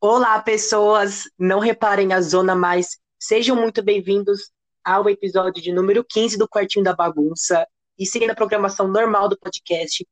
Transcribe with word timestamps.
Olá, 0.00 0.38
pessoas! 0.42 1.24
Não 1.38 1.58
reparem 1.58 2.12
a 2.12 2.20
zona, 2.20 2.54
mas 2.54 2.98
sejam 3.18 3.56
muito 3.56 3.82
bem-vindos 3.82 4.50
ao 4.84 5.08
episódio 5.08 5.62
de 5.62 5.72
número 5.72 6.04
15 6.04 6.36
do 6.36 6.46
Quartinho 6.46 6.84
da 6.84 6.94
Bagunça. 6.94 7.66
E 7.98 8.04
seguindo 8.04 8.30
a 8.30 8.34
programação 8.34 8.86
normal 8.86 9.26
do 9.26 9.38
podcast, 9.38 10.06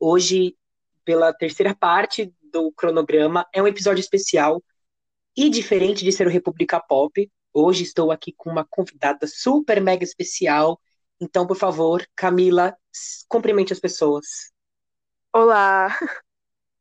hoje, 0.00 0.56
pela 1.04 1.32
terceira 1.32 1.74
parte 1.76 2.34
do 2.52 2.72
cronograma, 2.72 3.46
é 3.54 3.62
um 3.62 3.68
episódio 3.68 4.00
especial 4.00 4.60
e 5.36 5.48
diferente 5.48 6.04
de 6.04 6.10
ser 6.10 6.26
o 6.26 6.30
República 6.30 6.80
Pop. 6.80 7.30
Hoje 7.54 7.84
estou 7.84 8.10
aqui 8.10 8.34
com 8.36 8.50
uma 8.50 8.66
convidada 8.68 9.28
super 9.28 9.80
mega 9.80 10.02
especial. 10.02 10.80
Então, 11.20 11.46
por 11.46 11.56
favor, 11.56 12.04
Camila, 12.16 12.76
cumprimente 13.28 13.72
as 13.72 13.78
pessoas. 13.78 14.26
Olá! 15.32 15.96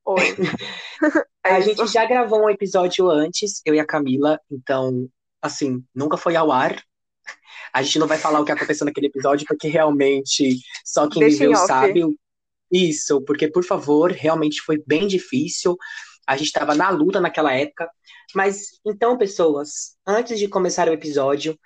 Oi. 0.09 0.35
É 1.45 1.53
a 1.53 1.61
gente 1.61 1.87
já 1.87 2.05
gravou 2.05 2.43
um 2.43 2.49
episódio 2.49 3.09
antes, 3.09 3.61
eu 3.65 3.73
e 3.73 3.79
a 3.79 3.85
Camila, 3.85 4.37
então, 4.51 5.09
assim, 5.41 5.81
nunca 5.95 6.17
foi 6.17 6.35
ao 6.35 6.51
ar. 6.51 6.83
A 7.73 7.81
gente 7.81 7.97
não 7.97 8.05
vai 8.07 8.17
falar 8.17 8.41
o 8.41 8.45
que 8.45 8.51
aconteceu 8.51 8.85
naquele 8.85 9.07
episódio, 9.07 9.47
porque 9.47 9.69
realmente 9.69 10.57
só 10.83 11.07
quem 11.07 11.21
Deixa 11.21 11.39
viveu 11.39 11.55
sabe. 11.55 12.03
Isso, 12.69 13.21
porque, 13.21 13.49
por 13.49 13.63
favor, 13.63 14.11
realmente 14.11 14.61
foi 14.61 14.83
bem 14.85 15.07
difícil. 15.07 15.77
A 16.27 16.35
gente 16.35 16.47
estava 16.47 16.75
na 16.75 16.89
luta 16.89 17.21
naquela 17.21 17.53
época. 17.53 17.89
Mas, 18.35 18.79
então, 18.85 19.17
pessoas, 19.17 19.95
antes 20.05 20.37
de 20.37 20.49
começar 20.49 20.89
o 20.89 20.93
episódio, 20.93 21.57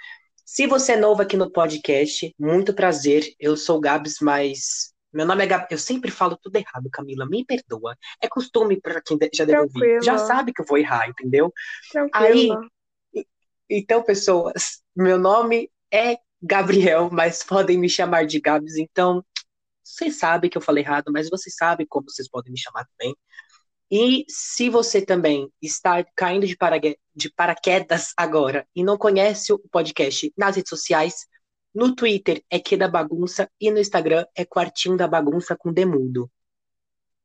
se 0.46 0.68
você 0.68 0.94
é 0.94 0.98
novo 0.98 1.24
aqui 1.24 1.36
no 1.36 1.52
podcast, 1.52 2.34
muito 2.40 2.74
prazer. 2.74 3.26
Eu 3.40 3.58
sou 3.58 3.78
o 3.78 3.82
Gabs, 3.82 4.18
mas 4.22 4.93
meu 5.14 5.26
nome 5.26 5.44
é 5.44 5.48
Gab. 5.48 5.68
Eu 5.70 5.78
sempre 5.78 6.10
falo 6.10 6.38
tudo 6.38 6.56
errado, 6.56 6.90
Camila. 6.92 7.26
Me 7.26 7.46
perdoa. 7.46 7.98
É 8.22 8.28
costume 8.28 8.80
para 8.82 9.02
quem 9.02 9.18
já 9.34 9.46
deve 9.46 9.62
ouvir. 9.62 10.04
Já 10.04 10.18
sabe 10.18 10.52
que 10.52 10.62
eu 10.62 10.66
vou 10.66 10.78
errar, 10.78 11.08
entendeu? 11.08 11.54
Tranquilo. 11.92 12.70
Então, 13.70 14.04
pessoas, 14.04 14.82
meu 14.96 15.18
nome 15.18 15.70
é 15.92 16.18
Gabriel, 16.42 17.10
mas 17.12 17.44
podem 17.44 17.78
me 17.78 17.88
chamar 17.88 18.26
de 18.26 18.40
Gabs. 18.40 18.76
Então, 18.76 19.24
vocês 19.84 20.18
sabem 20.18 20.50
que 20.50 20.58
eu 20.58 20.62
falei 20.62 20.84
errado, 20.84 21.12
mas 21.12 21.30
vocês 21.30 21.56
sabem 21.56 21.86
como 21.88 22.10
vocês 22.10 22.28
podem 22.28 22.52
me 22.52 22.60
chamar 22.60 22.86
também. 22.86 23.16
E 23.92 24.26
se 24.28 24.70
você 24.70 25.06
também 25.06 25.52
está 25.62 26.04
caindo 26.16 26.48
de 26.48 27.30
paraquedas 27.36 28.12
agora 28.18 28.68
e 28.76 28.84
não 28.84 28.98
conhece 28.98 29.54
o 29.54 29.60
podcast 29.60 30.34
nas 30.36 30.56
redes 30.56 30.70
sociais, 30.70 31.28
no 31.74 31.96
Twitter 31.96 32.44
é 32.50 32.60
Que 32.60 32.78
da 32.78 32.88
Bagunça 32.88 33.50
e 33.60 33.72
no 33.72 33.80
Instagram 33.80 34.26
é 34.36 34.46
Quartinho 34.46 34.98
da 34.98 35.08
Bagunça 35.08 35.56
com 35.58 35.72
Demudo. 35.74 36.30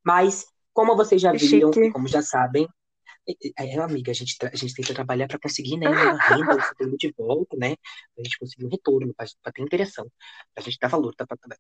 Mas, 0.05 0.47
como 0.73 0.97
vocês 0.97 1.21
já 1.21 1.33
viram 1.33 1.73
chique. 1.73 1.91
como 1.93 2.09
já 2.09 2.23
sabem, 2.23 2.67
é, 3.59 3.79
amiga, 3.79 4.11
a 4.11 4.15
gente, 4.15 4.37
a 4.43 4.57
gente 4.57 4.73
tenta 4.75 4.95
trabalhar 4.95 5.29
para 5.29 5.39
conseguir 5.39 5.77
né, 5.77 5.87
uma 5.89 6.17
renda, 6.17 6.55
um 6.55 6.61
conteúdo 6.69 6.97
de 6.97 7.13
volta, 7.17 7.57
né? 7.59 7.77
Pra 8.15 8.25
gente 8.25 8.39
conseguir 8.39 8.65
um 8.65 8.71
retorno, 8.71 9.15
pra 9.15 9.53
ter 9.53 9.63
interação, 9.63 10.11
pra 10.55 10.65
gente 10.65 10.79
dar 10.81 10.89
valor. 10.89 11.15
Tá, 11.15 11.27
pra- 11.27 11.37
pra- 11.37 11.57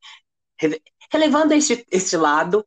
Rele- 0.58 0.82
Relevando 1.12 1.52
este, 1.52 1.84
este 1.90 2.16
lado, 2.16 2.66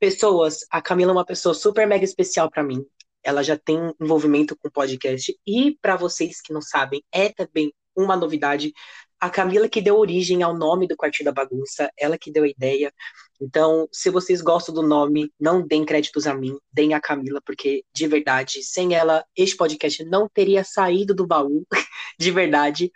pessoas, 0.00 0.66
a 0.70 0.82
Camila 0.82 1.12
é 1.12 1.14
uma 1.14 1.24
pessoa 1.24 1.54
super 1.54 1.86
mega 1.86 2.04
especial 2.04 2.50
para 2.50 2.64
mim. 2.64 2.84
Ela 3.22 3.42
já 3.42 3.56
tem 3.56 3.78
envolvimento 4.00 4.56
com 4.56 4.68
podcast 4.70 5.38
e 5.46 5.78
para 5.80 5.94
vocês 5.96 6.40
que 6.40 6.52
não 6.52 6.60
sabem, 6.62 7.04
é 7.12 7.28
também 7.28 7.72
uma 7.94 8.16
novidade. 8.16 8.72
A 9.20 9.28
Camila 9.28 9.68
que 9.68 9.82
deu 9.82 9.98
origem 9.98 10.42
ao 10.42 10.56
nome 10.56 10.88
do 10.88 10.96
Quartinho 10.96 11.26
da 11.26 11.32
Bagunça, 11.32 11.90
ela 11.98 12.16
que 12.16 12.32
deu 12.32 12.44
a 12.44 12.48
ideia. 12.48 12.92
Então, 13.40 13.86
se 13.92 14.08
vocês 14.10 14.40
gostam 14.40 14.74
do 14.74 14.82
nome, 14.82 15.30
não 15.38 15.66
deem 15.66 15.84
créditos 15.84 16.26
a 16.26 16.34
mim, 16.34 16.56
deem 16.72 16.94
a 16.94 17.00
Camila, 17.00 17.40
porque 17.44 17.84
de 17.94 18.06
verdade, 18.06 18.62
sem 18.62 18.94
ela, 18.94 19.24
este 19.36 19.56
podcast 19.56 20.04
não 20.04 20.28
teria 20.28 20.64
saído 20.64 21.14
do 21.14 21.26
baú, 21.26 21.66
de 22.18 22.30
verdade. 22.30 22.90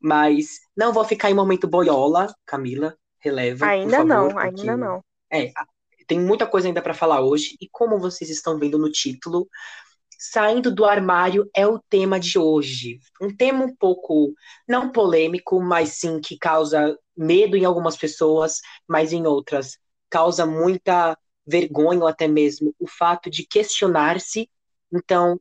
Mas 0.00 0.60
não 0.76 0.92
vou 0.92 1.04
ficar 1.04 1.30
em 1.30 1.34
momento 1.34 1.68
boiola, 1.68 2.34
Camila, 2.46 2.96
releva. 3.18 3.66
Ainda 3.66 3.98
favor, 3.98 4.06
não, 4.08 4.28
porque- 4.30 4.60
ainda 4.60 4.76
não. 4.76 5.04
é, 5.30 5.52
tem 6.06 6.18
muita 6.18 6.46
coisa 6.46 6.68
ainda 6.68 6.82
para 6.82 6.94
falar 6.94 7.20
hoje, 7.20 7.56
e 7.60 7.68
como 7.70 7.98
vocês 7.98 8.30
estão 8.30 8.58
vendo 8.58 8.78
no 8.78 8.90
título, 8.90 9.46
saindo 10.20 10.70
do 10.74 10.84
armário 10.84 11.48
é 11.56 11.66
o 11.66 11.78
tema 11.78 12.20
de 12.20 12.38
hoje. 12.38 12.98
Um 13.22 13.34
tema 13.34 13.64
um 13.64 13.74
pouco, 13.74 14.34
não 14.68 14.92
polêmico, 14.92 15.60
mas 15.62 15.90
sim 15.98 16.20
que 16.20 16.38
causa 16.38 16.96
medo 17.16 17.56
em 17.56 17.64
algumas 17.64 17.96
pessoas, 17.96 18.58
mas 18.88 19.12
em 19.12 19.26
outras 19.26 19.78
causa 20.10 20.44
muita 20.46 21.16
vergonha 21.46 22.00
ou 22.00 22.06
até 22.08 22.28
mesmo 22.28 22.74
o 22.78 22.86
fato 22.88 23.30
de 23.30 23.46
questionar-se. 23.46 24.50
Então, 24.92 25.40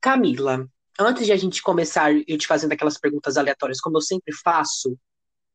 Camila, 0.00 0.66
antes 0.98 1.26
de 1.26 1.32
a 1.32 1.36
gente 1.36 1.62
começar 1.62 2.12
eu 2.26 2.38
te 2.38 2.46
fazendo 2.46 2.72
aquelas 2.72 2.98
perguntas 2.98 3.36
aleatórias, 3.36 3.80
como 3.80 3.96
eu 3.98 4.00
sempre 4.02 4.34
faço, 4.34 4.98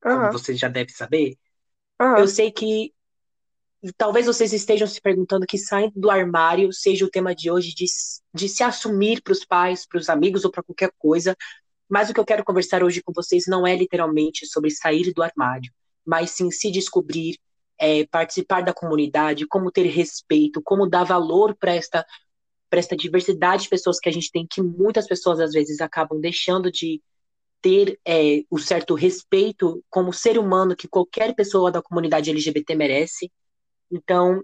como 0.09 0.29
Aham, 0.29 0.31
você 0.31 0.55
já 0.55 0.69
deve 0.69 0.91
saber, 0.93 1.37
aham. 1.99 2.25
eu 2.25 2.27
sei 2.29 2.51
que 2.51 2.94
talvez 3.97 4.25
vocês 4.25 4.53
estejam 4.53 4.87
se 4.87 5.01
perguntando 5.01 5.45
que 5.45 5.57
saindo 5.57 5.93
do 5.95 6.09
armário 6.09 6.71
seja 6.71 7.05
o 7.05 7.09
tema 7.09 7.35
de 7.35 7.51
hoje 7.51 7.73
de, 7.73 7.85
de 8.33 8.49
se 8.49 8.63
assumir 8.63 9.21
para 9.21 9.33
os 9.33 9.45
pais, 9.45 9.85
para 9.87 9.99
os 9.99 10.09
amigos 10.09 10.45
ou 10.45 10.51
para 10.51 10.63
qualquer 10.63 10.91
coisa. 10.97 11.35
Mas 11.89 12.09
o 12.09 12.13
que 12.13 12.19
eu 12.19 12.25
quero 12.25 12.43
conversar 12.43 12.83
hoje 12.83 13.01
com 13.03 13.13
vocês 13.13 13.45
não 13.47 13.65
é 13.65 13.75
literalmente 13.75 14.45
sobre 14.47 14.71
sair 14.71 15.13
do 15.13 15.21
armário, 15.21 15.71
mas 16.05 16.31
sim 16.31 16.49
se 16.51 16.71
descobrir, 16.71 17.37
é, 17.79 18.05
participar 18.07 18.61
da 18.61 18.73
comunidade, 18.73 19.47
como 19.47 19.71
ter 19.71 19.87
respeito, 19.87 20.61
como 20.61 20.89
dar 20.89 21.03
valor 21.03 21.55
para 21.55 21.73
esta 21.73 22.05
para 22.67 22.79
esta 22.79 22.95
diversidade 22.95 23.63
de 23.63 23.69
pessoas 23.69 23.99
que 23.99 24.09
a 24.09 24.11
gente 24.11 24.31
tem, 24.31 24.45
que 24.45 24.61
muitas 24.61 25.07
pessoas 25.07 25.39
às 25.39 25.53
vezes 25.53 25.79
acabam 25.79 26.19
deixando 26.19 26.71
de 26.71 27.01
ter 27.61 27.99
é, 28.05 28.43
o 28.49 28.59
certo 28.59 28.95
respeito 28.95 29.83
como 29.89 30.11
ser 30.11 30.37
humano 30.37 30.75
que 30.75 30.87
qualquer 30.87 31.33
pessoa 31.33 31.71
da 31.71 31.81
comunidade 31.81 32.29
LGBT 32.29 32.75
merece. 32.75 33.31
Então, 33.91 34.43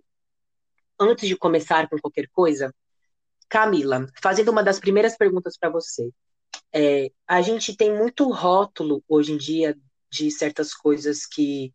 antes 0.99 1.27
de 1.27 1.35
começar 1.35 1.89
com 1.89 1.97
qualquer 1.97 2.27
coisa, 2.31 2.73
Camila, 3.49 4.07
fazendo 4.21 4.49
uma 4.49 4.63
das 4.63 4.79
primeiras 4.79 5.17
perguntas 5.17 5.57
para 5.57 5.69
você. 5.69 6.09
É, 6.73 7.11
a 7.27 7.41
gente 7.41 7.75
tem 7.75 7.93
muito 7.93 8.29
rótulo 8.31 9.03
hoje 9.07 9.33
em 9.33 9.37
dia 9.37 9.77
de 10.09 10.31
certas 10.31 10.73
coisas 10.73 11.25
que 11.25 11.73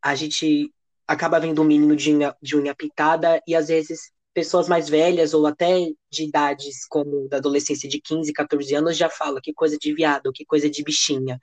a 0.00 0.14
gente 0.14 0.72
acaba 1.06 1.40
vendo 1.40 1.62
um 1.62 1.64
menino 1.64 1.96
de 1.96 2.14
unha, 2.14 2.36
de 2.40 2.56
unha 2.56 2.74
pintada 2.74 3.40
e 3.46 3.54
às 3.54 3.68
vezes 3.68 4.12
pessoas 4.32 4.68
mais 4.68 4.88
velhas 4.88 5.32
ou 5.32 5.46
até 5.46 5.78
de 6.10 6.24
idades 6.24 6.86
como 6.86 7.28
da 7.28 7.38
adolescência 7.38 7.88
de 7.88 8.00
15, 8.00 8.32
14 8.32 8.74
anos 8.74 8.96
já 8.96 9.08
falam 9.08 9.40
que 9.42 9.54
coisa 9.54 9.78
de 9.78 9.94
viado, 9.94 10.32
que 10.32 10.44
coisa 10.44 10.68
de 10.68 10.84
bichinha. 10.84 11.40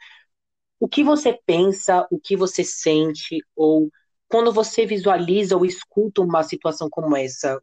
O 0.80 0.88
que 0.88 1.04
você 1.04 1.40
pensa, 1.46 2.08
o 2.12 2.20
que 2.20 2.38
você 2.38 2.64
sente, 2.64 3.40
ou 3.56 3.90
quando 4.28 4.52
você 4.52 4.86
visualiza 4.86 5.56
ou 5.56 5.66
escuta 5.66 6.22
uma 6.22 6.44
situação 6.44 6.90
como 6.90 7.16
essa, 7.16 7.58
o 7.58 7.62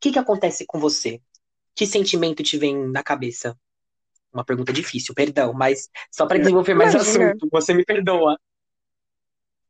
que 0.00 0.12
que 0.12 0.18
acontece 0.18 0.64
com 0.66 0.78
você? 0.78 1.20
Que 1.74 1.86
sentimento 1.86 2.42
te 2.42 2.58
vem 2.58 2.88
na 2.88 3.02
cabeça? 3.02 3.56
Uma 4.32 4.44
pergunta 4.44 4.72
difícil, 4.72 5.14
perdão, 5.14 5.52
mas 5.52 5.90
só 6.10 6.26
para 6.26 6.38
desenvolver 6.38 6.74
mais 6.74 6.94
Imagina. 6.94 7.30
assunto, 7.30 7.48
você 7.50 7.74
me 7.74 7.84
perdoa. 7.84 8.38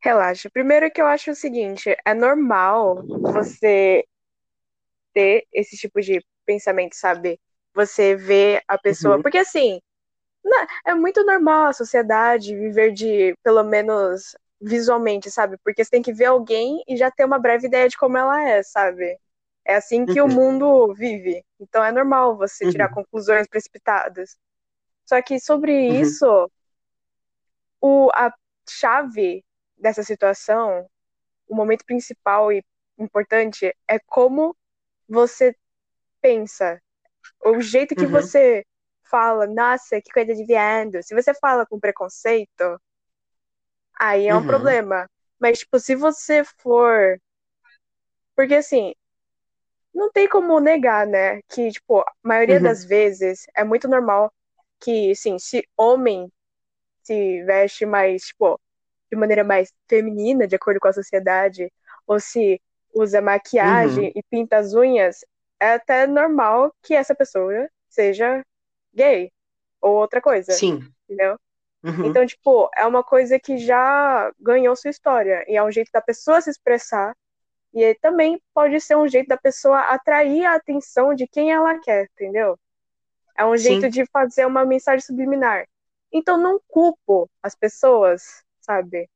Relaxa. 0.01 0.51
Primeiro 0.51 0.91
que 0.91 1.01
eu 1.01 1.07
acho 1.07 1.31
o 1.31 1.35
seguinte, 1.35 1.97
é 2.05 2.15
normal 2.15 3.05
você 3.07 4.05
ter 5.13 5.47
esse 5.53 5.77
tipo 5.77 6.01
de 6.01 6.25
pensamento, 6.45 6.95
sabe? 6.95 7.39
Você 7.75 8.17
vê 8.17 8.63
a 8.67 8.77
pessoa. 8.79 9.17
Uhum. 9.17 9.23
Porque 9.23 9.39
assim, 9.39 9.81
é 10.85 10.95
muito 10.95 11.25
normal 11.25 11.67
a 11.67 11.73
sociedade 11.73 12.57
viver 12.57 12.93
de, 12.93 13.35
pelo 13.43 13.63
menos 13.63 14.37
visualmente, 14.63 15.31
sabe? 15.31 15.59
Porque 15.65 15.85
você 15.85 15.91
tem 15.91 16.03
que 16.03 16.15
ver 16.15 16.27
alguém 16.27 16.83
e 16.89 16.97
já 16.97 17.11
ter 17.11 17.25
uma 17.27 17.39
breve 17.41 17.69
ideia 17.69 17.89
de 17.89 17.99
como 17.99 18.19
ela 18.19 18.43
é, 18.49 18.63
sabe? 18.65 19.19
É 19.67 19.77
assim 19.77 20.07
que 20.07 20.23
o 20.23 20.29
Uhum. 20.29 20.29
mundo 20.29 20.95
vive. 20.95 21.45
Então 21.61 21.85
é 21.85 21.93
normal 21.93 22.37
você 22.39 22.67
tirar 22.67 22.89
Uhum. 22.89 22.91
conclusões 22.91 23.49
precipitadas. 23.49 24.37
Só 25.07 25.21
que 25.23 25.41
sobre 25.41 25.73
Uhum. 25.89 25.99
isso, 26.01 26.51
o, 27.81 28.11
a 28.15 28.33
chave 28.69 29.45
dessa 29.77 30.03
situação, 30.03 30.89
o 31.49 31.57
momento 31.57 31.85
principal 31.85 32.53
e 32.53 32.65
importante 32.99 33.75
é 33.89 33.99
como 34.07 34.57
você 35.09 35.57
pensa, 36.23 36.81
o 37.45 37.61
jeito 37.61 37.97
que 37.97 38.07
Uhum. 38.07 38.09
você 38.09 38.65
fala, 39.05 39.47
nossa, 39.47 40.01
que 40.03 40.13
coisa 40.13 40.35
de 40.35 40.45
viado. 40.47 41.03
Se 41.03 41.15
você 41.15 41.35
fala 41.35 41.67
com 41.67 41.81
preconceito, 41.81 42.81
aí 43.99 44.27
é 44.29 44.37
um 44.37 44.45
Uhum. 44.45 44.45
problema. 44.45 45.09
Mas, 45.41 45.61
tipo, 45.61 45.79
se 45.81 45.95
você 45.97 46.45
for. 46.61 47.19
Porque, 48.37 48.55
assim, 48.57 48.93
não 49.95 50.11
tem 50.11 50.29
como 50.29 50.59
negar, 50.61 51.07
né? 51.07 51.41
Que, 51.49 51.71
tipo, 51.71 52.01
a 52.01 52.07
maioria 52.23 52.61
Uhum. 52.61 52.63
das 52.63 52.85
vezes 52.85 53.45
é 53.57 53.65
muito 53.65 53.89
normal 53.89 54.33
que, 54.81 55.11
assim, 55.13 55.39
se 55.39 55.67
homem 55.77 56.31
se 57.03 57.45
veste 57.45 57.87
mais, 57.87 58.25
tipo, 58.27 58.61
de 59.13 59.17
maneira 59.19 59.45
mais 59.45 59.73
feminina, 59.89 60.47
de 60.49 60.57
acordo 60.57 60.81
com 60.81 60.89
a 60.89 60.93
sociedade, 60.95 61.73
ou 62.07 62.21
se 62.21 62.61
usa 62.95 63.23
maquiagem 63.23 64.09
Uhum. 64.09 64.15
e 64.17 64.23
pinta 64.25 64.59
as 64.59 64.75
unhas, 64.75 65.21
é 65.61 65.75
até 65.75 66.07
normal 66.07 66.75
que 66.83 66.95
essa 66.95 67.15
pessoa 67.15 67.69
seja 67.91 68.45
gay 68.95 69.33
ou 69.81 69.95
outra 69.97 70.21
coisa. 70.23 70.61
Sim. 70.61 70.95
Entendeu? 71.09 71.39
Uhum. 71.85 72.05
Então, 72.07 72.27
tipo, 72.27 72.71
é 72.77 72.87
uma 72.87 73.03
coisa 73.05 73.39
que 73.39 73.59
já 73.59 74.33
ganhou 74.41 74.75
sua 74.77 74.91
história. 74.91 75.45
E 75.49 75.57
é 75.57 75.63
um 75.63 75.71
jeito 75.71 75.91
da 75.93 76.01
pessoa 76.01 76.41
se 76.41 76.51
expressar. 76.51 77.15
E 77.75 77.85
aí 77.85 77.95
também 77.97 78.41
pode 78.55 78.81
ser 78.81 78.97
um 78.97 79.09
jeito 79.09 79.29
da 79.29 79.37
pessoa 79.37 79.81
atrair 79.81 80.45
a 80.47 80.55
atenção 80.57 81.15
de 81.15 81.27
quem 81.27 81.53
ela 81.53 81.79
quer, 81.81 82.09
entendeu? 82.15 82.59
É 83.37 83.45
um 83.45 83.57
jeito 83.57 83.87
Sim. 83.87 83.91
de 83.91 84.07
fazer 84.07 84.47
uma 84.47 84.65
mensagem 84.65 85.01
subliminar. 85.01 85.67
Então 86.13 86.37
não 86.39 86.61
culpo 86.69 87.31
as 87.43 87.55
pessoas, 87.55 88.45
sabe? 88.61 89.09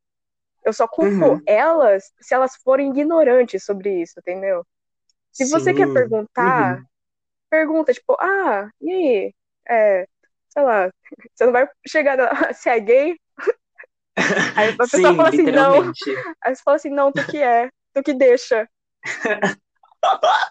Eu 0.65 0.73
só 0.73 0.89
culpo 0.89 1.37
Uhum. 1.37 1.43
elas 1.47 2.13
se 2.21 2.35
elas 2.35 2.57
forem 2.57 2.91
ignorantes 2.91 3.65
sobre 3.65 4.03
isso, 4.03 4.19
entendeu? 4.21 4.67
Se 5.33 5.45
você 5.47 5.73
quer 5.75 5.87
Sim. 5.89 5.95
perguntar, 5.95 6.77
Uhum. 6.77 6.85
pergunta, 7.51 7.93
tipo, 7.95 8.17
ah, 8.21 8.71
e 8.81 8.91
aí? 8.93 9.35
É, 9.69 10.09
sei 10.57 10.65
lá, 10.65 10.91
você 11.35 11.45
não 11.45 11.53
vai 11.53 11.69
chegar 11.87 12.17
se 12.55 12.71
é 12.71 12.81
gay? 12.81 13.17
Aí 14.57 14.71
a 14.71 14.73
pessoa 14.89 15.13
Sim, 15.13 15.17
fala 15.17 15.29
assim, 15.29 15.43
não. 15.43 15.75
Aí 16.43 16.55
você 16.55 16.63
fala 16.63 16.77
assim, 16.77 16.91
não, 16.91 17.13
tu 17.13 17.23
que 17.25 17.43
é, 17.43 17.69
tu 17.93 18.03
que 18.03 18.15
deixa. 18.15 18.67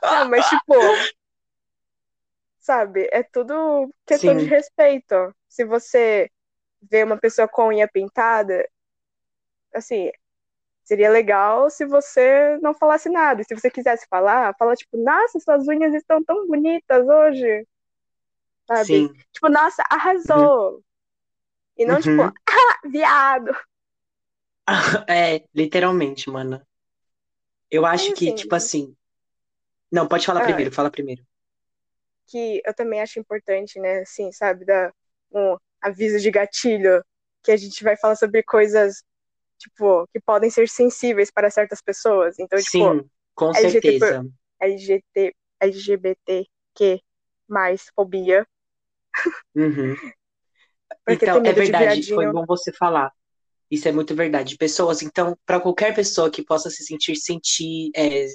Não, 0.03 0.29
mas 0.29 0.47
tipo, 0.47 0.73
sabe, 2.59 3.07
é 3.11 3.23
tudo 3.23 3.89
questão 4.05 4.35
de 4.35 4.43
Sim. 4.43 4.49
respeito. 4.49 5.15
Se 5.49 5.65
você 5.65 6.29
vê 6.81 7.03
uma 7.03 7.17
pessoa 7.17 7.47
com 7.47 7.67
unha 7.69 7.87
pintada, 7.87 8.67
assim, 9.73 10.11
seria 10.83 11.09
legal 11.09 11.69
se 11.69 11.85
você 11.85 12.57
não 12.61 12.73
falasse 12.73 13.09
nada. 13.09 13.41
E 13.41 13.45
se 13.45 13.55
você 13.55 13.69
quisesse 13.71 14.07
falar, 14.09 14.55
fala 14.57 14.75
tipo, 14.75 14.97
nossa, 14.97 15.39
suas 15.39 15.67
unhas 15.67 15.93
estão 15.93 16.23
tão 16.23 16.47
bonitas 16.47 17.07
hoje. 17.07 17.67
Sabe? 18.67 19.05
Sim. 19.05 19.13
Tipo, 19.33 19.49
nossa, 19.49 19.83
arrasou. 19.89 20.83
E 21.77 21.85
não 21.85 22.01
tipo, 22.01 22.21
Uhum. 22.21 22.31
ah, 22.49 22.89
viado. 22.89 23.51
É, 25.09 25.43
literalmente, 25.53 26.29
mana. 26.29 26.65
Eu 27.69 27.85
acho 27.85 28.11
que, 28.13 28.31
assim, 28.31 28.33
tipo 28.33 28.55
assim. 28.55 28.95
Não, 29.91 30.07
pode 30.07 30.25
falar 30.25 30.41
ah, 30.41 30.43
primeiro, 30.43 30.71
fala 30.73 30.91
primeiro. 30.91 31.25
que 32.27 32.61
eu 32.65 32.73
também 32.73 33.01
acho 33.01 33.19
importante, 33.19 33.79
né, 33.79 33.99
assim, 33.99 34.31
sabe, 34.31 34.65
dar 34.65 34.93
um 35.31 35.57
aviso 35.81 36.19
de 36.19 36.31
gatilho, 36.31 37.03
que 37.43 37.51
a 37.51 37.57
gente 37.57 37.83
vai 37.83 37.95
falar 37.97 38.15
sobre 38.15 38.41
coisas, 38.43 39.03
tipo, 39.59 40.07
que 40.13 40.19
podem 40.21 40.49
ser 40.49 40.69
sensíveis 40.69 41.31
para 41.31 41.49
certas 41.51 41.81
pessoas. 41.81 42.39
Então, 42.39 42.61
tipo, 42.63 42.93
Sim, 42.93 43.09
com 43.35 43.53
LGBT, 43.53 43.93
por- 43.99 44.17
certeza. 44.17 44.25
LGBT, 44.61 45.35
LGBTQ 45.61 47.01
mais 47.49 47.89
fobia, 47.95 48.47
Uhum. 49.55 49.95
Então, 51.07 51.37
é 51.45 51.53
verdade, 51.53 52.13
foi 52.13 52.31
bom 52.31 52.45
você 52.45 52.71
falar. 52.73 53.11
Isso 53.69 53.87
é 53.87 53.91
muito 53.91 54.15
verdade. 54.15 54.57
Pessoas, 54.57 55.01
então, 55.01 55.37
para 55.45 55.59
qualquer 55.59 55.93
pessoa 55.93 56.29
que 56.29 56.43
possa 56.43 56.69
se 56.69 56.83
sentir 56.83 57.15
sentir, 57.15 57.91
é, 57.95 58.27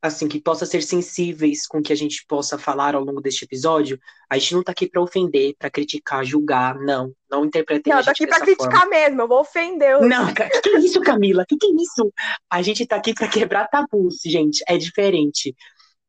assim, 0.00 0.28
que 0.28 0.40
possa 0.40 0.66
ser 0.66 0.82
sensíveis 0.82 1.66
com 1.66 1.78
o 1.78 1.82
que 1.82 1.92
a 1.92 1.96
gente 1.96 2.24
possa 2.26 2.58
falar 2.58 2.94
ao 2.94 3.02
longo 3.02 3.20
deste 3.20 3.44
episódio, 3.44 3.98
a 4.28 4.36
gente 4.36 4.54
não 4.54 4.62
tá 4.62 4.72
aqui 4.72 4.86
para 4.88 5.00
ofender, 5.02 5.54
para 5.58 5.70
criticar, 5.70 6.24
julgar, 6.24 6.78
não. 6.78 7.12
Não 7.30 7.44
interpretem 7.44 7.90
Não, 7.90 7.98
a 7.98 8.00
eu 8.00 8.04
tô 8.04 8.10
gente 8.10 8.24
aqui 8.24 8.26
pra 8.26 8.38
dessa 8.38 8.56
forma. 8.56 8.70
criticar 8.70 8.88
mesmo, 8.90 9.22
eu 9.22 9.28
vou 9.28 9.40
ofender. 9.40 10.00
Não, 10.00 10.32
que 10.34 10.60
que 10.60 10.68
é 10.70 10.78
isso, 10.78 11.00
Camila? 11.00 11.44
Que 11.48 11.56
que 11.56 11.66
é 11.66 11.70
isso? 11.70 12.12
A 12.50 12.60
gente 12.62 12.86
tá 12.86 12.96
aqui 12.96 13.14
pra 13.14 13.28
quebrar 13.28 13.68
tabus, 13.68 14.20
gente. 14.24 14.62
É 14.68 14.76
diferente. 14.76 15.54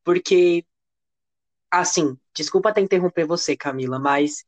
Porque, 0.03 0.65
assim, 1.71 2.17
desculpa 2.35 2.69
até 2.69 2.81
interromper 2.81 3.25
você, 3.25 3.55
Camila, 3.55 3.97
mas 3.97 4.43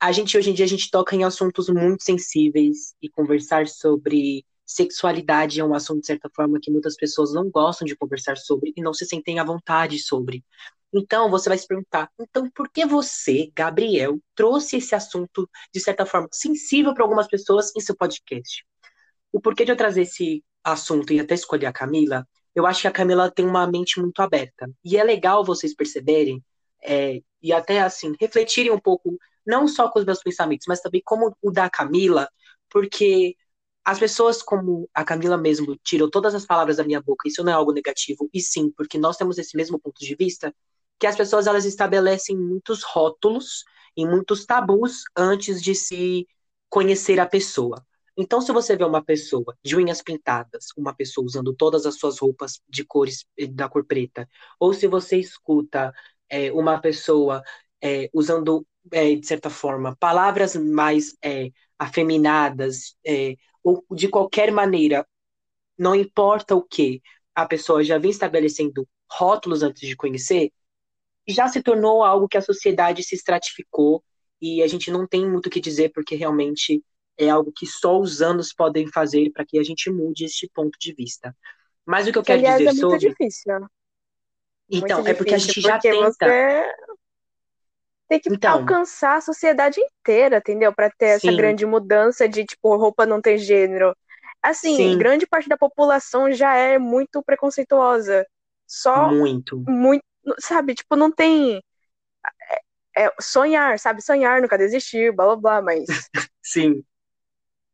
a 0.00 0.10
gente 0.12 0.36
hoje 0.36 0.50
em 0.50 0.54
dia 0.54 0.64
a 0.64 0.68
gente 0.68 0.90
toca 0.90 1.14
em 1.14 1.24
assuntos 1.24 1.68
muito 1.68 2.02
sensíveis 2.02 2.94
e 3.02 3.08
conversar 3.08 3.68
sobre 3.68 4.44
sexualidade 4.64 5.60
é 5.60 5.64
um 5.64 5.74
assunto 5.74 6.00
de 6.00 6.06
certa 6.06 6.30
forma 6.34 6.58
que 6.60 6.70
muitas 6.70 6.96
pessoas 6.96 7.34
não 7.34 7.50
gostam 7.50 7.86
de 7.86 7.96
conversar 7.96 8.36
sobre 8.36 8.72
e 8.76 8.80
não 8.80 8.94
se 8.94 9.04
sentem 9.04 9.38
à 9.38 9.44
vontade 9.44 9.98
sobre. 9.98 10.44
Então 10.92 11.30
você 11.30 11.48
vai 11.48 11.58
se 11.58 11.66
perguntar, 11.66 12.10
então 12.18 12.48
por 12.50 12.68
que 12.70 12.86
você, 12.86 13.50
Gabriel, 13.54 14.18
trouxe 14.34 14.76
esse 14.76 14.94
assunto 14.94 15.48
de 15.72 15.80
certa 15.80 16.06
forma 16.06 16.28
sensível 16.32 16.94
para 16.94 17.04
algumas 17.04 17.28
pessoas 17.28 17.70
em 17.76 17.80
seu 17.80 17.96
podcast? 17.96 18.64
O 19.32 19.40
porquê 19.40 19.64
de 19.64 19.72
eu 19.72 19.76
trazer 19.76 20.02
esse 20.02 20.42
assunto 20.64 21.12
e 21.12 21.20
até 21.20 21.34
escolher 21.34 21.66
a 21.66 21.72
Camila, 21.72 22.26
eu 22.54 22.66
acho 22.66 22.82
que 22.82 22.88
a 22.88 22.92
Camila 22.92 23.30
tem 23.30 23.46
uma 23.46 23.66
mente 23.66 24.00
muito 24.00 24.20
aberta. 24.20 24.70
E 24.84 24.96
é 24.96 25.04
legal 25.04 25.44
vocês 25.44 25.74
perceberem 25.74 26.42
é, 26.82 27.20
e 27.42 27.52
até 27.52 27.80
assim 27.80 28.14
refletirem 28.20 28.70
um 28.70 28.78
pouco 28.78 29.16
não 29.46 29.66
só 29.66 29.90
com 29.90 29.98
os 29.98 30.04
meus 30.04 30.20
pensamentos, 30.22 30.66
mas 30.68 30.80
também 30.80 31.02
como 31.04 31.34
o 31.42 31.50
da 31.50 31.68
Camila, 31.70 32.28
porque 32.68 33.34
as 33.84 33.98
pessoas, 33.98 34.42
como 34.42 34.88
a 34.94 35.04
Camila 35.04 35.36
mesmo, 35.36 35.76
tirou 35.82 36.10
todas 36.10 36.34
as 36.34 36.46
palavras 36.46 36.76
da 36.76 36.84
minha 36.84 37.00
boca, 37.00 37.28
isso 37.28 37.42
não 37.42 37.52
é 37.52 37.54
algo 37.54 37.72
negativo, 37.72 38.28
e 38.32 38.40
sim, 38.40 38.70
porque 38.76 38.98
nós 38.98 39.16
temos 39.16 39.38
esse 39.38 39.56
mesmo 39.56 39.80
ponto 39.80 39.98
de 39.98 40.14
vista, 40.14 40.54
que 40.98 41.06
as 41.06 41.16
pessoas 41.16 41.46
elas 41.46 41.64
estabelecem 41.64 42.36
muitos 42.36 42.82
rótulos 42.84 43.64
e 43.96 44.06
muitos 44.06 44.44
tabus 44.44 45.02
antes 45.16 45.62
de 45.62 45.74
se 45.74 46.26
conhecer 46.68 47.18
a 47.18 47.26
pessoa. 47.26 47.84
Então, 48.16 48.40
se 48.40 48.52
você 48.52 48.76
vê 48.76 48.84
uma 48.84 49.02
pessoa 49.02 49.56
de 49.64 49.76
unhas 49.76 50.02
pintadas, 50.02 50.66
uma 50.76 50.94
pessoa 50.94 51.24
usando 51.24 51.54
todas 51.54 51.86
as 51.86 51.96
suas 51.98 52.18
roupas 52.18 52.60
de 52.68 52.84
cores 52.84 53.24
da 53.52 53.68
cor 53.68 53.84
preta, 53.86 54.28
ou 54.58 54.74
se 54.74 54.86
você 54.86 55.16
escuta 55.16 55.92
é, 56.30 56.52
uma 56.52 56.80
pessoa 56.80 57.42
é, 57.82 58.10
usando 58.14 58.66
é, 58.92 59.14
de 59.16 59.26
certa 59.26 59.50
forma, 59.50 59.96
palavras 59.98 60.56
mais 60.56 61.16
é, 61.24 61.50
afeminadas, 61.78 62.96
é, 63.06 63.36
ou 63.64 63.84
de 63.92 64.08
qualquer 64.08 64.52
maneira, 64.52 65.06
não 65.78 65.94
importa 65.94 66.54
o 66.54 66.62
que, 66.62 67.02
a 67.34 67.46
pessoa 67.46 67.84
já 67.84 67.98
vem 67.98 68.10
estabelecendo 68.10 68.88
rótulos 69.10 69.62
antes 69.62 69.88
de 69.88 69.96
conhecer, 69.96 70.52
já 71.28 71.48
se 71.48 71.62
tornou 71.62 72.02
algo 72.04 72.28
que 72.28 72.36
a 72.38 72.42
sociedade 72.42 73.02
se 73.02 73.14
estratificou 73.14 74.02
e 74.40 74.62
a 74.62 74.66
gente 74.66 74.90
não 74.90 75.06
tem 75.06 75.28
muito 75.28 75.46
o 75.46 75.50
que 75.50 75.60
dizer, 75.60 75.90
porque 75.94 76.14
realmente 76.14 76.82
é 77.18 77.28
algo 77.28 77.52
que 77.52 77.66
só 77.66 77.98
os 78.00 78.22
anos 78.22 78.52
podem 78.54 78.86
fazer 78.88 79.30
para 79.32 79.44
que 79.46 79.58
a 79.58 79.62
gente 79.62 79.90
mude 79.90 80.24
este 80.24 80.50
ponto 80.54 80.78
de 80.80 80.94
vista. 80.94 81.36
Mas 81.86 82.06
o 82.08 82.12
que 82.12 82.18
eu 82.18 82.24
Que, 82.24 82.32
quero 82.32 82.42
aliás, 82.42 82.64
dizer 82.64 82.70
é 82.70 82.72
muito 82.72 82.96
sobre. 82.96 83.06
difícil. 83.06 83.66
Então, 84.70 85.02
é 85.06 85.14
porque 85.14 85.34
a 85.34 85.38
gente 85.38 85.60
já 85.60 85.78
tenta. 85.78 86.36
você 86.38 86.74
tem 88.08 88.20
que 88.20 88.30
Então, 88.30 88.46
alcançar 88.46 89.16
a 89.16 89.20
sociedade 89.20 89.80
inteira, 89.80 90.38
entendeu? 90.38 90.74
Pra 90.74 90.90
ter 90.90 91.06
essa 91.06 91.30
sim, 91.30 91.32
grande 91.32 91.64
mudança 91.66 92.28
de, 92.28 92.44
tipo, 92.44 92.76
roupa 92.76 93.06
não 93.06 93.20
ter 93.20 93.38
gênero. 93.38 93.96
Assim, 94.42 94.96
sim, 94.96 94.96
grande 94.96 95.26
parte 95.26 95.48
da 95.48 95.56
população 95.56 96.32
já 96.32 96.54
é 96.56 96.78
muito 96.78 97.22
preconceituosa. 97.22 98.26
Só 98.66 99.14
muito. 99.14 99.68
muito, 99.68 100.04
sabe, 100.40 100.74
tipo, 100.74 100.96
não 100.96 101.12
tem 101.12 101.62
é, 102.96 103.10
sonhar, 103.20 103.78
sabe? 103.78 104.02
Sonhar 104.02 104.40
nunca 104.42 104.58
desistir, 104.58 105.12
blá 105.14 105.26
blá 105.26 105.36
blá, 105.36 105.62
mas 105.62 105.86
Sim. 106.42 106.84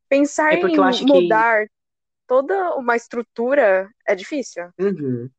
pensar 0.09 0.53
É 0.53 0.57
em 0.57 0.77
acho 0.83 1.05
que. 1.07 1.21
mudar 1.21 1.67
toda 2.27 2.77
uma 2.77 2.97
estrutura 2.97 3.91
é 4.07 4.15
difícil. 4.17 4.71
Uhum. 4.79 5.31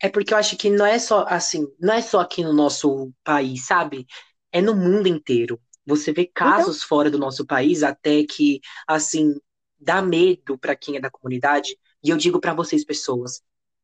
É 0.00 0.08
porque 0.08 0.32
eu 0.32 0.38
acho 0.38 0.56
que 0.56 0.70
não 0.70 0.86
é 0.86 0.98
só 0.98 1.24
assim, 1.28 1.66
não 1.80 1.92
é 1.94 2.00
só 2.00 2.20
aqui 2.20 2.42
no 2.42 2.52
nosso 2.52 3.12
país, 3.24 3.66
sabe? 3.66 4.06
É 4.52 4.60
no 4.60 4.74
mundo 4.74 5.08
inteiro. 5.08 5.60
Você 5.86 6.12
vê 6.12 6.22
Então, 6.22 6.32
casos 6.34 6.82
fora 6.82 7.10
do 7.10 7.18
nosso 7.18 7.46
país 7.46 7.82
até 7.82 8.22
que, 8.24 8.60
assim, 8.86 9.34
dá 9.78 10.02
medo 10.02 10.58
para 10.58 10.76
quem 10.76 10.96
é 10.96 11.00
da 11.00 11.10
comunidade. 11.10 11.76
E 12.02 12.10
eu 12.10 12.16
digo 12.16 12.40
para 12.40 12.54
vocês, 12.54 12.84
pessoas, 12.84 13.40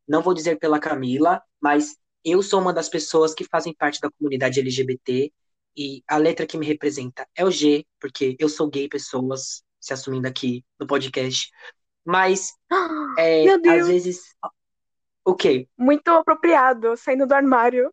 não 0.07 0.23
vou 0.23 0.35
dizer 0.35 0.59
pela 0.59 0.79
Camila, 0.79 1.43
mas 1.61 1.97
eu 2.25 2.43
sou 2.43 2.61
uma 2.61 2.73
das 2.73 2.89
pessoas 2.89 3.35
que 3.35 3.45
fazem 3.45 3.75
parte 3.75 4.01
da 4.01 4.11
comunidade 4.11 4.61
LGBT 4.61 5.33
e 5.77 6.03
a 6.07 6.17
letra 6.17 6.47
que 6.47 6.57
me 6.57 6.67
representa 6.67 7.27
é 7.35 7.45
o 7.45 7.51
G, 7.51 7.85
porque 8.01 8.37
eu 8.39 8.49
sou 8.49 8.69
gay, 8.69 8.89
pessoas 8.89 9.63
se 9.81 9.93
assumindo 9.93 10.29
aqui 10.29 10.65
no 10.79 10.87
podcast. 10.87 11.51
Mas 12.05 12.53
é, 13.19 13.45
às 13.67 13.87
vezes, 13.87 14.21
o 15.25 15.35
quê? 15.35 15.69
muito 15.79 16.09
apropriado, 16.09 16.97
saindo 16.97 17.27
do 17.27 17.35
armário. 17.35 17.93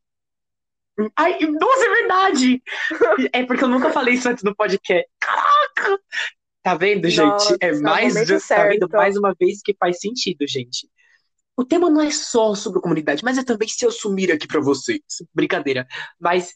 Ai, 1.15 1.39
nossa, 1.39 1.85
é 1.85 1.89
verdade! 1.89 2.63
É 3.33 3.45
porque 3.45 3.63
eu 3.63 3.69
nunca 3.69 3.91
falei 3.91 4.15
isso 4.15 4.29
antes 4.29 4.43
no 4.43 4.55
podcast. 4.55 5.09
Caraca! 5.19 5.99
Tá 6.61 6.75
vendo, 6.75 7.09
gente? 7.09 7.55
É 7.59 7.71
Nossa, 7.71 7.81
mais, 7.81 8.13
momento 8.13 8.47
tá 8.47 8.67
vendo? 8.67 8.89
Mais 8.89 9.17
uma 9.17 9.33
vez 9.39 9.61
que 9.63 9.75
faz 9.79 9.99
sentido, 9.99 10.45
gente. 10.47 10.87
O 11.57 11.65
tema 11.65 11.89
não 11.89 12.01
é 12.01 12.11
só 12.11 12.53
sobre 12.53 12.81
comunidade, 12.81 13.23
mas 13.23 13.37
é 13.37 13.43
também 13.43 13.67
se 13.67 13.83
eu 13.85 13.91
sumir 13.91 14.31
aqui 14.31 14.47
pra 14.47 14.61
vocês. 14.61 15.01
Brincadeira. 15.33 15.87
Mas 16.19 16.53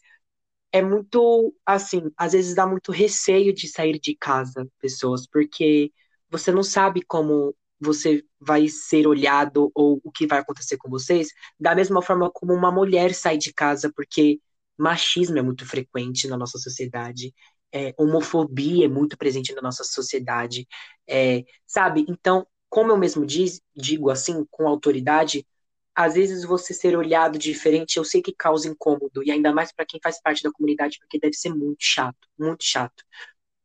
é 0.72 0.82
muito, 0.82 1.54
assim, 1.64 2.10
às 2.16 2.32
vezes 2.32 2.54
dá 2.54 2.66
muito 2.66 2.92
receio 2.92 3.52
de 3.52 3.68
sair 3.68 3.98
de 3.98 4.16
casa, 4.16 4.66
pessoas, 4.80 5.26
porque 5.26 5.90
você 6.30 6.52
não 6.52 6.62
sabe 6.62 7.02
como 7.02 7.54
você 7.80 8.24
vai 8.40 8.68
ser 8.68 9.06
olhado 9.06 9.70
ou 9.74 10.00
o 10.02 10.10
que 10.10 10.26
vai 10.26 10.38
acontecer 10.38 10.76
com 10.76 10.88
vocês, 10.90 11.28
da 11.58 11.74
mesma 11.74 12.02
forma 12.02 12.30
como 12.30 12.54
uma 12.54 12.72
mulher 12.72 13.14
sai 13.14 13.36
de 13.38 13.52
casa, 13.52 13.92
porque 13.94 14.40
machismo 14.78 15.38
é 15.38 15.42
muito 15.42 15.66
frequente 15.66 16.28
na 16.28 16.36
nossa 16.36 16.58
sociedade, 16.58 17.34
é, 17.72 17.94
homofobia 17.98 18.86
é 18.86 18.88
muito 18.88 19.16
presente 19.16 19.54
na 19.54 19.62
nossa 19.62 19.84
sociedade, 19.84 20.66
é, 21.08 21.44
sabe? 21.66 22.04
Então, 22.08 22.46
como 22.68 22.92
eu 22.92 22.96
mesmo 22.96 23.26
diz, 23.26 23.60
digo 23.74 24.10
assim, 24.10 24.44
com 24.50 24.68
autoridade, 24.68 25.46
às 25.94 26.14
vezes 26.14 26.44
você 26.44 26.74
ser 26.74 26.96
olhado 26.96 27.38
diferente, 27.38 27.96
eu 27.96 28.04
sei 28.04 28.20
que 28.22 28.34
causa 28.34 28.68
incômodo, 28.68 29.22
e 29.24 29.30
ainda 29.30 29.52
mais 29.52 29.72
para 29.72 29.86
quem 29.86 30.00
faz 30.02 30.20
parte 30.20 30.42
da 30.42 30.52
comunidade, 30.52 30.98
porque 30.98 31.18
deve 31.18 31.34
ser 31.34 31.54
muito 31.54 31.78
chato, 31.80 32.28
muito 32.38 32.64
chato 32.64 33.04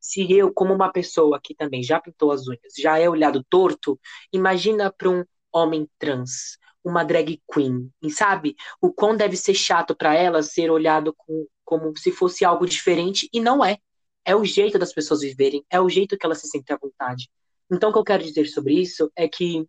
se 0.02 0.32
eu, 0.34 0.52
como 0.52 0.74
uma 0.74 0.92
pessoa 0.92 1.40
que 1.42 1.54
também 1.54 1.84
já 1.84 2.02
pintou 2.02 2.32
as 2.32 2.48
unhas, 2.48 2.74
já 2.78 2.98
é 2.98 3.08
olhado 3.08 3.46
torto, 3.48 4.00
imagina 4.34 4.92
para 4.92 5.10
um 5.10 5.24
homem 5.54 5.88
trans, 6.00 6.58
uma 6.84 7.04
drag 7.04 7.40
queen, 7.54 7.92
e 8.02 8.10
sabe? 8.10 8.56
O 8.82 8.92
quão 8.92 9.16
deve 9.16 9.38
ser 9.38 9.54
chato 9.54 9.96
para 9.96 10.16
ela 10.16 10.42
ser 10.42 10.72
olhado 10.72 11.14
com, 11.16 11.46
como 11.64 11.96
se 11.96 12.12
fosse 12.12 12.44
algo 12.44 12.66
diferente, 12.66 13.30
e 13.32 13.40
não 13.40 13.64
é. 13.64 13.78
É 14.26 14.36
o 14.36 14.44
jeito 14.44 14.80
das 14.80 14.94
pessoas 14.94 15.22
viverem, 15.22 15.64
é 15.70 15.80
o 15.80 15.90
jeito 15.90 16.18
que 16.18 16.26
elas 16.26 16.40
se 16.40 16.48
sentem 16.48 16.76
à 16.76 16.80
vontade. 16.82 17.30
Então, 17.72 17.90
o 17.90 17.94
que 17.94 18.00
eu 18.00 18.04
quero 18.04 18.24
dizer 18.24 18.48
sobre 18.48 18.74
isso 18.74 19.12
é 19.16 19.28
que 19.28 19.66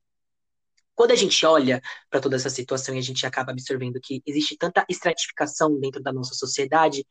quando 0.94 1.12
a 1.12 1.16
gente 1.16 1.44
olha 1.46 1.80
para 2.10 2.20
toda 2.20 2.36
essa 2.36 2.50
situação 2.50 2.94
e 2.94 2.98
a 2.98 3.02
gente 3.02 3.26
acaba 3.26 3.52
absorvendo 3.52 4.00
que 4.00 4.22
existe 4.26 4.56
tanta 4.56 4.84
estratificação 4.88 5.78
dentro 5.78 6.02
da 6.02 6.12
nossa 6.12 6.34
sociedade, 6.34 7.06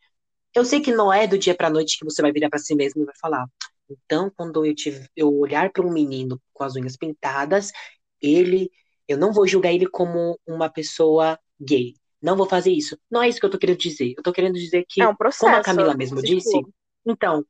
eu 0.54 0.66
sei 0.66 0.82
que 0.82 0.94
não 0.94 1.12
é 1.12 1.28
do 1.28 1.38
dia 1.38 1.56
para 1.56 1.70
noite 1.70 1.98
que 1.98 2.06
você 2.06 2.22
vai 2.22 2.32
virar 2.32 2.50
para 2.50 2.60
si 2.60 2.76
mesmo 2.76 3.02
e 3.02 3.06
vai 3.06 3.16
falar. 3.20 3.46
Então, 3.90 4.32
quando 4.36 4.66
eu, 4.66 4.74
te, 4.74 5.10
eu 5.16 5.34
olhar 5.34 5.72
para 5.72 5.86
um 5.86 5.92
menino 5.92 6.42
com 6.54 6.64
as 6.64 6.76
unhas 6.76 6.96
pintadas, 6.96 7.72
ele, 8.22 8.72
eu 9.08 9.18
não 9.18 9.34
vou 9.34 9.48
julgar 9.48 9.74
ele 9.74 9.88
como 9.88 10.40
uma 10.48 10.70
pessoa 10.70 11.40
gay. 11.60 11.94
Não 12.22 12.38
vou 12.38 12.48
fazer 12.48 12.72
isso. 12.72 12.98
Não 13.10 13.22
é 13.22 13.28
isso 13.28 13.40
que 13.40 13.46
eu 13.46 13.50
tô 13.50 13.58
querendo 13.58 13.80
dizer. 13.80 14.14
Eu 14.16 14.24
tô 14.24 14.32
querendo 14.32 14.54
dizer 14.54 14.86
que, 14.88 15.02
é 15.02 15.08
um 15.08 15.16
processo, 15.16 15.46
como 15.46 15.56
a 15.56 15.64
Camila 15.64 15.96
mesmo 15.96 16.22
disse, 16.22 16.52
tipo... 16.52 16.72
então. 17.06 17.44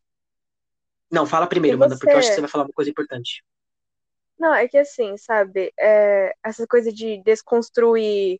Não, 1.12 1.26
fala 1.26 1.46
primeiro, 1.46 1.78
você... 1.78 1.84
Manda, 1.84 2.00
porque 2.00 2.14
eu 2.14 2.18
acho 2.18 2.30
que 2.30 2.36
você 2.36 2.42
vai 2.42 2.50
falar 2.50 2.64
uma 2.64 2.74
coisa 2.74 2.90
importante. 2.90 3.44
Não, 4.40 4.54
é 4.54 4.68
que 4.68 4.78
assim, 4.78 5.18
sabe, 5.18 5.72
é, 5.78 6.34
essa 6.44 6.66
coisa 6.66 6.92
de 6.92 7.22
desconstruir 7.24 8.40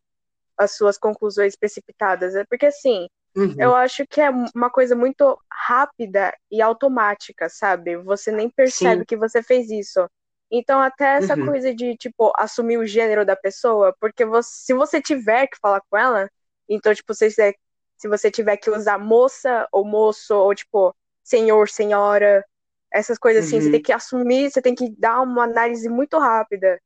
as 0.56 0.76
suas 0.76 0.98
conclusões 0.98 1.54
precipitadas. 1.54 2.34
É 2.34 2.44
porque 2.44 2.66
assim, 2.66 3.08
Uhum. 3.34 3.54
Eu 3.58 3.74
acho 3.74 4.06
que 4.06 4.20
é 4.20 4.30
uma 4.54 4.70
coisa 4.70 4.94
muito 4.94 5.38
rápida 5.50 6.34
e 6.50 6.60
automática, 6.60 7.48
sabe? 7.48 7.96
Você 7.96 8.30
nem 8.30 8.50
percebe 8.50 9.00
Sim. 9.00 9.04
que 9.06 9.16
você 9.16 9.42
fez 9.42 9.70
isso. 9.70 10.06
Então, 10.50 10.80
até 10.80 11.16
essa 11.16 11.34
uhum. 11.34 11.46
coisa 11.46 11.74
de, 11.74 11.96
tipo, 11.96 12.30
assumir 12.36 12.76
o 12.76 12.86
gênero 12.86 13.24
da 13.24 13.34
pessoa, 13.34 13.96
porque 13.98 14.24
você, 14.24 14.50
se 14.52 14.74
você 14.74 15.00
tiver 15.00 15.46
que 15.46 15.58
falar 15.58 15.80
com 15.88 15.96
ela, 15.96 16.30
então, 16.68 16.94
tipo, 16.94 17.14
se 17.14 17.30
você, 17.30 17.54
se 17.96 18.06
você 18.06 18.30
tiver 18.30 18.58
que 18.58 18.70
usar 18.70 18.98
moça 18.98 19.66
ou 19.72 19.82
moço, 19.82 20.34
ou, 20.34 20.54
tipo, 20.54 20.94
senhor, 21.24 21.70
senhora, 21.70 22.44
essas 22.92 23.16
coisas 23.16 23.46
assim, 23.46 23.56
uhum. 23.56 23.62
você 23.62 23.70
tem 23.70 23.82
que 23.82 23.92
assumir, 23.92 24.50
você 24.50 24.60
tem 24.60 24.74
que 24.74 24.90
dar 24.98 25.22
uma 25.22 25.44
análise 25.44 25.88
muito 25.88 26.18
rápida. 26.18 26.78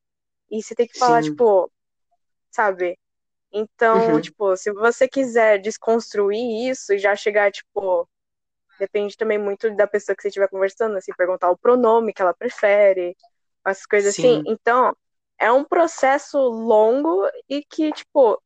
E 0.49 0.63
você 0.63 0.75
tem 0.75 0.87
que 0.87 0.97
falar, 0.97 1.25
Sim. 1.25 1.31
tipo, 1.31 1.69
sabe? 2.53 2.97
Então, 3.59 4.13
uhum. 4.13 4.21
tipo, 4.21 4.55
se 4.55 4.71
você 4.71 5.09
quiser 5.09 5.59
desconstruir 5.59 6.71
isso 6.71 6.93
e 6.93 6.99
já 6.99 7.17
chegar, 7.17 7.51
tipo, 7.51 8.07
depende 8.79 9.17
também 9.17 9.39
muito 9.39 9.75
da 9.75 9.87
pessoa 9.87 10.15
que 10.15 10.21
você 10.21 10.29
estiver 10.29 10.49
conversando, 10.49 10.95
assim, 10.95 11.11
perguntar 11.17 11.51
o 11.51 11.57
pronome 11.57 12.13
que 12.13 12.21
ela 12.21 12.35
prefere, 12.35 13.17
essas 13.65 13.87
coisas 13.87 14.13
assim. 14.13 14.23
Sim. 14.23 14.41
assim. 14.41 14.51
Então, 14.51 14.95
é 15.39 15.51
um 15.51 15.65
processo 15.65 16.39
longo 16.39 17.27
e 17.49 17.65
que, 17.65 17.91
tipo, 17.93 18.39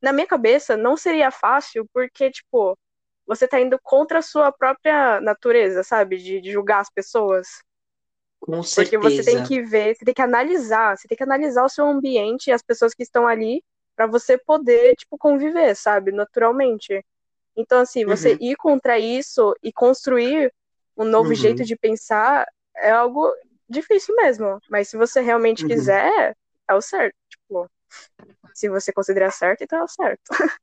na 0.00 0.14
minha 0.14 0.26
cabeça 0.26 0.78
não 0.78 0.96
seria 0.96 1.30
fácil, 1.30 1.86
porque, 1.92 2.30
tipo, 2.30 2.78
você 3.26 3.46
tá 3.46 3.60
indo 3.60 3.78
contra 3.82 4.20
a 4.20 4.22
sua 4.22 4.50
própria 4.50 5.20
natureza, 5.20 5.82
sabe? 5.82 6.16
De, 6.16 6.40
de 6.40 6.50
julgar 6.50 6.80
as 6.80 6.88
pessoas. 6.90 7.48
Com 8.40 8.62
certeza. 8.62 8.98
Porque 8.98 9.22
você 9.22 9.30
tem 9.30 9.44
que 9.44 9.62
ver, 9.62 9.94
você 9.94 10.06
tem 10.06 10.14
que 10.14 10.22
analisar, 10.22 10.96
você 10.96 11.06
tem 11.06 11.18
que 11.18 11.22
analisar 11.22 11.64
o 11.64 11.68
seu 11.68 11.86
ambiente 11.86 12.46
e 12.46 12.52
as 12.52 12.62
pessoas 12.62 12.94
que 12.94 13.02
estão 13.02 13.28
ali 13.28 13.62
para 13.94 14.06
você 14.06 14.38
poder, 14.38 14.94
tipo, 14.96 15.18
conviver, 15.18 15.74
sabe, 15.76 16.12
naturalmente. 16.12 17.04
Então, 17.56 17.80
assim, 17.80 18.04
você 18.04 18.32
uhum. 18.32 18.38
ir 18.40 18.56
contra 18.56 18.98
isso 18.98 19.54
e 19.62 19.72
construir 19.72 20.52
um 20.96 21.04
novo 21.04 21.30
uhum. 21.30 21.34
jeito 21.34 21.64
de 21.64 21.76
pensar 21.76 22.46
é 22.76 22.90
algo 22.90 23.30
difícil 23.68 24.14
mesmo. 24.16 24.58
Mas 24.70 24.88
se 24.88 24.96
você 24.96 25.20
realmente 25.20 25.62
uhum. 25.62 25.68
quiser, 25.68 26.36
é 26.68 26.74
o 26.74 26.80
certo. 26.80 27.16
Tipo, 27.28 27.70
se 28.54 28.68
você 28.68 28.92
considerar 28.92 29.30
certo, 29.30 29.62
então 29.62 29.78
é 29.78 29.84
o 29.84 29.88
certo. 29.88 30.22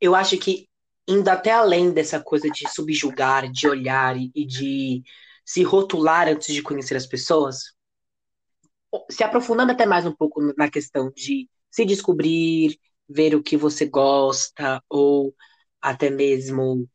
Eu 0.00 0.16
acho 0.16 0.36
que 0.36 0.68
indo 1.06 1.28
até 1.28 1.52
além 1.52 1.92
dessa 1.92 2.20
coisa 2.20 2.48
de 2.50 2.68
subjugar, 2.68 3.50
de 3.50 3.68
olhar 3.68 4.16
e 4.16 4.44
de 4.44 5.02
se 5.44 5.62
rotular 5.62 6.28
antes 6.28 6.54
de 6.54 6.62
conhecer 6.62 6.96
as 6.96 7.06
pessoas, 7.06 7.74
se 9.10 9.22
aprofundando 9.22 9.72
até 9.72 9.86
mais 9.86 10.06
um 10.06 10.12
pouco 10.12 10.40
na 10.56 10.70
questão 10.70 11.10
de 11.10 11.48
se 11.72 11.84
descobrir, 11.86 12.78
ver 13.08 13.34
o 13.34 13.42
que 13.42 13.56
você 13.56 13.86
gosta, 13.86 14.82
ou 14.88 15.34
até 15.80 16.10
mesmo 16.10 16.88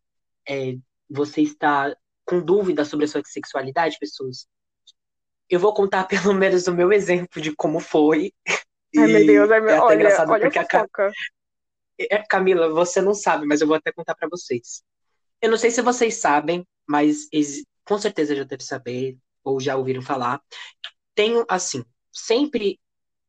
é, 0.47 0.77
você 1.09 1.41
está 1.41 1.95
com 2.23 2.39
dúvida 2.39 2.85
sobre 2.85 3.05
a 3.05 3.07
sua 3.07 3.21
sexualidade, 3.25 3.97
pessoas. 3.99 4.47
Eu 5.49 5.59
vou 5.59 5.73
contar 5.73 6.05
pelo 6.31 6.33
menos 6.33 6.67
o 6.67 6.73
meu 6.73 6.93
exemplo 6.93 7.41
de 7.41 7.55
como 7.55 7.79
foi. 7.79 8.31
Ai, 8.95 9.07
meu 9.07 9.25
Deus, 9.25 9.51
ai, 9.51 9.59
meu... 9.59 9.69
é 9.69 9.79
olha, 9.81 10.25
olha 10.29 10.51
porque 10.51 10.59
a, 10.59 10.81
a 10.81 11.11
é, 11.99 12.23
Camila, 12.27 12.69
você 12.69 13.01
não 13.01 13.13
sabe, 13.13 13.45
mas 13.45 13.59
eu 13.59 13.67
vou 13.67 13.75
até 13.75 13.91
contar 13.91 14.15
para 14.15 14.29
vocês. 14.29 14.83
Eu 15.41 15.49
não 15.49 15.57
sei 15.57 15.71
se 15.71 15.81
vocês 15.81 16.15
sabem, 16.17 16.65
mas 16.87 17.27
com 17.83 17.97
certeza 17.97 18.35
já 18.35 18.43
deve 18.43 18.63
saber, 18.63 19.17
ou 19.43 19.59
já 19.59 19.75
ouviram 19.75 20.01
falar. 20.01 20.41
Tenho, 21.15 21.45
assim, 21.49 21.83
sempre, 22.11 22.79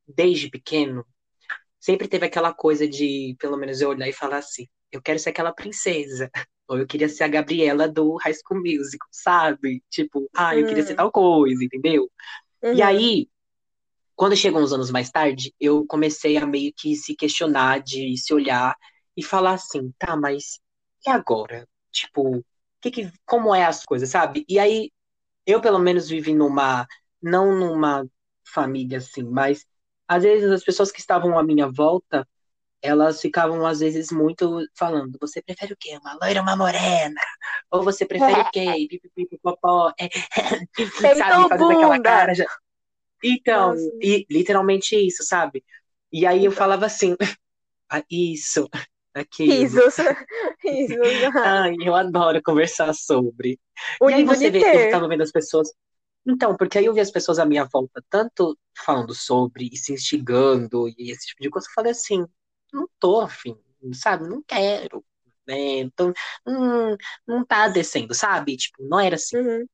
desde 0.06 0.50
pequeno, 0.50 1.06
sempre 1.80 2.08
teve 2.08 2.26
aquela 2.26 2.52
coisa 2.52 2.88
de, 2.88 3.36
pelo 3.38 3.56
menos, 3.56 3.80
eu 3.80 3.90
olhar 3.90 4.08
e 4.08 4.12
falar 4.12 4.38
assim: 4.38 4.66
eu 4.92 5.02
quero 5.02 5.18
ser 5.18 5.30
aquela 5.30 5.52
princesa. 5.52 6.30
Ou 6.68 6.78
eu 6.78 6.86
queria 6.86 7.08
ser 7.08 7.24
a 7.24 7.28
Gabriela 7.28 7.88
do 7.88 8.16
High 8.16 8.34
School 8.34 8.60
Musical, 8.60 9.08
sabe? 9.10 9.82
Tipo, 9.88 10.28
ah, 10.36 10.54
eu 10.54 10.66
queria 10.66 10.84
ser 10.84 10.92
hum. 10.92 10.96
tal 10.96 11.10
coisa, 11.10 11.64
entendeu? 11.64 12.10
Uhum. 12.62 12.74
E 12.74 12.82
aí, 12.82 13.28
quando 14.14 14.36
chegou 14.36 14.60
uns 14.60 14.72
anos 14.72 14.90
mais 14.90 15.10
tarde, 15.10 15.54
eu 15.58 15.86
comecei 15.86 16.36
a 16.36 16.44
meio 16.44 16.70
que 16.76 16.94
se 16.94 17.14
questionar, 17.14 17.80
de 17.80 18.14
se 18.18 18.34
olhar 18.34 18.76
e 19.16 19.22
falar 19.22 19.54
assim, 19.54 19.92
tá, 19.98 20.14
mas 20.14 20.60
e 21.06 21.10
agora? 21.10 21.66
Tipo, 21.90 22.44
que 22.80 22.90
que, 22.90 23.12
como 23.24 23.54
é 23.54 23.64
as 23.64 23.84
coisas, 23.84 24.10
sabe? 24.10 24.44
E 24.48 24.58
aí, 24.58 24.90
eu 25.46 25.60
pelo 25.60 25.78
menos 25.78 26.08
vivi 26.08 26.34
numa, 26.34 26.86
não 27.22 27.54
numa 27.54 28.06
família 28.44 28.98
assim, 28.98 29.22
mas 29.22 29.64
às 30.08 30.22
vezes 30.22 30.50
as 30.50 30.64
pessoas 30.64 30.90
que 30.90 31.00
estavam 31.00 31.38
à 31.38 31.42
minha 31.42 31.70
volta, 31.70 32.26
elas 32.80 33.20
ficavam 33.20 33.66
às 33.66 33.80
vezes 33.80 34.10
muito 34.10 34.64
falando, 34.76 35.18
você 35.20 35.42
prefere 35.42 35.72
o 35.72 35.76
quê? 35.78 35.98
Uma 36.00 36.16
loira 36.20 36.40
ou 36.40 36.46
uma 36.46 36.56
morena? 36.56 37.20
Ou 37.70 37.82
você 37.82 38.06
prefere 38.06 38.40
o 38.40 38.50
quê? 38.50 38.88
Pipipipopó. 39.14 39.92
É, 39.98 40.08
sabe, 41.16 41.48
fazendo 41.48 41.72
aquela 41.72 42.00
cara. 42.00 42.34
Já... 42.34 42.46
Então, 43.22 43.74
e, 44.00 44.26
literalmente 44.30 44.96
isso, 44.96 45.24
sabe? 45.24 45.64
E 46.12 46.24
aí 46.24 46.44
eu 46.44 46.52
falava 46.52 46.86
assim, 46.86 47.16
ah, 47.90 48.02
isso, 48.10 48.68
aquilo. 49.12 49.52
Isso, 49.52 49.80
isso. 50.64 50.94
Ai, 51.36 51.74
eu 51.84 51.94
adoro 51.94 52.40
conversar 52.42 52.94
sobre. 52.94 53.58
O 54.00 54.08
e 54.08 54.14
aí 54.14 54.24
você 54.24 54.50
vê, 54.50 54.86
eu 54.86 54.90
tava 54.90 55.08
vendo 55.08 55.22
as 55.22 55.32
pessoas 55.32 55.72
então, 56.28 56.56
porque 56.56 56.78
aí 56.78 56.84
eu 56.86 56.94
vi 56.94 57.00
as 57.00 57.10
pessoas 57.10 57.38
à 57.38 57.46
minha 57.46 57.64
volta, 57.64 58.02
tanto 58.10 58.58
falando 58.84 59.14
sobre 59.14 59.68
e 59.72 59.76
se 59.76 59.92
instigando 59.94 60.88
e 60.98 61.10
esse 61.10 61.28
tipo 61.28 61.42
de 61.42 61.50
coisa, 61.50 61.66
eu 61.68 61.72
falei 61.74 61.92
assim, 61.92 62.26
não 62.72 62.88
tô 63.00 63.20
afim, 63.20 63.56
sabe? 63.94 64.28
Não 64.28 64.42
quero. 64.42 65.04
Né? 65.46 65.78
Então, 65.80 66.12
hum, 66.46 66.96
não 67.26 67.44
tá 67.44 67.68
descendo, 67.68 68.14
sabe? 68.14 68.56
Tipo, 68.56 68.84
não 68.86 69.00
era 69.00 69.16
assim. 69.16 69.36
Uhum. 69.38 69.66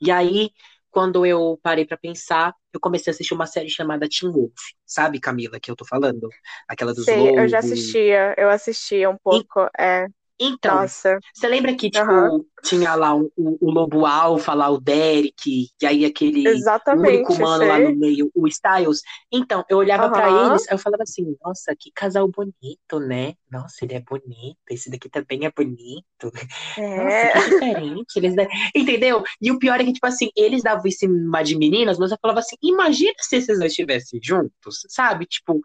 E 0.00 0.10
aí, 0.10 0.50
quando 0.90 1.26
eu 1.26 1.58
parei 1.62 1.84
para 1.84 1.96
pensar, 1.96 2.54
eu 2.72 2.80
comecei 2.80 3.10
a 3.10 3.14
assistir 3.14 3.34
uma 3.34 3.46
série 3.46 3.68
chamada 3.68 4.08
Teen 4.08 4.30
Wolf, 4.32 4.52
sabe, 4.86 5.20
Camila, 5.20 5.60
que 5.60 5.70
eu 5.70 5.76
tô 5.76 5.84
falando? 5.84 6.28
Aquela 6.68 6.94
dos 6.94 7.04
Sei, 7.04 7.18
lobos. 7.18 7.38
eu 7.38 7.48
já 7.48 7.58
assistia, 7.58 8.34
eu 8.38 8.50
assistia 8.50 9.10
um 9.10 9.16
pouco, 9.18 9.60
e... 9.60 9.82
é. 9.82 10.06
Então, 10.40 10.86
Nossa. 10.86 11.18
você 11.34 11.48
lembra 11.48 11.74
que, 11.76 11.90
tipo, 11.90 12.14
Aham. 12.14 12.44
tinha 12.62 12.94
lá 12.94 13.14
o, 13.14 13.30
o, 13.36 13.70
lobo 13.70 14.06
alfa, 14.06 14.54
lá 14.54 14.68
o 14.70 14.80
Derek, 14.80 15.68
e 15.80 15.86
aí 15.86 16.04
aquele 16.04 16.68
único 16.92 17.34
Exatamente, 17.34 17.36
mano 17.36 17.64
lá 17.66 17.78
sei. 17.78 17.80
no 17.80 17.94
meio, 17.94 18.30
o 18.34 18.46
Styles. 18.48 19.00
Então, 19.32 19.64
eu 19.68 19.78
olhava 19.78 20.10
pra 20.10 20.30
Aham. 20.30 20.32
eles, 20.32 20.66
eu 20.70 20.78
falava 20.78 21.02
assim, 21.02 21.36
nossa, 21.42 21.74
que 21.78 21.90
casal 21.92 22.28
bonito, 22.28 23.00
né? 23.00 23.34
Nossa, 23.50 23.84
ele 23.84 23.94
é 23.94 24.00
bonito, 24.00 24.58
esse 24.70 24.90
daqui 24.90 25.08
também 25.08 25.44
é 25.46 25.50
bonito. 25.50 26.32
Nossa, 26.94 27.26
É. 27.26 27.32
que 27.32 27.40
diferente. 27.40 28.16
Eles, 28.16 28.34
entendeu? 28.74 29.22
E 29.40 29.50
o 29.52 29.58
pior 29.58 29.80
é 29.80 29.84
que, 29.84 29.92
tipo 29.92 30.06
assim, 30.06 30.28
eles 30.36 30.62
davam 30.62 30.86
em 30.86 30.90
cima 30.90 31.42
de 31.42 31.56
meninas, 31.56 31.98
mas 31.98 32.10
eu 32.10 32.18
falava 32.20 32.40
assim, 32.40 32.56
imagina 32.62 33.14
se 33.20 33.36
esses 33.36 33.58
dois 33.58 33.72
estivessem 33.72 34.20
juntos, 34.22 34.84
sabe? 34.88 35.26
Tipo, 35.26 35.60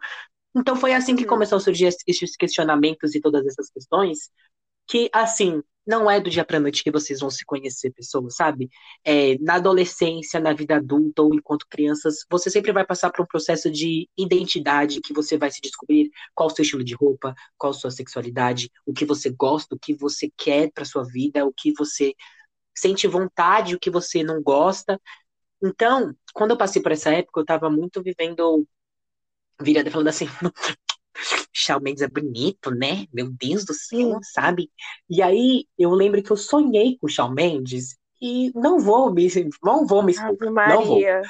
então 0.56 0.76
foi 0.76 0.94
assim 0.94 1.16
que 1.16 1.24
Uhum. 1.24 1.26
começou 1.26 1.56
a 1.58 1.60
surgir 1.60 1.86
es- 1.86 1.96
esses 2.06 2.36
questionamentos 2.36 3.14
e 3.14 3.20
todas 3.20 3.46
essas 3.46 3.70
questões 3.70 4.30
que, 4.86 5.10
assim, 5.12 5.62
não 5.86 6.10
é 6.10 6.20
do 6.20 6.30
dia 6.30 6.44
pra 6.44 6.58
noite 6.60 6.82
que 6.82 6.90
vocês 6.90 7.20
vão 7.20 7.30
se 7.30 7.44
conhecer, 7.44 7.92
pessoas, 7.92 8.36
sabe? 8.36 8.70
É, 9.04 9.36
na 9.38 9.56
adolescência, 9.56 10.40
na 10.40 10.52
vida 10.54 10.76
adulta 10.76 11.22
ou 11.22 11.34
enquanto 11.34 11.66
crianças, 11.68 12.24
você 12.30 12.50
sempre 12.50 12.72
vai 12.72 12.86
passar 12.86 13.10
por 13.10 13.22
um 13.22 13.26
processo 13.26 13.70
de 13.70 14.08
identidade 14.16 15.00
que 15.00 15.12
você 15.12 15.36
vai 15.36 15.50
se 15.50 15.60
descobrir 15.60 16.10
qual 16.34 16.48
o 16.48 16.50
seu 16.50 16.62
estilo 16.62 16.84
de 16.84 16.94
roupa, 16.94 17.34
qual 17.58 17.70
a 17.70 17.74
sua 17.74 17.90
sexualidade, 17.90 18.70
o 18.86 18.92
que 18.94 19.04
você 19.04 19.30
gosta, 19.30 19.74
o 19.74 19.78
que 19.78 19.94
você 19.94 20.30
quer 20.36 20.70
pra 20.72 20.84
sua 20.84 21.04
vida, 21.04 21.44
o 21.44 21.52
que 21.52 21.72
você 21.74 22.14
sente 22.76 23.06
vontade, 23.06 23.74
o 23.74 23.80
que 23.80 23.90
você 23.90 24.22
não 24.22 24.42
gosta. 24.42 25.00
Então, 25.62 26.14
quando 26.34 26.52
eu 26.52 26.58
passei 26.58 26.82
por 26.82 26.92
essa 26.92 27.10
época, 27.10 27.40
eu 27.40 27.44
tava 27.46 27.70
muito 27.70 28.02
vivendo 28.02 28.66
virada 29.60 29.90
falando 29.90 30.08
assim, 30.08 30.26
Shawn 31.52 31.80
Mendes 31.80 32.02
é 32.02 32.08
bonito, 32.08 32.70
né? 32.70 33.06
Meu 33.12 33.30
Deus 33.30 33.64
do 33.64 33.74
céu, 33.74 34.18
sabe? 34.22 34.70
E 35.08 35.22
aí 35.22 35.66
eu 35.78 35.90
lembro 35.90 36.22
que 36.22 36.30
eu 36.30 36.36
sonhei 36.36 36.98
com 36.98 37.06
o 37.06 37.10
Shawn 37.10 37.30
Mendes 37.30 37.96
e 38.20 38.50
não 38.54 38.78
vou 38.78 39.12
me, 39.12 39.28
não 39.62 39.86
vou 39.86 40.02
me 40.02 40.12
expor, 40.12 40.36
não 40.40 40.84
vou. 40.84 41.00
Maria. 41.00 41.22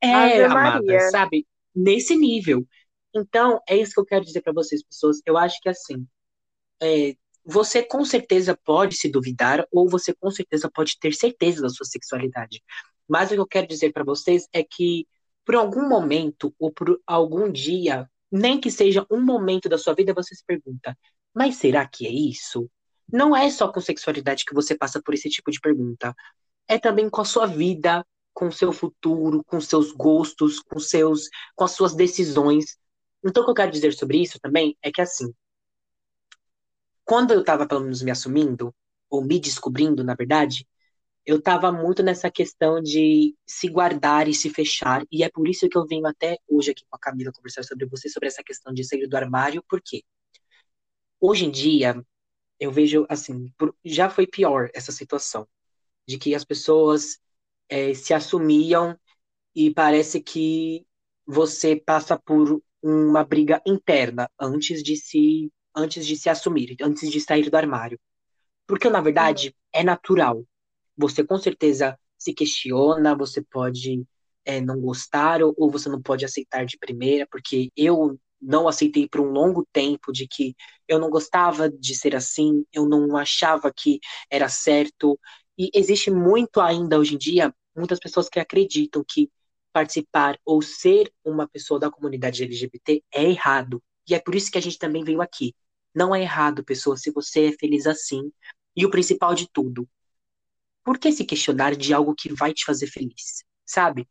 É, 0.00 0.44
amada, 0.44 1.10
sabe? 1.10 1.46
Nesse 1.74 2.16
nível. 2.16 2.66
Então, 3.14 3.60
é 3.68 3.76
isso 3.76 3.92
que 3.94 4.00
eu 4.00 4.06
quero 4.06 4.24
dizer 4.24 4.42
pra 4.42 4.52
vocês, 4.52 4.82
pessoas. 4.82 5.20
Eu 5.26 5.36
acho 5.36 5.60
que 5.60 5.68
assim, 5.68 6.06
é, 6.80 7.14
você 7.44 7.82
com 7.82 8.04
certeza 8.04 8.56
pode 8.64 8.96
se 8.96 9.08
duvidar 9.08 9.66
ou 9.72 9.88
você 9.88 10.14
com 10.14 10.30
certeza 10.30 10.70
pode 10.70 10.98
ter 10.98 11.14
certeza 11.14 11.62
da 11.62 11.68
sua 11.68 11.86
sexualidade. 11.86 12.62
Mas 13.08 13.30
o 13.30 13.34
que 13.34 13.40
eu 13.40 13.46
quero 13.46 13.66
dizer 13.66 13.92
pra 13.92 14.04
vocês 14.04 14.46
é 14.52 14.62
que 14.62 15.06
por 15.44 15.54
algum 15.54 15.88
momento 15.88 16.54
ou 16.58 16.70
por 16.70 17.00
algum 17.06 17.50
dia, 17.50 18.08
nem 18.30 18.60
que 18.60 18.70
seja 18.70 19.06
um 19.10 19.20
momento 19.20 19.68
da 19.68 19.78
sua 19.78 19.94
vida, 19.94 20.14
você 20.14 20.34
se 20.34 20.44
pergunta: 20.44 20.96
mas 21.34 21.56
será 21.56 21.86
que 21.86 22.06
é 22.06 22.10
isso? 22.10 22.70
Não 23.10 23.34
é 23.34 23.50
só 23.50 23.72
com 23.72 23.80
sexualidade 23.80 24.44
que 24.44 24.54
você 24.54 24.76
passa 24.76 25.00
por 25.02 25.14
esse 25.14 25.28
tipo 25.30 25.50
de 25.50 25.60
pergunta. 25.60 26.14
É 26.66 26.78
também 26.78 27.08
com 27.08 27.20
a 27.22 27.24
sua 27.24 27.46
vida, 27.46 28.04
com 28.34 28.48
o 28.48 28.52
seu 28.52 28.72
futuro, 28.72 29.42
com 29.44 29.60
seus 29.60 29.92
gostos, 29.92 30.60
com 30.60 30.78
seus, 30.78 31.28
com 31.56 31.64
as 31.64 31.72
suas 31.72 31.94
decisões. 31.94 32.76
Então, 33.24 33.42
o 33.42 33.46
que 33.46 33.50
eu 33.50 33.54
quero 33.54 33.72
dizer 33.72 33.94
sobre 33.94 34.22
isso 34.22 34.38
também 34.40 34.76
é 34.82 34.92
que 34.92 35.00
assim, 35.00 35.32
quando 37.04 37.32
eu 37.32 37.42
tava 37.42 37.66
pelo 37.66 37.80
menos 37.80 38.02
me 38.02 38.10
assumindo, 38.10 38.74
ou 39.10 39.24
me 39.24 39.40
descobrindo, 39.40 40.04
na 40.04 40.14
verdade, 40.14 40.66
eu 41.28 41.42
tava 41.42 41.72
muito 41.72 42.02
nessa 42.02 42.30
questão 42.32 42.82
de 42.82 43.36
se 43.46 43.68
guardar 43.68 44.28
e 44.28 44.34
se 44.34 44.50
fechar, 44.50 45.04
e 45.12 45.24
é 45.24 45.30
por 45.30 45.48
isso 45.48 45.68
que 45.70 45.78
eu 45.78 45.86
venho 45.86 46.06
até 46.08 46.38
hoje 46.48 46.72
aqui 46.72 46.84
com 46.90 46.96
a 46.96 47.00
Camila 47.00 47.32
conversar 47.32 47.64
sobre 47.64 47.86
você, 47.86 48.10
sobre 48.10 48.28
essa 48.28 48.44
questão 48.44 48.74
de 48.74 48.84
sair 48.84 49.08
do 49.08 49.16
armário, 49.16 49.64
porque 49.70 50.04
hoje 51.20 51.44
em 51.46 51.50
dia 51.50 52.04
eu 52.60 52.72
vejo 52.72 53.06
assim, 53.08 53.52
já 53.84 54.10
foi 54.10 54.26
pior 54.26 54.70
essa 54.74 54.92
situação, 54.92 55.48
de 56.08 56.18
que 56.18 56.34
as 56.34 56.44
pessoas 56.44 57.18
eh, 57.68 57.94
se 57.94 58.14
assumiam 58.14 58.98
e 59.54 59.72
parece 59.74 60.20
que 60.22 60.86
você 61.26 61.76
passa 61.76 62.18
por 62.18 62.62
uma 62.82 63.24
briga 63.24 63.62
interna 63.66 64.30
antes 64.40 64.82
de 64.82 64.96
se 64.96 65.52
antes 65.76 66.06
de 66.06 66.16
se 66.16 66.28
assumir, 66.30 66.76
antes 66.82 67.10
de 67.10 67.20
sair 67.20 67.50
do 67.50 67.56
armário. 67.56 68.00
Porque 68.66 68.90
na 68.90 68.98
Uhum. 68.98 69.04
verdade 69.04 69.56
é 69.72 69.84
natural. 69.84 70.44
Você 70.98 71.24
com 71.24 71.38
certeza 71.38 71.98
se 72.18 72.34
questiona, 72.34 73.16
você 73.16 73.42
pode 73.42 74.04
é, 74.44 74.60
não 74.60 74.80
gostar 74.80 75.42
ou, 75.42 75.54
ou 75.56 75.70
você 75.70 75.88
não 75.88 76.02
pode 76.02 76.24
aceitar 76.24 76.66
de 76.66 76.78
primeira, 76.78 77.26
porque 77.30 77.70
eu 77.76 78.18
não 78.40 78.68
aceitei 78.68 79.08
por 79.08 79.20
um 79.20 79.30
longo 79.30 79.66
tempo 79.72 80.12
de 80.12 80.26
que 80.28 80.54
eu 80.86 80.98
não 80.98 81.10
gostava 81.10 81.68
de 81.70 81.94
ser 81.94 82.14
assim, 82.16 82.64
eu 82.72 82.88
não 82.88 83.16
achava 83.16 83.72
que 83.72 84.00
era 84.30 84.48
certo. 84.48 85.18
E 85.56 85.70
existe 85.74 86.10
muito 86.10 86.60
ainda 86.60 86.98
hoje 86.98 87.14
em 87.14 87.18
dia, 87.18 87.54
muitas 87.76 87.98
pessoas 87.98 88.28
que 88.28 88.40
acreditam 88.40 89.04
que 89.06 89.30
participar 89.72 90.38
ou 90.44 90.62
ser 90.62 91.12
uma 91.24 91.46
pessoa 91.48 91.78
da 91.78 91.90
comunidade 91.90 92.42
LGBT 92.42 93.02
é 93.12 93.24
errado. 93.24 93.82
E 94.08 94.14
é 94.14 94.18
por 94.20 94.34
isso 94.34 94.50
que 94.50 94.58
a 94.58 94.62
gente 94.62 94.78
também 94.78 95.04
veio 95.04 95.20
aqui. 95.20 95.54
Não 95.94 96.14
é 96.14 96.22
errado, 96.22 96.64
pessoa, 96.64 96.96
se 96.96 97.10
você 97.10 97.46
é 97.48 97.52
feliz 97.52 97.86
assim. 97.86 98.32
E 98.76 98.86
o 98.86 98.90
principal 98.90 99.34
de 99.34 99.48
tudo, 99.52 99.88
por 100.88 100.98
que 100.98 101.12
se 101.12 101.22
questionar 101.22 101.76
de 101.76 101.92
algo 101.92 102.14
que 102.14 102.32
vai 102.32 102.54
te 102.54 102.64
fazer 102.64 102.86
feliz? 102.86 103.44
Sabe? 103.66 104.08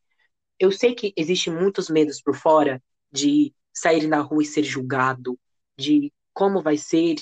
Eu 0.60 0.72
sei 0.72 0.94
que 0.94 1.12
existem 1.18 1.52
muitos 1.52 1.90
medos 1.90 2.22
por 2.22 2.36
fora 2.36 2.80
de 3.12 3.52
sair 3.74 4.06
na 4.06 4.22
rua 4.22 4.44
e 4.44 4.46
ser 4.46 4.62
julgado, 4.62 5.40
de 5.76 6.14
como 6.32 6.62
vai 6.62 6.78
ser, 6.78 7.16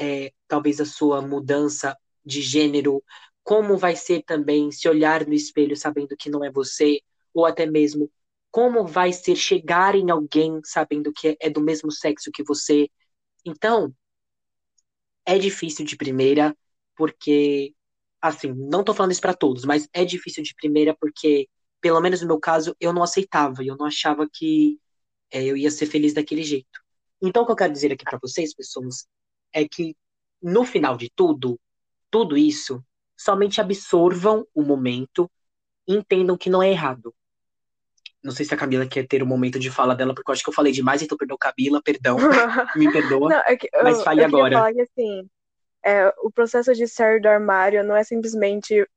é, 0.00 0.32
talvez, 0.48 0.80
a 0.80 0.86
sua 0.86 1.20
mudança 1.20 1.94
de 2.24 2.40
gênero, 2.40 3.04
como 3.42 3.76
vai 3.76 3.94
ser 3.94 4.22
também 4.22 4.72
se 4.72 4.88
olhar 4.88 5.26
no 5.26 5.34
espelho 5.34 5.76
sabendo 5.76 6.16
que 6.18 6.30
não 6.30 6.42
é 6.42 6.50
você, 6.50 7.02
ou 7.34 7.44
até 7.44 7.66
mesmo 7.66 8.10
como 8.50 8.86
vai 8.86 9.12
ser 9.12 9.36
chegar 9.36 9.94
em 9.94 10.10
alguém 10.10 10.62
sabendo 10.64 11.12
que 11.12 11.36
é 11.38 11.50
do 11.50 11.60
mesmo 11.60 11.92
sexo 11.92 12.30
que 12.32 12.42
você. 12.42 12.88
Então, 13.44 13.94
é 15.26 15.38
difícil 15.38 15.84
de 15.84 15.94
primeira, 15.94 16.56
porque, 16.96 17.74
assim, 18.28 18.52
não 18.54 18.82
tô 18.82 18.94
falando 18.94 19.12
isso 19.12 19.20
pra 19.20 19.34
todos, 19.34 19.64
mas 19.64 19.86
é 19.92 20.04
difícil 20.04 20.42
de 20.42 20.54
primeira 20.54 20.96
porque, 20.98 21.46
pelo 21.80 22.00
menos 22.00 22.22
no 22.22 22.26
meu 22.28 22.40
caso, 22.40 22.74
eu 22.80 22.92
não 22.92 23.02
aceitava 23.02 23.62
e 23.62 23.68
eu 23.68 23.76
não 23.76 23.86
achava 23.86 24.26
que 24.32 24.78
é, 25.30 25.44
eu 25.44 25.56
ia 25.56 25.70
ser 25.70 25.86
feliz 25.86 26.14
daquele 26.14 26.42
jeito. 26.42 26.80
Então, 27.20 27.42
o 27.42 27.46
que 27.46 27.52
eu 27.52 27.56
quero 27.56 27.72
dizer 27.72 27.92
aqui 27.92 28.04
pra 28.04 28.18
vocês, 28.20 28.54
pessoas, 28.54 29.06
é 29.52 29.68
que 29.68 29.94
no 30.42 30.64
final 30.64 30.96
de 30.96 31.10
tudo, 31.14 31.60
tudo 32.10 32.36
isso, 32.36 32.82
somente 33.16 33.60
absorvam 33.60 34.46
o 34.54 34.62
momento 34.62 35.30
e 35.86 35.94
entendam 35.94 36.36
que 36.36 36.48
não 36.48 36.62
é 36.62 36.70
errado. 36.70 37.14
Não 38.22 38.32
sei 38.32 38.46
se 38.46 38.54
a 38.54 38.56
Camila 38.56 38.86
quer 38.86 39.06
ter 39.06 39.22
o 39.22 39.26
momento 39.26 39.58
de 39.58 39.70
fala 39.70 39.94
dela, 39.94 40.14
porque 40.14 40.30
eu 40.30 40.32
acho 40.32 40.42
que 40.42 40.48
eu 40.48 40.54
falei 40.54 40.72
demais, 40.72 41.02
então 41.02 41.18
perdão, 41.18 41.36
Camila, 41.38 41.82
perdão, 41.82 42.16
me 42.74 42.90
perdoa, 42.90 43.28
Não, 43.28 43.38
é 43.40 43.54
que 43.54 43.68
eu, 43.70 43.84
mas 43.84 44.02
fale 44.02 44.22
eu 44.22 44.26
agora. 44.26 44.56
falar 44.56 44.72
que 44.72 44.80
assim, 44.80 45.28
é, 45.84 46.08
o 46.22 46.30
processo 46.32 46.74
de 46.74 46.86
sair 46.88 47.20
do 47.20 47.28
armário 47.28 47.84
não 47.84 47.96
é 47.96 48.04
simplesmente 48.04 48.88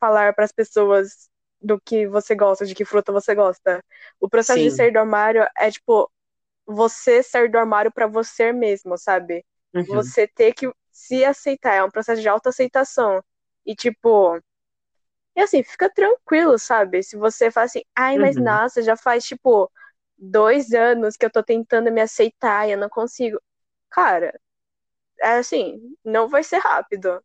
falar 0.00 0.34
para 0.34 0.44
as 0.44 0.52
pessoas 0.52 1.30
do 1.60 1.80
que 1.80 2.06
você 2.08 2.34
gosta, 2.34 2.66
de 2.66 2.74
que 2.74 2.84
fruta 2.84 3.12
você 3.12 3.34
gosta. 3.34 3.84
O 4.20 4.28
processo 4.28 4.62
de 4.62 4.70
Sim. 4.70 4.72
sair 4.72 4.92
do 4.92 4.98
armário 5.00 5.46
é 5.58 5.70
tipo 5.70 6.10
você 6.66 7.22
sair 7.22 7.50
do 7.50 7.58
armário 7.58 7.92
para 7.92 8.06
você 8.06 8.52
mesmo, 8.52 8.98
sabe? 8.98 9.44
Uhum. 9.74 10.12
Você 10.12 10.28
ter 10.28 10.54
que 10.54 10.70
se 10.92 11.24
aceitar, 11.24 11.74
é 11.74 11.84
um 11.84 11.90
processo 11.90 12.22
de 12.22 12.28
autoaceitação. 12.28 13.22
E 13.66 13.74
tipo, 13.76 14.40
e 15.36 15.40
assim, 15.40 15.62
fica 15.62 15.90
tranquilo, 15.92 16.58
sabe? 16.58 17.02
Se 17.02 17.16
você 17.16 17.50
fala 17.50 17.66
assim, 17.66 17.82
ai, 17.96 18.18
mas 18.18 18.36
Uhum. 18.36 18.38
nossa, 18.38 18.82
já 18.82 18.96
faz 18.96 19.24
tipo 19.24 19.70
dois 20.18 20.72
anos 20.72 21.16
que 21.16 21.24
eu 21.26 21.30
tô 21.30 21.42
tentando 21.42 21.90
me 21.92 22.00
aceitar 22.00 22.68
e 22.68 22.72
eu 22.72 22.78
não 22.78 22.88
consigo. 22.88 23.40
Cara, 23.90 24.38
assim, 25.22 25.80
não 26.04 26.28
vai 26.28 26.42
ser 26.44 26.58
rápido. 26.58 27.22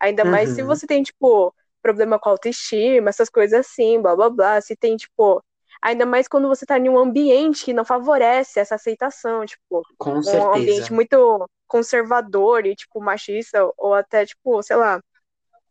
Ainda 0.00 0.24
mais 0.24 0.50
se 0.52 0.62
Uhum. 0.62 0.66
você 0.66 0.86
tem, 0.86 1.02
tipo, 1.02 1.54
problema 1.82 2.18
com 2.18 2.30
autoestima, 2.30 3.10
essas 3.10 3.28
coisas 3.30 3.60
assim, 3.60 4.00
blá 4.00 4.16
blá 4.16 4.30
blá. 4.30 4.60
Se 4.60 4.76
tem, 4.76 4.96
tipo. 4.96 5.42
Ainda 5.82 6.06
mais 6.06 6.28
quando 6.28 6.48
você 6.48 6.66
tá 6.66 6.78
em 6.78 6.88
um 6.88 6.98
ambiente 6.98 7.64
que 7.64 7.72
não 7.74 7.84
favorece 7.84 8.60
essa 8.60 8.76
aceitação, 8.76 9.44
tipo, 9.46 9.86
Com 9.96 10.22
um 10.24 10.52
certeza. 10.52 10.52
ambiente 10.54 10.92
muito 10.92 11.48
conservador 11.66 12.66
e, 12.66 12.76
tipo, 12.76 13.00
machista, 13.02 13.70
ou 13.78 13.94
até, 13.94 14.26
tipo, 14.26 14.62
sei 14.62 14.76
lá, 14.76 15.00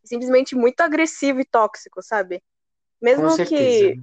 simplesmente 0.06 0.56
muito 0.56 0.82
agressivo 0.82 1.42
e 1.42 1.46
tóxico, 1.46 2.02
sabe? 2.04 2.42
Mesmo 3.02 3.40
que, 3.40 3.98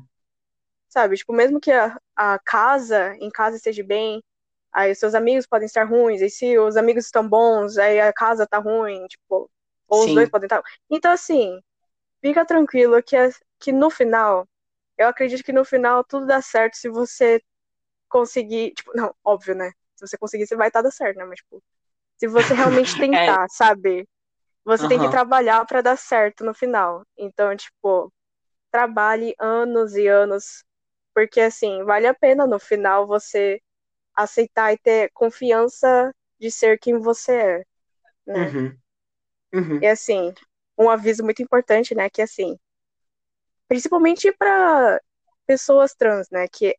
sabe, 0.88 1.16
tipo, 1.16 1.32
mesmo 1.32 1.60
que 1.60 1.70
a, 1.72 1.98
a 2.16 2.38
casa, 2.38 3.14
em 3.20 3.30
casa 3.30 3.56
esteja 3.56 3.82
bem, 3.84 4.22
aí 4.72 4.92
os 4.92 4.98
seus 4.98 5.14
amigos 5.14 5.46
podem 5.46 5.66
estar 5.66 5.84
ruins, 5.84 6.20
e 6.22 6.30
se 6.30 6.58
os 6.58 6.76
amigos 6.76 7.06
estão 7.06 7.28
bons, 7.28 7.78
aí 7.78 8.00
a 8.00 8.12
casa 8.12 8.46
tá 8.46 8.58
ruim, 8.58 9.06
tipo, 9.08 9.50
ou 9.88 10.04
os 10.06 10.12
dois 10.12 10.28
Sim. 10.28 10.30
podem 10.30 10.46
estar. 10.46 10.62
Então, 10.90 11.12
assim, 11.12 11.60
fica 12.22 12.44
tranquilo 12.46 13.02
que, 13.02 13.16
é- 13.16 13.30
que 13.60 13.72
no 13.72 13.90
final, 13.90 14.48
eu 14.98 15.08
acredito 15.08 15.44
que 15.44 15.52
no 15.52 15.64
final 15.64 16.04
tudo 16.04 16.26
dá 16.26 16.42
certo 16.42 16.76
se 16.76 16.88
você 16.88 17.42
conseguir, 18.08 18.72
tipo, 18.74 18.92
não, 18.96 19.14
óbvio, 19.24 19.54
né? 19.54 19.70
Se 19.96 20.06
você 20.06 20.18
conseguir, 20.18 20.46
você 20.46 20.56
vai 20.56 20.68
estar 20.68 20.82
dando 20.82 20.92
certo, 20.92 21.16
né? 21.18 21.24
Mas, 21.24 21.38
tipo, 21.40 21.62
Se 22.18 22.28
você 22.28 22.54
realmente 22.54 22.96
tentar, 22.98 23.46
é. 23.46 23.48
sabe? 23.50 24.08
Você 24.64 24.86
uhum. 24.86 24.88
tem 24.88 25.00
que 25.00 25.08
trabalhar 25.08 25.64
para 25.66 25.82
dar 25.82 25.96
certo 25.98 26.44
no 26.44 26.54
final. 26.54 27.04
Então, 27.18 27.56
tipo, 27.56 28.12
trabalhe 28.70 29.34
anos 29.40 29.94
e 29.96 30.06
anos, 30.08 30.64
porque 31.14 31.40
assim, 31.40 31.84
vale 31.84 32.06
a 32.06 32.14
pena 32.14 32.46
no 32.46 32.58
final 32.60 33.06
você 33.06 33.60
aceitar 34.18 34.72
e 34.72 34.78
ter 34.78 35.10
confiança 35.12 36.12
de 36.40 36.50
ser 36.50 36.78
quem 36.78 36.98
você 36.98 37.32
é, 37.32 37.64
né? 38.26 38.48
Uhum. 38.48 38.78
Uhum. 39.54 39.82
E 39.82 39.86
assim, 39.86 40.34
um 40.76 40.90
aviso 40.90 41.22
muito 41.22 41.40
importante, 41.40 41.94
né, 41.94 42.10
que 42.10 42.20
assim, 42.20 42.58
principalmente 43.68 44.32
para 44.32 45.00
pessoas 45.46 45.94
trans, 45.94 46.28
né, 46.30 46.46
que 46.48 46.76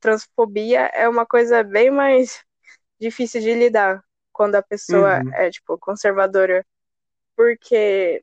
transfobia 0.00 0.86
é 0.94 1.08
uma 1.08 1.26
coisa 1.26 1.62
bem 1.62 1.90
mais 1.90 2.42
difícil 2.98 3.42
de 3.42 3.54
lidar 3.54 4.02
quando 4.32 4.54
a 4.54 4.62
pessoa 4.62 5.22
uhum. 5.22 5.34
é 5.34 5.50
tipo 5.50 5.78
conservadora, 5.78 6.66
porque 7.36 8.22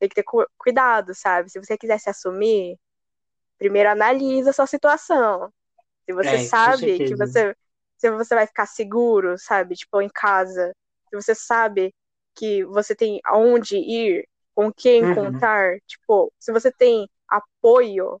tem 0.00 0.08
que 0.08 0.14
ter 0.16 0.24
cu 0.24 0.44
cuidado, 0.58 1.14
sabe? 1.14 1.50
Se 1.50 1.58
você 1.60 1.78
quiser 1.78 1.98
se 2.00 2.10
assumir, 2.10 2.76
primeiro 3.56 3.88
analisa 3.90 4.50
a 4.50 4.52
sua 4.52 4.66
situação. 4.66 5.52
Se 6.04 6.12
você 6.12 6.36
é, 6.36 6.44
sabe 6.44 6.98
que 6.98 7.14
você 7.14 7.56
se 7.96 8.10
você 8.10 8.34
vai 8.34 8.46
ficar 8.46 8.66
seguro, 8.66 9.36
sabe? 9.38 9.74
Tipo, 9.74 10.00
em 10.00 10.08
casa. 10.08 10.72
Se 11.08 11.16
você 11.16 11.34
sabe 11.34 11.94
que 12.34 12.64
você 12.64 12.94
tem 12.94 13.20
aonde 13.24 13.76
ir, 13.76 14.28
com 14.54 14.72
quem 14.72 15.04
uhum. 15.04 15.14
contar, 15.14 15.78
tipo, 15.86 16.32
se 16.38 16.52
você 16.52 16.72
tem 16.72 17.08
apoio, 17.28 18.20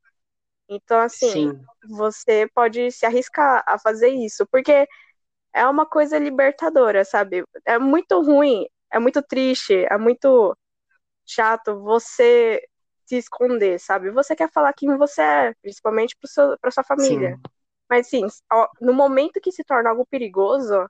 então 0.68 1.00
assim, 1.00 1.50
Sim. 1.50 1.64
você 1.88 2.48
pode 2.54 2.90
se 2.90 3.06
arriscar 3.06 3.62
a 3.66 3.78
fazer 3.78 4.08
isso, 4.08 4.46
porque 4.50 4.86
é 5.54 5.66
uma 5.66 5.86
coisa 5.86 6.18
libertadora, 6.18 7.04
sabe? 7.04 7.44
É 7.64 7.78
muito 7.78 8.20
ruim, 8.22 8.66
é 8.92 8.98
muito 8.98 9.22
triste, 9.22 9.74
é 9.90 9.96
muito 9.96 10.56
chato 11.24 11.80
você 11.80 12.62
se 13.06 13.16
esconder, 13.16 13.78
sabe? 13.80 14.10
Você 14.10 14.36
quer 14.36 14.50
falar 14.50 14.72
quem 14.74 14.94
você 14.96 15.22
é, 15.22 15.54
principalmente 15.62 16.16
para 16.60 16.70
sua 16.70 16.84
família. 16.84 17.36
Sim. 17.36 17.55
Mas 17.88 18.08
sim, 18.08 18.26
no 18.80 18.92
momento 18.92 19.40
que 19.40 19.52
se 19.52 19.62
torna 19.64 19.90
algo 19.90 20.06
perigoso, 20.06 20.88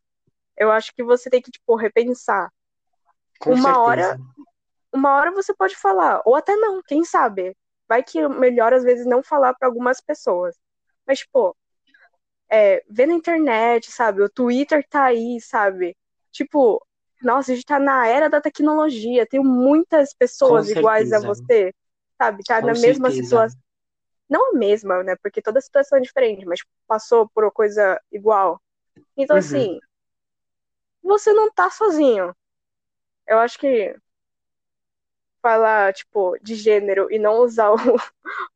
eu 0.57 0.73
acho 0.73 0.95
que 0.95 1.03
você 1.03 1.29
tem 1.29 1.43
que 1.43 1.51
tipo 1.51 1.77
repensar. 1.77 2.51
Com 3.39 3.53
uma 3.53 3.63
certeza. 3.63 3.81
hora, 3.81 4.19
uma 4.93 5.15
hora 5.15 5.31
você 5.31 5.55
pode 5.55 5.77
falar, 5.77 6.23
ou 6.25 6.35
até 6.35 6.57
não, 6.57 6.83
quem 6.83 7.05
sabe? 7.05 7.55
Vai 7.89 8.03
que 8.03 8.19
é 8.19 8.29
melhor 8.29 8.73
às 8.73 8.83
vezes 8.83 9.07
não 9.07 9.23
falar 9.23 9.55
para 9.55 9.69
algumas 9.69 10.01
pessoas. 10.01 10.57
Mas 11.07 11.21
tipo, 11.21 11.57
é, 12.51 12.83
vê 12.89 13.07
na 13.07 13.15
internet, 13.15 13.91
sabe? 13.91 14.23
O 14.23 14.31
Twitter 14.31 14.85
tá 14.89 15.05
aí, 15.05 15.41
sabe? 15.41 15.97
Tipo, 16.33 16.85
nossa, 17.23 17.53
a 17.53 17.55
gente 17.55 17.67
tá 17.67 17.79
na 17.79 18.07
era 18.07 18.29
da 18.29 18.41
tecnologia, 18.41 19.27
tem 19.27 19.41
muitas 19.41 20.15
pessoas 20.15 20.71
iguais 20.71 21.13
a 21.13 21.21
você, 21.21 21.75
sabe? 22.19 22.43
Tá 22.45 22.61
Com 22.61 22.69
na 22.69 22.75
mesma 22.75 23.11
situação. 23.11 23.61
Não 24.29 24.51
a 24.51 24.55
mesma, 24.55 25.03
né? 25.03 25.17
Porque 25.23 25.41
toda 25.43 25.61
situação 25.61 25.99
é 25.99 26.01
diferente, 26.01 26.45
mas 26.45 26.61
passou 26.87 27.29
por 27.29 27.45
uma 27.45 27.51
coisa 27.51 28.01
igual. 28.11 28.61
Então, 29.17 29.35
uhum. 29.37 29.41
assim, 29.41 29.81
você 31.03 31.33
não 31.33 31.51
tá 31.51 31.71
sozinho. 31.71 32.35
Eu 33.27 33.39
acho 33.39 33.59
que 33.59 33.97
falar, 35.41 35.93
tipo, 35.95 36.37
de 36.43 36.57
gênero 36.57 37.09
e 37.11 37.19
não 37.19 37.39
usar 37.39 37.71
o, 37.75 37.77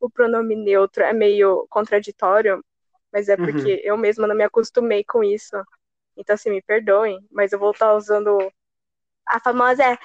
o 0.00 0.10
pronome 0.10 0.56
neutro 0.56 1.04
é 1.04 1.12
meio 1.12 1.66
contraditório, 1.70 2.64
mas 3.12 3.28
é 3.28 3.36
porque 3.36 3.74
uhum. 3.74 3.80
eu 3.84 3.96
mesma 3.96 4.26
não 4.26 4.34
me 4.34 4.44
acostumei 4.44 5.04
com 5.04 5.22
isso. 5.22 5.56
Então, 6.16 6.34
assim, 6.34 6.50
me 6.50 6.62
perdoem, 6.62 7.24
mas 7.30 7.52
eu 7.52 7.58
vou 7.58 7.70
estar 7.70 7.94
usando 7.94 8.38
a 9.26 9.38
famosa 9.38 9.98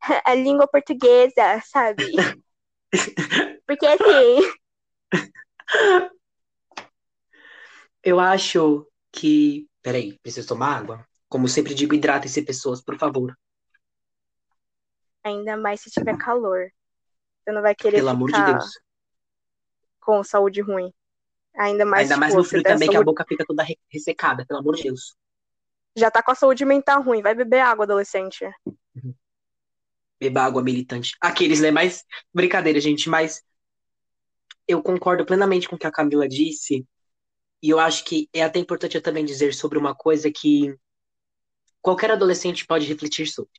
a 0.24 0.34
língua 0.34 0.66
portuguesa, 0.66 1.60
sabe? 1.64 2.04
Porque 3.66 3.86
assim. 3.86 4.61
Eu 8.02 8.18
acho 8.18 8.86
que. 9.12 9.68
Peraí, 9.80 10.18
preciso 10.20 10.48
tomar 10.48 10.76
água? 10.78 11.06
Como 11.28 11.48
sempre 11.48 11.74
digo, 11.74 11.94
hidratem-se, 11.94 12.42
pessoas, 12.42 12.82
por 12.82 12.98
favor. 12.98 13.36
Ainda 15.24 15.56
mais 15.56 15.80
se 15.80 15.90
tiver 15.90 16.16
calor. 16.18 16.70
Você 17.42 17.52
não 17.52 17.62
vai 17.62 17.74
querer 17.74 17.96
Pelo 17.96 18.10
amor 18.10 18.30
de 18.30 18.44
Deus. 18.44 18.78
com 20.00 20.22
saúde 20.22 20.60
ruim. 20.60 20.92
Ainda 21.56 21.84
mais, 21.84 22.02
Ainda 22.10 22.16
mais 22.16 22.34
no 22.34 22.44
frio 22.44 22.62
também, 22.62 22.86
saúde... 22.86 22.90
que 22.90 22.96
a 22.96 23.04
boca 23.04 23.24
fica 23.28 23.44
toda 23.46 23.64
ressecada, 23.90 24.46
pelo 24.46 24.60
amor 24.60 24.76
de 24.76 24.84
Deus 24.84 25.16
já 25.96 26.10
tá 26.10 26.22
com 26.22 26.30
a 26.30 26.34
saúde 26.34 26.64
mental 26.64 27.02
ruim, 27.02 27.22
vai 27.22 27.34
beber 27.34 27.60
água, 27.60 27.84
adolescente. 27.84 28.44
Beba 30.18 30.42
água, 30.42 30.62
militante. 30.62 31.16
Aqueles, 31.20 31.60
né? 31.60 31.70
Mas, 31.70 32.04
brincadeira, 32.32 32.80
gente, 32.80 33.08
mas 33.08 33.42
eu 34.66 34.82
concordo 34.82 35.24
plenamente 35.24 35.68
com 35.68 35.76
o 35.76 35.78
que 35.78 35.86
a 35.86 35.92
Camila 35.92 36.28
disse, 36.28 36.86
e 37.62 37.70
eu 37.70 37.78
acho 37.78 38.04
que 38.04 38.28
é 38.32 38.42
até 38.42 38.58
importante 38.58 38.96
eu 38.96 39.02
também 39.02 39.24
dizer 39.24 39.54
sobre 39.54 39.78
uma 39.78 39.94
coisa 39.94 40.30
que 40.30 40.74
qualquer 41.80 42.10
adolescente 42.10 42.66
pode 42.66 42.86
refletir 42.86 43.26
sobre. 43.26 43.52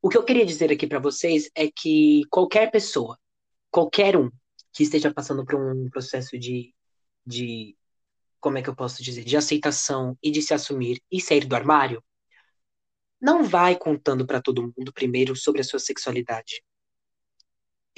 O 0.00 0.08
que 0.08 0.16
eu 0.16 0.24
queria 0.24 0.46
dizer 0.46 0.70
aqui 0.70 0.86
para 0.86 0.98
vocês 0.98 1.50
é 1.54 1.70
que 1.70 2.22
qualquer 2.30 2.70
pessoa, 2.70 3.18
qualquer 3.70 4.16
um 4.16 4.30
que 4.72 4.82
esteja 4.82 5.12
passando 5.12 5.44
por 5.44 5.56
um 5.56 5.88
processo 5.90 6.38
de, 6.38 6.74
de 7.26 7.76
como 8.40 8.58
é 8.58 8.62
que 8.62 8.68
eu 8.68 8.76
posso 8.76 9.02
dizer, 9.02 9.24
de 9.24 9.36
aceitação 9.36 10.16
e 10.22 10.30
de 10.30 10.40
se 10.42 10.54
assumir 10.54 11.02
e 11.10 11.20
sair 11.20 11.44
do 11.44 11.56
armário, 11.56 12.02
não 13.20 13.44
vai 13.44 13.76
contando 13.76 14.26
para 14.26 14.40
todo 14.40 14.72
mundo 14.76 14.92
primeiro 14.92 15.34
sobre 15.34 15.60
a 15.60 15.64
sua 15.64 15.80
sexualidade. 15.80 16.62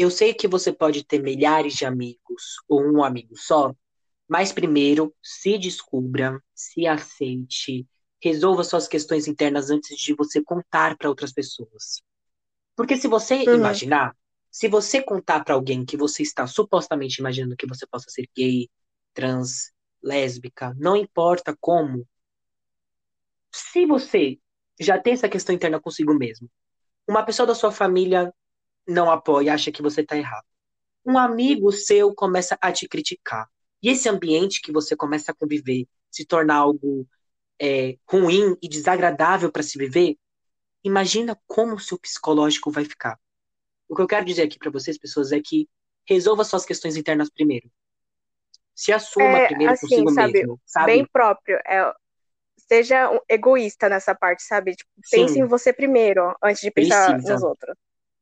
Eu 0.01 0.11
sei 0.11 0.33
que 0.33 0.49
você 0.49 0.73
pode 0.73 1.05
ter 1.05 1.23
milhares 1.23 1.75
de 1.75 1.85
amigos 1.85 2.57
ou 2.67 2.83
um 2.83 3.05
amigo 3.05 3.37
só, 3.37 3.71
mas 4.27 4.51
primeiro 4.51 5.15
se 5.23 5.59
descubra, 5.59 6.43
se 6.55 6.87
aceite, 6.87 7.87
resolva 8.19 8.65
suas 8.65 8.89
questões 8.89 9.29
internas 9.29 9.69
antes 9.69 9.99
de 9.99 10.15
você 10.15 10.43
contar 10.43 10.97
para 10.97 11.11
outras 11.11 11.35
pessoas. 11.35 12.03
Porque 12.75 12.97
se 12.97 13.09
você 13.09 13.45
uhum. 13.47 13.57
imaginar, 13.57 14.17
se 14.51 14.69
você 14.69 15.03
contar 15.03 15.45
para 15.45 15.55
alguém 15.55 15.85
que 15.85 15.99
você 15.99 16.23
está 16.23 16.47
supostamente 16.47 17.21
imaginando 17.21 17.55
que 17.55 17.67
você 17.67 17.87
possa 17.87 18.09
ser 18.09 18.27
gay, 18.35 18.71
trans, 19.13 19.71
lésbica, 20.03 20.75
não 20.79 20.97
importa 20.97 21.55
como. 21.61 22.09
Se 23.53 23.85
você 23.85 24.39
já 24.81 24.99
tem 24.99 25.13
essa 25.13 25.29
questão 25.29 25.55
interna 25.55 25.79
consigo 25.79 26.15
mesmo, 26.15 26.51
uma 27.07 27.23
pessoa 27.23 27.47
da 27.47 27.55
sua 27.55 27.71
família 27.71 28.33
não 28.87 29.11
apoia, 29.11 29.55
acha 29.55 29.71
que 29.73 29.83
você 29.83 30.01
está 30.01 30.17
errado. 30.17 30.45
Um 31.05 31.17
amigo 31.19 31.73
seu 31.73 32.15
começa 32.15 32.59
a 32.61 32.73
te 32.73 32.89
criticar. 32.89 33.49
E 33.83 33.89
esse 33.89 34.09
ambiente 34.09 34.61
que 34.61 34.73
você 34.73 34.95
começa 34.95 35.33
a 35.33 35.35
conviver 35.35 35.87
se 36.11 36.25
torna 36.25 36.55
algo 36.55 37.07
é, 37.61 37.97
ruim 38.07 38.57
e 38.63 38.69
desagradável 38.69 39.51
para 39.51 39.63
se 39.63 39.79
viver, 39.79 40.17
imagina 40.85 41.39
como 41.47 41.75
o 41.75 41.81
seu 41.81 41.99
psicológico 41.99 42.71
vai 42.71 42.85
ficar. 42.85 43.19
O 43.89 43.95
que 43.95 44.03
eu 44.03 44.07
quero 44.07 44.25
dizer 44.25 44.43
aqui 44.43 44.59
para 44.59 44.71
vocês, 44.71 44.99
pessoas, 44.99 45.33
é 45.33 45.41
que 45.41 45.69
resolva 46.07 46.45
suas 46.45 46.65
questões 46.65 46.97
internas 46.97 47.31
primeiro. 47.31 47.71
Se 48.75 48.93
assuma 48.93 49.39
é, 49.39 49.47
primeiro 49.49 49.73
assim, 49.73 49.89
consigo 49.89 50.11
sabe, 50.11 50.33
mesmo, 50.33 50.61
sabe? 50.65 50.87
Bem 50.87 51.07
próprio. 51.07 51.59
É, 51.67 51.93
seja 52.57 53.11
egoísta 53.29 53.89
nessa 53.89 54.15
parte, 54.15 54.43
sabe? 54.43 54.75
Tipo, 54.75 54.91
pense 55.11 55.39
em 55.39 55.47
você 55.47 55.73
primeiro, 55.73 56.35
antes 56.43 56.63
de 56.63 56.71
pensar 56.71 57.13
precisa. 57.13 57.35
nos 57.35 57.43
outros. 57.43 57.77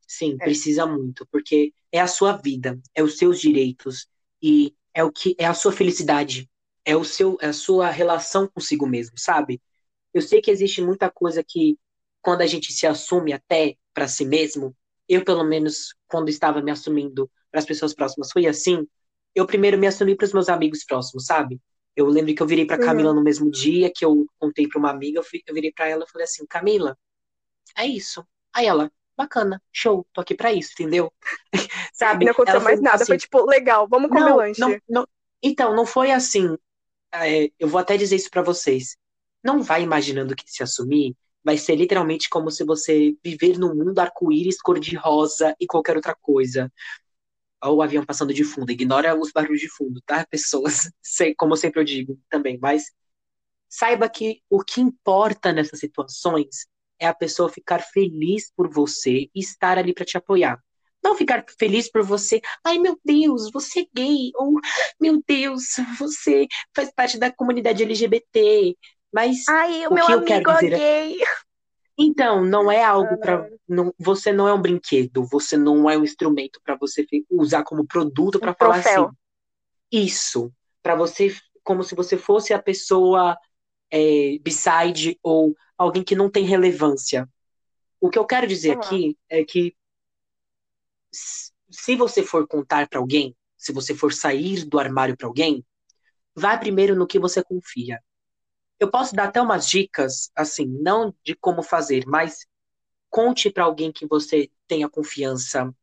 Sim, 0.08 0.38
é. 0.40 0.44
precisa 0.44 0.86
muito, 0.86 1.26
porque 1.30 1.74
é 1.92 2.00
a 2.00 2.06
sua 2.06 2.32
vida, 2.32 2.80
é 2.94 3.02
os 3.02 3.18
seus 3.18 3.38
direitos 3.38 4.08
e 4.42 4.74
é 4.94 5.04
o 5.04 5.12
que 5.12 5.36
é 5.38 5.44
a 5.44 5.52
sua 5.52 5.70
felicidade, 5.70 6.48
é 6.82 6.96
o 6.96 7.04
seu 7.04 7.36
é 7.42 7.48
a 7.48 7.52
sua 7.52 7.90
relação 7.90 8.48
consigo 8.48 8.86
mesmo, 8.86 9.18
sabe? 9.18 9.60
Eu 10.14 10.22
sei 10.22 10.40
que 10.40 10.50
existe 10.50 10.80
muita 10.80 11.10
coisa 11.10 11.44
que 11.46 11.78
quando 12.22 12.40
a 12.40 12.46
gente 12.46 12.72
se 12.72 12.86
assume 12.86 13.34
até 13.34 13.76
para 13.92 14.08
si 14.08 14.24
mesmo, 14.24 14.74
eu 15.06 15.22
pelo 15.22 15.44
menos 15.44 15.94
quando 16.08 16.30
estava 16.30 16.62
me 16.62 16.70
assumindo 16.70 17.30
para 17.50 17.60
as 17.60 17.66
pessoas 17.66 17.94
próximas 17.94 18.32
foi 18.32 18.46
assim, 18.46 18.86
eu 19.34 19.46
primeiro 19.46 19.76
me 19.78 19.86
assumi 19.86 20.16
para 20.16 20.24
os 20.24 20.32
meus 20.32 20.48
amigos 20.48 20.84
próximos, 20.84 21.26
sabe? 21.26 21.60
Eu 21.94 22.06
lembro 22.06 22.34
que 22.34 22.40
eu 22.42 22.46
virei 22.46 22.64
para 22.64 22.78
Camila 22.78 23.10
uhum. 23.10 23.16
no 23.16 23.22
mesmo 23.22 23.50
dia 23.50 23.92
que 23.94 24.04
eu 24.04 24.26
contei 24.38 24.66
para 24.66 24.78
uma 24.78 24.90
amiga, 24.90 25.18
eu, 25.18 25.22
fui, 25.22 25.42
eu 25.46 25.54
virei 25.54 25.70
para 25.70 25.88
ela 25.88 26.04
e 26.04 26.10
falei 26.10 26.24
assim: 26.24 26.46
Camila, 26.46 26.96
é 27.76 27.86
isso. 27.86 28.24
Aí 28.54 28.66
ela, 28.66 28.90
bacana, 29.18 29.60
show, 29.72 30.06
tô 30.12 30.20
aqui 30.20 30.34
para 30.34 30.52
isso, 30.52 30.70
entendeu? 30.72 31.12
sabe? 31.92 32.24
Não 32.24 32.32
aconteceu 32.32 32.60
mais 32.60 32.80
nada, 32.80 32.96
assim, 32.96 33.06
foi 33.06 33.18
tipo, 33.18 33.44
legal, 33.44 33.88
vamos 33.88 34.08
comer 34.08 34.20
não, 34.20 34.36
lanche. 34.36 34.60
Não, 34.60 34.78
não, 34.88 35.08
então, 35.42 35.74
não 35.74 35.84
foi 35.84 36.10
assim. 36.12 36.56
É, 37.12 37.50
eu 37.58 37.68
vou 37.68 37.80
até 37.80 37.96
dizer 37.96 38.16
isso 38.16 38.30
para 38.30 38.42
vocês. 38.42 38.96
Não 39.42 39.62
vai 39.62 39.82
imaginando 39.82 40.36
que 40.36 40.44
se 40.46 40.62
assumir 40.62 41.16
vai 41.44 41.56
ser 41.56 41.76
literalmente 41.76 42.28
como 42.28 42.50
se 42.50 42.64
você 42.64 43.16
viver 43.24 43.58
num 43.58 43.74
mundo 43.74 43.98
arco-íris, 43.98 44.60
cor-de-rosa 44.60 45.54
e 45.58 45.66
qualquer 45.66 45.96
outra 45.96 46.14
coisa. 46.14 46.70
Olha 47.62 47.72
o 47.72 47.82
avião 47.82 48.04
passando 48.04 48.34
de 48.34 48.44
fundo. 48.44 48.70
Ignora 48.70 49.18
os 49.18 49.32
barulhos 49.32 49.60
de 49.60 49.68
fundo, 49.68 50.00
tá, 50.04 50.26
pessoas? 50.30 50.90
Sei, 51.00 51.34
como 51.34 51.56
sempre 51.56 51.80
eu 51.80 51.84
digo 51.84 52.20
também. 52.28 52.58
Mas 52.60 52.92
saiba 53.68 54.08
que 54.08 54.42
o 54.50 54.62
que 54.62 54.80
importa 54.80 55.52
nessas 55.52 55.80
situações 55.80 56.66
é 57.00 57.06
a 57.06 57.14
pessoa 57.14 57.48
ficar 57.48 57.80
feliz 57.80 58.50
por 58.56 58.68
você 58.68 59.28
e 59.34 59.40
estar 59.40 59.78
ali 59.78 59.92
para 59.94 60.04
te 60.04 60.16
apoiar. 60.16 60.58
Não 61.02 61.14
ficar 61.14 61.44
feliz 61.58 61.90
por 61.90 62.02
você, 62.02 62.40
ai 62.64 62.78
meu 62.78 62.98
Deus, 63.04 63.50
você 63.52 63.80
é 63.80 63.86
gay, 63.94 64.30
ou 64.34 64.54
meu 65.00 65.22
Deus, 65.26 65.64
você 65.98 66.46
faz 66.74 66.92
parte 66.92 67.18
da 67.18 67.30
comunidade 67.32 67.82
LGBT. 67.82 68.76
Mas 69.12 69.44
ai, 69.48 69.86
o, 69.86 69.90
o 69.90 69.94
meu 69.94 70.04
que 70.06 70.12
eu 70.12 70.18
amigo 70.18 70.26
quero 70.26 70.50
é 70.50 70.54
dizer 70.54 70.72
é 70.72 70.78
gay. 70.78 71.18
então, 71.98 72.44
não 72.44 72.70
é 72.70 72.82
algo 72.84 73.18
para. 73.18 73.48
Não, 73.68 73.92
você 73.98 74.32
não 74.32 74.46
é 74.48 74.52
um 74.52 74.60
brinquedo, 74.60 75.24
você 75.26 75.56
não 75.56 75.88
é 75.88 75.96
um 75.96 76.04
instrumento 76.04 76.60
para 76.62 76.76
você 76.76 77.06
usar 77.30 77.62
como 77.64 77.86
produto 77.86 78.38
para 78.38 78.52
Um 78.52 78.54
falar 78.54 78.76
assim. 78.76 78.82
troféu. 78.82 79.10
Isso, 79.90 80.52
para 80.82 80.94
você, 80.94 81.34
como 81.64 81.82
se 81.82 81.94
você 81.94 82.16
fosse 82.16 82.52
a 82.52 82.60
pessoa 82.62 83.36
é, 83.90 84.38
beside 84.40 85.18
ou 85.22 85.54
alguém 85.76 86.02
que 86.04 86.16
não 86.16 86.30
tem 86.30 86.44
relevância. 86.44 87.28
O 88.00 88.10
que 88.10 88.18
eu 88.18 88.26
quero 88.26 88.46
dizer 88.46 88.72
Aham. 88.72 88.82
aqui 88.82 89.18
é 89.28 89.44
que 89.44 89.74
se 91.70 91.96
você 91.96 92.22
for 92.22 92.46
contar 92.46 92.88
para 92.88 92.98
alguém, 92.98 93.36
se 93.56 93.72
você 93.72 93.94
for 93.94 94.12
sair 94.12 94.64
do 94.64 94.78
armário 94.78 95.16
para 95.16 95.26
alguém, 95.26 95.64
vai 96.34 96.58
primeiro 96.58 96.94
no 96.94 97.06
que 97.06 97.18
você 97.18 97.42
confia. 97.42 98.00
Eu 98.78 98.90
posso 98.90 99.14
dar 99.14 99.24
até 99.24 99.40
umas 99.42 99.68
dicas, 99.68 100.30
assim, 100.34 100.66
não 100.66 101.14
de 101.24 101.34
como 101.34 101.62
fazer, 101.62 102.04
mas 102.06 102.46
conte 103.10 103.50
para 103.50 103.64
alguém 103.64 103.92
que 103.92 104.06
você 104.06 104.50
tenha 104.66 104.88
confiança, 104.88 105.74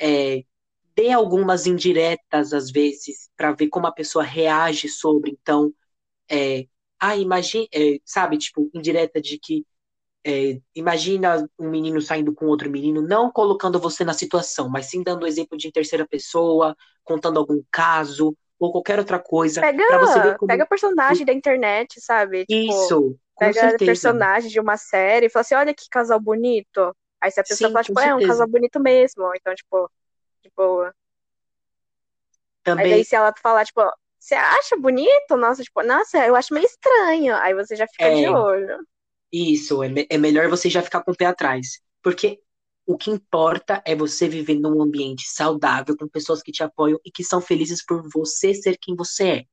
é, 0.00 0.44
dê 0.94 1.12
algumas 1.12 1.66
indiretas 1.66 2.52
às 2.52 2.70
vezes 2.70 3.30
para 3.36 3.52
ver 3.52 3.68
como 3.68 3.86
a 3.86 3.92
pessoa 3.92 4.24
reage 4.24 4.88
sobre. 4.88 5.32
Então, 5.32 5.74
é, 6.30 6.66
ah, 7.00 7.16
imagine, 7.16 7.68
é, 7.74 7.98
sabe, 8.04 8.38
tipo, 8.38 8.70
indireta 8.74 9.20
de 9.20 9.38
que 9.38 9.66
é, 10.26 10.60
imagina 10.74 11.48
um 11.58 11.70
menino 11.70 12.00
saindo 12.02 12.34
com 12.34 12.46
outro 12.46 12.70
menino, 12.70 13.02
não 13.02 13.30
colocando 13.32 13.78
você 13.80 14.04
na 14.04 14.14
situação, 14.14 14.68
mas 14.68 14.86
sim 14.86 15.02
dando 15.02 15.26
exemplo 15.26 15.56
de 15.58 15.68
em 15.68 15.72
terceira 15.72 16.06
pessoa, 16.06 16.76
contando 17.04 17.38
algum 17.38 17.62
caso 17.70 18.36
ou 18.58 18.72
qualquer 18.72 18.98
outra 18.98 19.18
coisa, 19.20 19.68
para 19.86 19.98
você 19.98 20.20
ver 20.20 20.34
Pega, 20.34 20.38
como 20.38 20.66
pega 20.66 20.66
personagem 20.66 21.26
da 21.26 21.32
internet, 21.32 22.00
sabe? 22.00 22.46
Tipo, 22.46 22.96
isso, 23.08 23.18
com 23.34 23.50
pega 23.50 23.52
certeza. 23.52 23.84
personagem 23.84 24.50
de 24.50 24.60
uma 24.60 24.76
série 24.76 25.26
e 25.26 25.30
fala 25.30 25.40
assim, 25.42 25.54
olha 25.56 25.74
que 25.74 25.88
casal 25.90 26.20
bonito. 26.20 26.96
Aí 27.20 27.30
se 27.30 27.40
a 27.40 27.44
pessoa 27.44 27.70
Sim, 27.70 27.72
fala, 27.72 27.84
tipo, 27.84 27.98
é 28.00 28.14
um 28.14 28.22
casal 28.22 28.46
bonito 28.48 28.78
mesmo. 28.80 29.30
Então, 29.34 29.54
tipo, 29.54 29.90
de 30.44 30.50
boa. 30.56 30.94
Aí 32.76 32.86
daí 32.88 33.04
Também 33.04 33.04
se 33.04 33.14
ela 33.16 33.32
falar, 33.42 33.64
tipo, 33.66 33.80
você 34.18 34.34
acha 34.34 34.76
bonito? 34.78 35.36
Nossa, 35.36 35.62
tipo, 35.62 35.82
nossa, 35.82 36.18
eu 36.26 36.36
acho 36.36 36.54
meio 36.54 36.66
estranho. 36.66 37.34
Aí 37.36 37.54
você 37.54 37.76
já 37.76 37.86
fica 37.88 38.10
de 38.10 38.26
é 38.26 38.36
olho. 38.36 38.78
isso, 39.32 39.82
é, 39.82 39.88
me- 39.88 40.06
é 40.10 40.18
melhor 40.18 40.48
você 40.48 40.70
já 40.70 40.82
ficar 40.82 41.02
com 41.02 41.12
o 41.12 41.16
pé 41.16 41.26
atrás, 41.26 41.80
porque 42.02 42.40
o 42.86 42.96
que 42.98 43.10
importa 43.10 43.82
é 43.86 43.94
você 43.96 44.28
viver 44.28 44.58
num 44.60 44.82
ambiente 44.82 45.28
saudável, 45.28 45.96
com 45.96 46.08
pessoas 46.08 46.42
que 46.42 46.52
te 46.52 46.62
apoiam 46.62 46.98
e 47.04 47.10
que 47.10 47.24
são 47.24 47.40
felizes 47.40 47.84
por 47.84 48.08
você 48.12 48.54
ser 48.54 48.78
quem 48.80 48.96
você 48.96 49.28
é. 49.30 49.44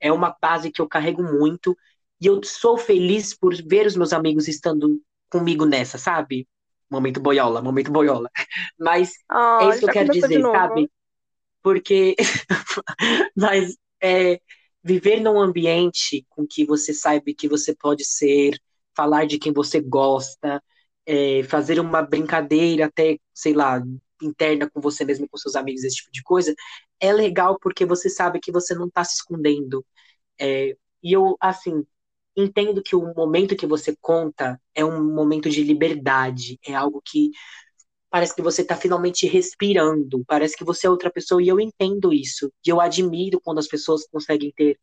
É 0.00 0.12
uma 0.12 0.36
base 0.42 0.70
que 0.70 0.80
eu 0.82 0.88
carrego 0.88 1.22
muito 1.22 1.76
e 2.20 2.26
eu 2.26 2.42
sou 2.44 2.78
feliz 2.78 3.34
por 3.36 3.54
ver 3.66 3.86
os 3.86 3.96
meus 3.96 4.12
amigos 4.12 4.48
estando 4.48 5.00
comigo 5.30 5.66
nessa, 5.66 5.98
sabe? 5.98 6.48
Momento 6.90 7.20
boiola, 7.20 7.62
momento 7.62 7.92
boiola. 7.92 8.30
Mas 8.78 9.12
é 9.58 9.66
Ó, 9.68 9.68
isso 9.68 9.78
que 9.80 9.86
eu 9.86 9.90
quero 9.90 10.10
de 10.10 10.10
dizer, 10.10 10.48
sabe? 10.54 10.90
Porque 11.62 12.16
mas 13.36 13.76
é, 14.02 14.40
viver 14.82 15.20
num 15.20 15.40
ambiente 15.40 16.24
com 16.30 16.46
que 16.46 16.64
você 16.64 16.92
saiba 16.94 17.26
que 17.36 17.48
você 17.48 17.74
pode 17.74 18.04
ser, 18.04 18.58
falar 18.96 19.26
de 19.26 19.38
quem 19.38 19.52
você 19.52 19.80
gosta, 19.80 20.62
é, 21.06 21.42
fazer 21.44 21.80
uma 21.80 22.02
brincadeira 22.02 22.86
até, 22.86 23.18
sei 23.34 23.52
lá, 23.54 23.82
interna 24.22 24.68
com 24.70 24.80
você 24.80 25.04
mesmo, 25.04 25.28
com 25.28 25.36
seus 25.38 25.56
amigos, 25.56 25.84
esse 25.84 25.96
tipo 25.96 26.10
de 26.12 26.22
coisa, 26.22 26.54
é 27.00 27.12
legal 27.12 27.58
porque 27.60 27.86
você 27.86 28.08
sabe 28.10 28.40
que 28.40 28.52
você 28.52 28.74
não 28.74 28.86
está 28.86 29.04
se 29.04 29.16
escondendo. 29.16 29.84
É, 30.40 30.76
e 31.02 31.12
eu, 31.12 31.36
assim, 31.40 31.84
entendo 32.36 32.82
que 32.82 32.96
o 32.96 33.14
momento 33.14 33.56
que 33.56 33.66
você 33.66 33.96
conta 34.00 34.60
é 34.74 34.84
um 34.84 35.12
momento 35.14 35.48
de 35.50 35.62
liberdade, 35.62 36.58
é 36.66 36.74
algo 36.74 37.02
que 37.04 37.30
parece 38.10 38.34
que 38.34 38.42
você 38.42 38.62
está 38.62 38.76
finalmente 38.76 39.26
respirando, 39.26 40.24
parece 40.26 40.56
que 40.56 40.64
você 40.64 40.86
é 40.86 40.90
outra 40.90 41.10
pessoa, 41.10 41.42
e 41.42 41.48
eu 41.48 41.60
entendo 41.60 42.12
isso. 42.12 42.52
E 42.66 42.70
eu 42.70 42.80
admiro 42.80 43.40
quando 43.40 43.58
as 43.58 43.68
pessoas 43.68 44.06
conseguem 44.08 44.52
ter 44.54 44.78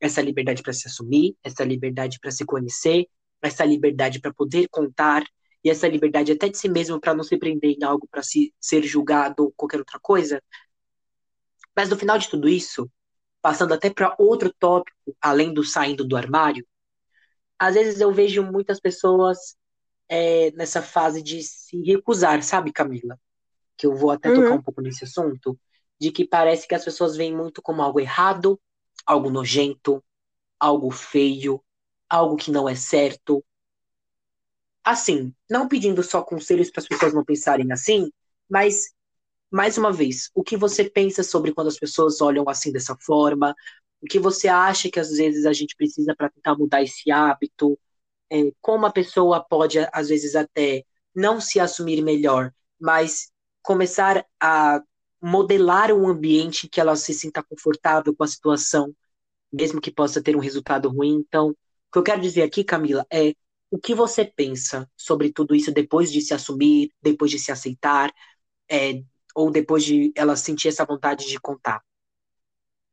essa 0.00 0.22
liberdade 0.22 0.62
para 0.62 0.72
se 0.72 0.88
assumir, 0.88 1.36
essa 1.44 1.62
liberdade 1.62 2.18
para 2.18 2.30
se 2.30 2.44
conhecer, 2.44 3.06
essa 3.42 3.64
liberdade 3.64 4.18
para 4.20 4.32
poder 4.32 4.66
contar, 4.70 5.22
e 5.62 5.68
essa 5.68 5.86
liberdade 5.86 6.32
até 6.32 6.48
de 6.48 6.56
si 6.56 6.68
mesmo 6.68 6.98
para 6.98 7.14
não 7.14 7.22
se 7.22 7.36
prender 7.36 7.76
em 7.78 7.84
algo 7.84 8.08
para 8.10 8.22
se 8.22 8.54
ser 8.58 8.82
julgado 8.82 9.44
ou 9.44 9.52
qualquer 9.52 9.78
outra 9.78 9.98
coisa. 10.00 10.42
Mas 11.76 11.90
no 11.90 11.98
final 11.98 12.18
de 12.18 12.28
tudo 12.30 12.48
isso, 12.48 12.90
passando 13.42 13.74
até 13.74 13.90
para 13.90 14.14
outro 14.18 14.52
tópico, 14.58 15.14
além 15.20 15.52
do 15.52 15.62
saindo 15.62 16.04
do 16.04 16.16
armário, 16.16 16.66
às 17.58 17.74
vezes 17.74 18.00
eu 18.00 18.10
vejo 18.12 18.42
muitas 18.42 18.80
pessoas 18.80 19.54
é, 20.10 20.52
nessa 20.52 20.82
fase 20.82 21.22
de 21.22 21.42
se 21.44 21.82
recusar, 21.84 22.42
sabe, 22.44 22.72
Camila? 22.72 23.18
Que 23.76 23.86
eu 23.86 23.94
vou 23.96 24.10
até 24.10 24.30
tocar 24.30 24.54
Uhum. 24.54 24.56
um 24.56 24.62
pouco 24.62 24.82
nesse 24.82 25.04
assunto, 25.04 25.58
de 26.00 26.12
que 26.12 26.26
parece 26.26 26.68
que 26.68 26.74
as 26.74 26.84
pessoas 26.84 27.16
veem 27.16 27.36
muito 27.36 27.62
como 27.62 27.82
algo 27.82 28.00
errado, 28.00 28.60
algo 29.06 29.30
nojento, 29.30 30.04
algo 30.60 30.90
feio, 30.90 31.62
algo 32.10 32.36
que 32.36 32.50
não 32.52 32.68
é 32.68 32.74
certo. 32.76 33.44
Assim, 34.84 35.34
não 35.48 35.68
pedindo 35.68 36.02
só 36.02 36.22
conselhos 36.22 36.70
para 36.70 36.80
as 36.82 36.88
pessoas 36.88 37.12
não 37.14 37.24
pensarem 37.24 37.70
assim, 37.72 38.10
mas 38.48 38.86
mais 39.50 39.78
uma 39.78 39.92
vez, 39.92 40.30
o 40.34 40.42
que 40.44 40.56
você 40.56 40.88
pensa 40.90 41.22
sobre 41.24 41.54
quando 41.54 41.68
as 41.68 41.78
pessoas 41.78 42.20
olham 42.20 42.48
assim 42.48 42.72
dessa 42.72 42.96
forma? 43.00 43.54
O 44.02 44.06
que 44.06 44.18
você 44.18 44.48
acha 44.48 44.90
que 44.90 45.00
às 45.00 45.10
vezes 45.12 45.46
a 45.46 45.52
gente 45.54 45.76
precisa 45.76 46.14
para 46.16 46.30
tentar 46.30 46.56
mudar 46.56 46.82
esse 46.82 47.10
hábito? 47.12 47.78
É, 48.30 48.52
como 48.60 48.86
a 48.86 48.92
pessoa 48.92 49.44
pode, 49.44 49.78
às 49.92 50.08
vezes, 50.08 50.34
até 50.36 50.84
não 51.14 51.40
se 51.40 51.58
assumir 51.60 52.02
melhor, 52.02 52.52
mas 52.80 53.30
começar 53.62 54.24
a 54.40 54.80
modelar 55.20 55.92
um 55.92 56.08
ambiente 56.08 56.68
que 56.68 56.80
ela 56.80 56.96
se 56.96 57.12
sinta 57.14 57.42
confortável 57.42 58.14
com 58.14 58.24
a 58.24 58.28
situação, 58.28 58.94
mesmo 59.52 59.80
que 59.80 59.90
possa 59.90 60.22
ter 60.22 60.36
um 60.36 60.40
resultado 60.40 60.88
ruim. 60.88 61.16
Então, 61.26 61.50
o 61.50 61.56
que 61.92 61.98
eu 61.98 62.02
quero 62.02 62.20
dizer 62.20 62.42
aqui, 62.42 62.64
Camila, 62.64 63.06
é 63.12 63.34
o 63.70 63.78
que 63.78 63.94
você 63.94 64.24
pensa 64.24 64.88
sobre 64.96 65.32
tudo 65.32 65.54
isso 65.54 65.72
depois 65.72 66.10
de 66.12 66.20
se 66.20 66.34
assumir, 66.34 66.92
depois 67.02 67.30
de 67.30 67.38
se 67.38 67.52
aceitar, 67.52 68.12
é, 68.70 69.02
ou 69.34 69.50
depois 69.50 69.84
de 69.84 70.12
ela 70.16 70.36
sentir 70.36 70.68
essa 70.68 70.84
vontade 70.84 71.26
de 71.28 71.40
contar. 71.40 71.82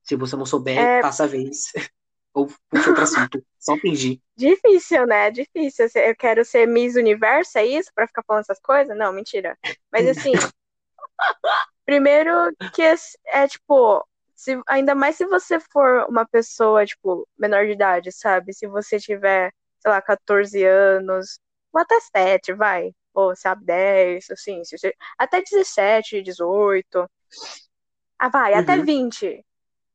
Se 0.04 0.16
você 0.16 0.36
não 0.36 0.46
souber, 0.46 0.80
É 0.88 1.00
passa 1.00 1.24
a 1.26 1.28
vez. 1.28 1.72
ou 2.38 2.48
puxa 2.70 2.90
outro 2.90 3.04
assunto. 3.04 3.44
Só 3.60 3.76
fingir. 3.78 4.20
difícil, 4.38 5.06
né? 5.08 5.32
Difícil. 5.32 5.88
Eu 5.96 6.16
quero 6.16 6.46
ser 6.46 6.68
Miss 6.68 6.96
Universo, 6.96 7.58
é 7.58 7.66
isso? 7.66 7.92
Pra 7.94 8.08
ficar 8.08 8.24
falando 8.26 8.42
essas 8.44 8.60
coisas? 8.60 8.96
Não, 8.98 9.12
mentira. 9.12 9.58
Mas 9.92 10.08
assim, 10.08 10.32
primeiro 11.86 12.32
que 12.74 12.82
é, 12.82 12.96
é, 13.28 13.48
tipo, 13.48 14.06
se, 14.36 14.60
ainda 14.68 14.94
mais 14.96 15.16
se 15.16 15.26
você 15.26 15.60
for 15.72 16.06
uma 16.10 16.26
pessoa, 16.28 16.86
tipo, 16.86 17.28
menor 17.38 17.66
de 17.66 17.72
idade, 17.74 18.12
sabe? 18.12 18.54
Se 18.54 18.68
você 18.68 19.00
tiver, 19.00 19.52
sei 19.80 19.92
lá, 19.92 20.02
14 20.02 20.64
anos, 20.64 21.40
ou 21.74 21.82
até 21.82 22.00
7, 22.00 22.54
vai. 22.54 22.92
Ou, 23.14 23.36
sabe, 23.36 23.66
10, 23.66 24.30
assim, 24.30 24.64
se 24.64 24.78
você- 24.78 24.94
até 25.18 25.42
17, 25.42 26.22
18. 26.22 27.10
Ah, 28.20 28.30
vai, 28.30 28.54
até 28.54 28.76
Uhum. 28.78 28.86
20. 28.86 29.44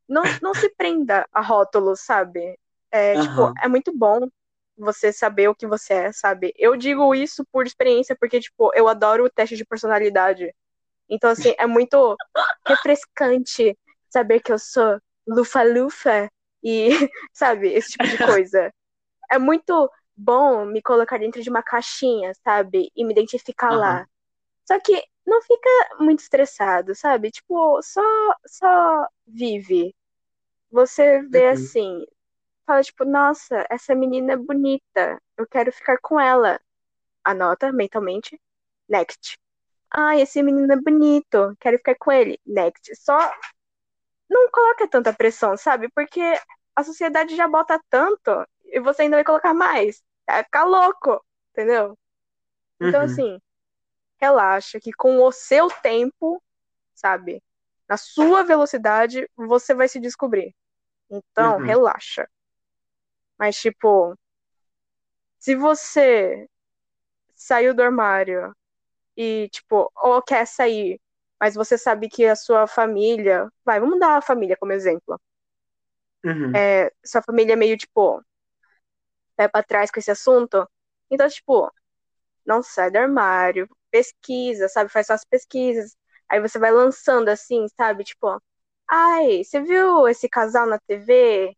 Não, 0.09 0.35
não 0.41 0.55
se 0.55 0.69
prenda 0.77 1.27
a 1.33 1.41
rótulos, 1.41 2.01
sabe? 2.01 2.59
É, 2.91 3.17
tipo, 3.19 3.51
Aham. 3.51 3.55
é 3.62 3.69
muito 3.69 3.97
bom 3.97 4.29
você 4.77 5.12
saber 5.12 5.49
o 5.49 5.55
que 5.55 5.67
você 5.67 5.95
é, 5.95 6.12
sabe? 6.12 6.53
Eu 6.57 6.77
digo 6.77 7.15
isso 7.15 7.45
por 7.53 7.67
experiência, 7.67 8.17
porque, 8.19 8.41
tipo, 8.41 8.73
eu 8.75 8.88
adoro 8.88 9.25
o 9.25 9.31
teste 9.31 9.57
de 9.57 9.65
personalidade. 9.65 10.55
Então, 11.09 11.31
assim, 11.31 11.55
é 11.59 11.67
muito 11.67 12.21
refrescante 12.67 13.79
saber 14.11 14.41
que 14.41 14.53
eu 14.53 14.59
sou 14.59 15.01
lufa-lufa 15.27 16.31
e, 16.62 16.91
sabe, 17.33 17.69
esse 17.73 17.91
tipo 17.93 18.09
de 18.09 18.19
coisa. 18.19 18.73
É 19.31 19.38
muito 19.38 19.91
bom 20.17 20.65
me 20.67 20.83
colocar 20.83 21.19
dentro 21.19 21.43
de 21.43 21.51
uma 21.51 21.62
caixinha, 21.62 22.33
sabe? 22.45 22.91
E 22.97 23.05
me 23.05 23.12
identificar 23.12 23.73
lá. 23.73 23.97
Aham. 23.97 24.07
Só 24.67 24.79
que 24.81 25.05
não 25.26 25.42
fica 25.42 25.68
muito 26.00 26.20
estressado, 26.20 26.94
sabe? 26.94 27.30
Tipo, 27.30 27.80
só, 27.82 28.02
só 28.46 29.06
vive. 29.26 29.94
Você 30.70 31.22
vê 31.24 31.48
Uhum. 31.48 31.52
assim, 31.52 32.06
fala 32.66 32.82
tipo, 32.82 33.04
nossa, 33.06 33.66
essa 33.70 33.94
menina 33.94 34.35
é 34.35 34.37
bonita, 34.37 35.20
eu 35.38 35.46
quero 35.48 35.72
ficar 35.72 35.98
com 36.02 36.20
ela. 36.20 36.61
Anota 37.24 37.72
mentalmente, 37.72 38.40
next. 38.88 39.38
Ah, 39.90 40.16
esse 40.18 40.42
menino 40.42 40.72
é 40.72 40.76
bonito, 40.76 41.56
quero 41.61 41.78
ficar 41.78 41.96
com 41.98 42.12
ele, 42.12 42.40
next. 42.46 42.94
Só 42.96 43.18
não 44.28 44.50
coloca 44.50 44.88
tanta 44.88 45.12
pressão, 45.12 45.56
sabe? 45.56 45.88
Porque 45.90 46.20
a 46.76 46.82
sociedade 46.85 47.37
já 47.37 47.46
bota 47.48 47.80
tanto 47.90 48.30
e 48.64 48.80
você 48.80 49.02
ainda 49.02 49.16
vai 49.16 49.24
colocar 49.24 49.54
mais. 49.54 50.02
Vai 50.26 50.44
ficar 50.44 50.64
louco. 50.64 51.24
entendeu? 51.52 51.98
Então, 52.80 53.02
Uhum. 53.02 53.04
assim, 53.04 53.40
relaxa 54.22 54.78
que 54.80 54.92
com 54.92 55.18
o 55.22 55.32
seu 55.32 55.68
tempo, 55.82 56.42
sabe, 56.94 57.42
na 57.88 57.96
sua 57.96 58.44
velocidade, 58.44 59.28
você 59.37 59.74
vai 59.74 59.88
se 59.88 60.00
descobrir. 60.00 60.54
Então, 61.11 61.58
Uhum. 61.58 61.66
relaxa. 61.66 62.28
Mas, 63.38 63.56
tipo, 63.61 64.16
se 65.38 65.54
você 65.56 66.48
saiu 67.35 67.74
do 67.74 67.82
armário 67.82 68.54
e, 69.16 69.48
tipo, 69.50 69.90
ou 69.96 70.22
quer 70.22 70.46
sair, 70.46 71.00
mas 71.40 71.54
você 71.54 71.78
sabe 71.78 72.08
que 72.08 72.26
a 72.26 72.37
sua 72.37 72.66
família. 72.66 73.48
Vai, 73.64 73.80
vamos 73.80 74.00
dar 74.00 74.18
a 74.18 74.22
família 74.22 74.56
como 74.58 74.72
exemplo. 74.72 75.20
Uhum. 76.24 76.54
É, 76.54 76.92
sua 77.04 77.22
família 77.22 77.54
é 77.54 77.56
meio, 77.56 77.76
tipo, 77.76 78.22
pé 79.37 79.48
pra 79.48 79.62
trás 79.62 79.90
com 79.90 79.98
esse 80.00 80.11
assunto. 80.11 80.68
Então, 81.11 81.28
tipo, 81.28 81.70
não 82.46 82.62
sai 82.62 82.90
do 82.90 82.98
armário, 82.98 83.68
pesquisa, 83.92 84.68
sabe? 84.70 84.90
Faz 84.92 85.09
suas 85.09 85.24
pesquisas. 85.26 85.96
Aí 86.31 86.40
você 86.40 86.59
vai 86.61 86.72
lançando 86.72 87.31
assim, 87.31 87.66
sabe? 87.78 88.05
Tipo, 88.05 88.42
ai, 88.90 89.44
você 89.44 89.61
viu 89.62 90.09
esse 90.09 90.28
casal 90.31 90.66
na 90.68 90.78
TV? 90.81 91.57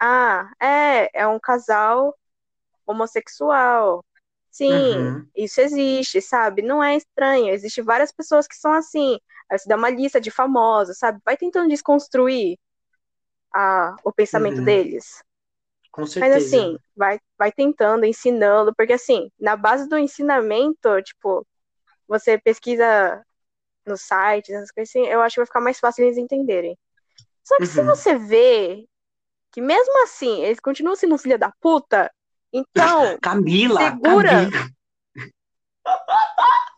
Ah, 0.00 0.50
é, 0.62 1.10
é 1.22 1.28
um 1.28 1.40
casal 1.40 2.14
homossexual. 2.86 4.04
Sim, 4.50 5.16
Uhum. 5.16 5.30
isso 5.36 5.60
existe, 5.60 6.20
sabe? 6.22 6.62
Não 6.62 6.82
é 6.82 6.96
estranho. 6.96 7.50
Existem 7.54 7.84
várias 7.84 8.12
pessoas 8.12 8.46
que 8.48 8.56
são 8.56 8.72
assim. 8.72 9.18
Aí 9.50 9.58
você 9.58 9.68
dá 9.68 9.76
uma 9.76 9.90
lista 9.90 10.20
de 10.20 10.30
famosos, 10.30 10.98
sabe? 10.98 11.20
Vai 11.24 11.36
tentando 11.36 11.68
desconstruir 11.68 12.58
a, 13.54 13.96
o 14.04 14.12
pensamento 14.12 14.62
Uhum. 14.62 14.62
deles. 14.62 15.22
Com 15.92 16.04
Mas 16.18 16.32
certeza. 16.34 16.34
assim, 16.34 16.78
vai, 16.96 17.18
vai 17.38 17.50
tentando, 17.52 18.04
ensinando, 18.04 18.74
porque 18.76 18.92
assim, 18.92 19.30
na 19.38 19.56
base 19.56 19.88
do 19.88 19.98
ensinamento, 19.98 21.02
tipo, 21.02 21.46
você 22.10 22.38
pesquisa 22.38 23.24
nos 23.86 24.02
sites, 24.02 24.50
essas 24.54 24.72
coisas 24.72 24.90
assim, 24.90 25.06
eu 25.08 25.22
acho 25.22 25.34
que 25.34 25.40
vai 25.40 25.46
ficar 25.46 25.62
mais 25.62 25.80
fácil 25.80 26.04
eles 26.04 26.18
entenderem. 26.18 26.78
Só 27.44 27.58
que 27.60 27.66
se 27.66 27.80
Uhum. 27.80 27.86
você 27.86 28.18
vê 28.18 28.86
que 29.52 29.60
mesmo 29.60 30.02
assim 30.04 30.42
eles 30.44 30.60
continuam 30.60 30.96
sendo 30.96 31.18
filha 31.18 31.38
da 31.38 31.52
puta, 31.60 32.12
então 32.52 33.16
Camila, 33.22 33.78
Segura. 33.78 34.30
Camila. 34.30 34.50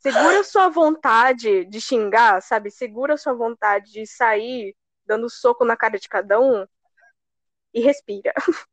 segura 0.00 0.42
sua 0.44 0.68
vontade 0.68 1.64
de 1.66 1.80
xingar, 1.80 2.40
sabe? 2.42 2.70
Segura 2.70 3.16
sua 3.16 3.34
vontade 3.34 3.92
de 3.92 4.06
sair 4.06 4.74
dando 5.06 5.28
soco 5.30 5.64
na 5.64 5.76
cara 5.76 5.98
de 5.98 6.08
cada 6.08 6.40
um 6.40 6.66
e 7.74 7.80
respira. 7.82 8.32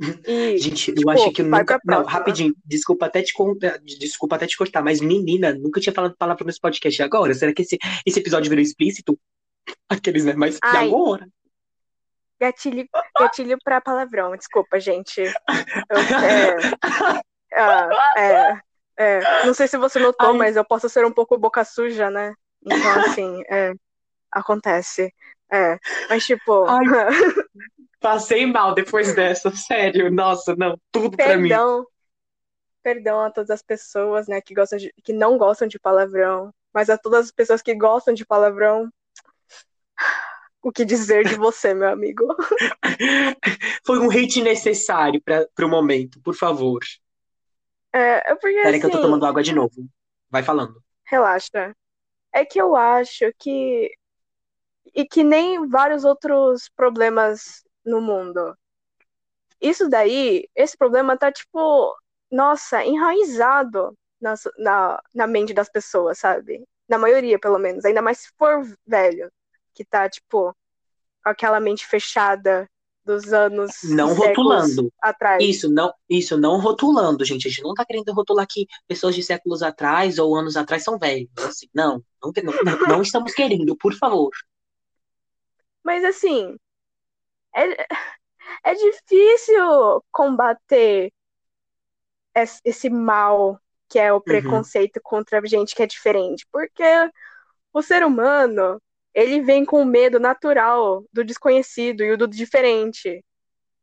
E, 0.00 0.58
Gente, 0.58 0.90
eu 0.90 0.94
tipo, 0.94 1.10
acho 1.10 1.32
que 1.32 1.42
eu 1.42 1.46
nunca. 1.46 1.78
Não, 1.84 2.04
rapidinho, 2.04 2.54
desculpa 2.64 3.06
até 3.06 3.22
te 3.22 3.32
contar, 3.32 3.78
desculpa 3.78 4.36
até 4.36 4.46
te 4.46 4.56
cortar, 4.56 4.82
mas 4.82 5.00
menina, 5.00 5.52
nunca 5.52 5.80
tinha 5.80 5.92
falado 5.92 6.16
palavra 6.16 6.44
nesse 6.44 6.60
podcast 6.60 7.02
agora. 7.02 7.34
Será 7.34 7.52
que 7.52 7.62
esse, 7.62 7.76
esse 8.06 8.20
episódio 8.20 8.48
virou 8.48 8.62
explícito? 8.62 9.18
Aqueles, 9.88 10.24
né? 10.24 10.34
Mas 10.34 10.56
e 10.56 10.60
Ai. 10.62 10.86
agora? 10.86 11.26
gatilho, 12.40 12.88
gatilho 13.18 13.58
pra 13.62 13.80
palavrão, 13.80 14.36
desculpa, 14.36 14.78
gente. 14.78 15.20
Eu, 15.20 15.98
é, 15.98 16.56
ah, 17.54 18.14
é, 18.16 18.60
é, 18.96 19.46
não 19.46 19.52
sei 19.52 19.66
se 19.66 19.76
você 19.76 19.98
notou, 19.98 20.30
Ai. 20.30 20.36
mas 20.36 20.56
eu 20.56 20.64
posso 20.64 20.88
ser 20.88 21.04
um 21.04 21.12
pouco 21.12 21.36
boca 21.36 21.64
suja, 21.64 22.10
né? 22.10 22.32
Então, 22.62 23.00
assim, 23.00 23.42
é, 23.50 23.72
acontece. 24.30 25.12
É, 25.52 25.78
mas 26.08 26.24
tipo, 26.24 26.64
Ai. 26.64 26.84
Passei 28.00 28.46
mal 28.46 28.74
depois 28.74 29.14
dessa, 29.14 29.50
sério. 29.54 30.10
Nossa, 30.10 30.54
não, 30.56 30.78
tudo 30.92 31.16
pra 31.16 31.36
mim. 31.36 31.48
perdão, 31.48 31.86
perdão 32.82 33.20
a 33.20 33.30
todas 33.30 33.50
as 33.50 33.62
pessoas, 33.62 34.28
né, 34.28 34.40
que 34.40 34.54
gostam 34.54 34.78
de, 34.78 34.92
que 35.02 35.12
não 35.12 35.36
gostam 35.36 35.66
de 35.66 35.78
palavrão, 35.78 36.52
mas 36.72 36.88
a 36.88 36.96
todas 36.96 37.26
as 37.26 37.32
pessoas 37.32 37.60
que 37.60 37.74
gostam 37.74 38.14
de 38.14 38.24
palavrão, 38.24 38.88
o 40.62 40.72
que 40.72 40.84
dizer 40.84 41.26
de 41.26 41.34
você, 41.34 41.74
meu 41.74 41.88
amigo? 41.88 42.26
Foi 43.84 43.98
um 43.98 44.10
hate 44.10 44.42
necessário 44.42 45.20
para 45.22 45.46
pro 45.54 45.68
momento, 45.68 46.20
por 46.20 46.34
favor. 46.34 46.80
É, 47.92 48.32
é 48.32 48.34
porque 48.34 48.56
Peraí 48.56 48.70
assim, 48.70 48.80
que 48.80 48.86
eu 48.86 48.90
tô 48.90 49.00
tomando 49.00 49.26
água 49.26 49.42
de 49.42 49.54
novo. 49.54 49.88
Vai 50.30 50.42
falando. 50.42 50.82
relaxa. 51.04 51.74
É 52.32 52.44
que 52.44 52.60
eu 52.60 52.76
acho 52.76 53.32
que 53.38 53.90
e 54.94 55.06
que 55.06 55.22
nem 55.22 55.66
vários 55.68 56.04
outros 56.04 56.68
problemas 56.74 57.62
no 57.84 58.00
mundo. 58.00 58.56
Isso 59.60 59.88
daí, 59.88 60.48
esse 60.54 60.76
problema 60.76 61.16
tá 61.16 61.32
tipo, 61.32 61.94
nossa, 62.30 62.84
enraizado 62.84 63.96
na, 64.20 64.34
na, 64.58 65.02
na 65.14 65.26
mente 65.26 65.52
das 65.52 65.68
pessoas, 65.68 66.18
sabe? 66.18 66.64
Na 66.88 66.98
maioria, 66.98 67.38
pelo 67.38 67.58
menos. 67.58 67.84
Ainda 67.84 68.02
mais 68.02 68.18
se 68.18 68.28
for 68.38 68.62
velho, 68.86 69.30
que 69.74 69.84
tá, 69.84 70.08
tipo, 70.08 70.54
com 71.22 71.30
aquela 71.30 71.60
mente 71.60 71.86
fechada 71.86 72.68
dos 73.04 73.32
anos 73.32 73.70
Não 73.84 74.12
rotulando. 74.12 74.92
atrás. 75.00 75.42
Isso, 75.42 75.70
não, 75.70 75.92
isso, 76.08 76.36
não 76.36 76.60
rotulando, 76.60 77.24
gente. 77.24 77.48
A 77.48 77.50
gente 77.50 77.62
não 77.62 77.72
tá 77.72 77.84
querendo 77.84 78.12
rotular 78.12 78.46
que 78.48 78.66
pessoas 78.86 79.14
de 79.14 79.22
séculos 79.22 79.62
atrás 79.62 80.18
ou 80.18 80.36
anos 80.36 80.56
atrás 80.56 80.84
são 80.84 80.98
velhos. 80.98 81.30
Assim, 81.38 81.66
não, 81.74 82.02
não, 82.22 82.32
não, 82.64 82.88
não 82.88 83.02
estamos 83.02 83.32
querendo, 83.32 83.74
por 83.76 83.94
favor. 83.94 84.30
Mas 85.82 86.04
assim, 86.04 86.54
é, 87.54 87.86
é 88.64 88.74
difícil 88.74 90.04
combater 90.12 91.12
es- 92.34 92.60
esse 92.64 92.88
mal 92.90 93.60
que 93.88 93.98
é 93.98 94.12
o 94.12 94.20
preconceito 94.20 95.00
contra 95.02 95.44
gente 95.46 95.74
que 95.74 95.82
é 95.82 95.86
diferente, 95.86 96.46
porque 96.52 96.82
o 97.72 97.82
ser 97.82 98.04
humano, 98.04 98.80
ele 99.14 99.40
vem 99.42 99.64
com 99.64 99.82
o 99.82 99.86
medo 99.86 100.20
natural 100.20 101.04
do 101.12 101.24
desconhecido 101.24 102.02
e 102.04 102.12
o 102.12 102.18
do 102.18 102.28
diferente. 102.28 103.24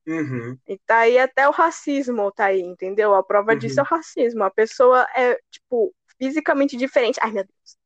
Uhum. 0.08 0.60
E 0.68 0.78
tá 0.80 1.00
aí 1.00 1.18
até 1.20 1.48
o 1.48 1.52
racismo, 1.52 2.32
tá 2.32 2.46
aí, 2.46 2.62
entendeu? 2.62 3.14
A 3.14 3.24
prova 3.24 3.56
Uhum. 3.56 3.56
disso 3.56 3.80
é 3.80 3.84
o 3.84 3.86
racismo. 3.86 4.44
A 4.44 4.50
pessoa 4.52 5.04
é, 5.16 5.36
tipo, 5.52 5.94
fisicamente 6.18 6.76
diferente. 6.78 7.20
Ai, 7.22 7.32
meu 7.32 7.44
Deus. 7.46 7.78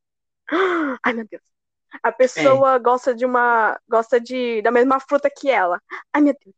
Ai, 1.04 1.12
meu 1.14 1.26
Deus. 1.28 1.42
A 2.02 2.12
pessoa 2.12 2.78
gosta 2.78 3.14
de 3.14 3.24
uma. 3.24 3.78
gosta 3.88 4.20
de 4.20 4.62
da 4.62 4.70
mesma 4.70 5.00
fruta 5.00 5.30
que 5.30 5.50
ela. 5.50 5.80
Ai, 6.12 6.22
meu 6.22 6.34
Deus. 6.44 6.54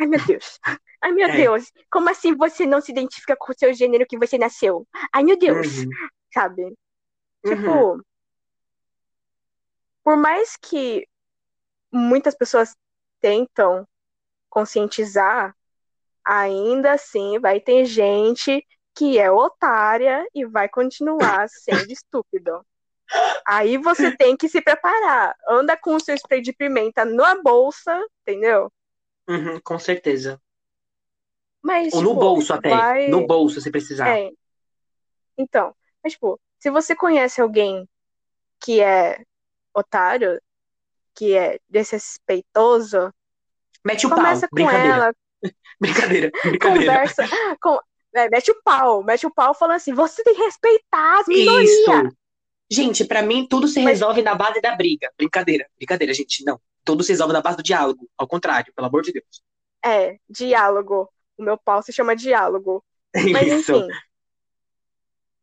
Ai, 0.00 0.06
meu 0.06 0.26
Deus. 0.26 0.58
Ai, 1.00 1.12
meu 1.12 1.28
É. 1.28 1.36
Deus. 1.36 1.70
Como 1.90 2.08
assim 2.10 2.34
você 2.34 2.66
não 2.66 2.80
se 2.80 2.90
identifica 2.90 3.36
com 3.36 3.52
o 3.52 3.58
seu 3.58 3.72
gênero 3.72 4.06
que 4.06 4.18
você 4.18 4.38
nasceu? 4.38 4.86
Ai, 5.12 5.22
meu 5.22 5.38
Deus. 5.38 5.78
Uhum. 5.78 5.90
Sabe? 6.32 6.62
Uhum. 7.44 7.56
Tipo, 7.56 8.04
por 10.02 10.16
mais 10.16 10.56
que 10.56 11.06
muitas 11.92 12.34
pessoas 12.34 12.74
tentam 13.20 13.86
conscientizar, 14.48 15.54
ainda 16.24 16.92
assim 16.92 17.38
vai 17.38 17.60
ter 17.60 17.84
gente 17.84 18.64
que 18.94 19.18
é 19.18 19.30
otária 19.30 20.26
e 20.34 20.44
vai 20.44 20.68
continuar 20.68 21.48
sendo 21.48 21.90
estúpido. 21.92 22.64
Aí 23.46 23.78
você 23.78 24.14
tem 24.16 24.36
que 24.36 24.48
se 24.48 24.60
preparar. 24.60 25.34
Anda 25.48 25.76
com 25.76 25.94
o 25.94 26.00
seu 26.00 26.14
spray 26.14 26.40
de 26.42 26.52
pimenta 26.52 27.04
na 27.04 27.40
bolsa, 27.42 27.98
entendeu? 28.22 28.70
Uhum, 29.28 29.60
com 29.60 29.78
certeza. 29.78 30.40
Mas, 31.62 31.92
Ou 31.92 32.02
no 32.02 32.08
tipo, 32.10 32.20
bolso 32.20 32.52
até. 32.52 32.70
vai- 32.70 33.08
No 33.08 33.26
bolso, 33.26 33.60
se 33.60 33.70
precisar. 33.70 34.08
É. 34.16 34.30
Então, 35.36 35.74
mas, 36.02 36.12
tipo, 36.14 36.40
se 36.58 36.70
você 36.70 36.94
conhece 36.94 37.40
alguém 37.40 37.88
que 38.60 38.80
é 38.80 39.22
otário, 39.74 40.40
que 41.14 41.34
é 41.36 41.58
desrespeitoso, 41.68 43.12
Mete 43.84 44.06
o 44.06 44.10
começa 44.10 44.42
pau. 44.42 44.48
com 44.50 44.54
Brincadeira. 44.56 44.94
ela, 44.94 45.12
Brincadeira. 45.80 46.30
Brincadeira. 46.44 46.92
conversa 46.92 47.24
com. 47.60 47.78
é, 48.14 48.28
mete 48.28 48.50
o 48.50 48.62
pau, 48.62 49.02
mete 49.04 49.26
o 49.26 49.32
pau 49.32 49.54
falando 49.54 49.76
assim, 49.76 49.92
você 49.94 50.22
tem 50.24 50.34
que 50.34 50.42
respeitar 50.42 51.20
as 51.20 51.28
Isso. 51.28 51.90
Gente, 52.70 53.04
pra 53.04 53.22
mim 53.22 53.46
tudo 53.46 53.66
se 53.66 53.80
resolve 53.80 54.22
na 54.22 54.34
base 54.34 54.60
da 54.60 54.76
briga. 54.76 55.10
Brincadeira. 55.16 55.66
Brincadeira, 55.76 56.12
gente. 56.12 56.44
Não. 56.44 56.60
Tudo 56.84 57.02
se 57.02 57.12
resolve 57.12 57.32
na 57.32 57.40
base 57.40 57.56
do 57.56 57.62
diálogo. 57.62 58.08
Ao 58.16 58.26
contrário, 58.26 58.72
pelo 58.74 58.86
amor 58.88 59.02
de 59.02 59.12
Deus. 59.12 59.42
É, 59.84 60.18
diálogo. 60.28 61.08
O 61.36 61.42
meu 61.42 61.56
pau 61.56 61.82
se 61.82 61.92
chama 61.92 62.14
diálogo. 62.14 62.84
Mas 63.32 63.46
Isso. 63.46 63.72
enfim. 63.72 63.88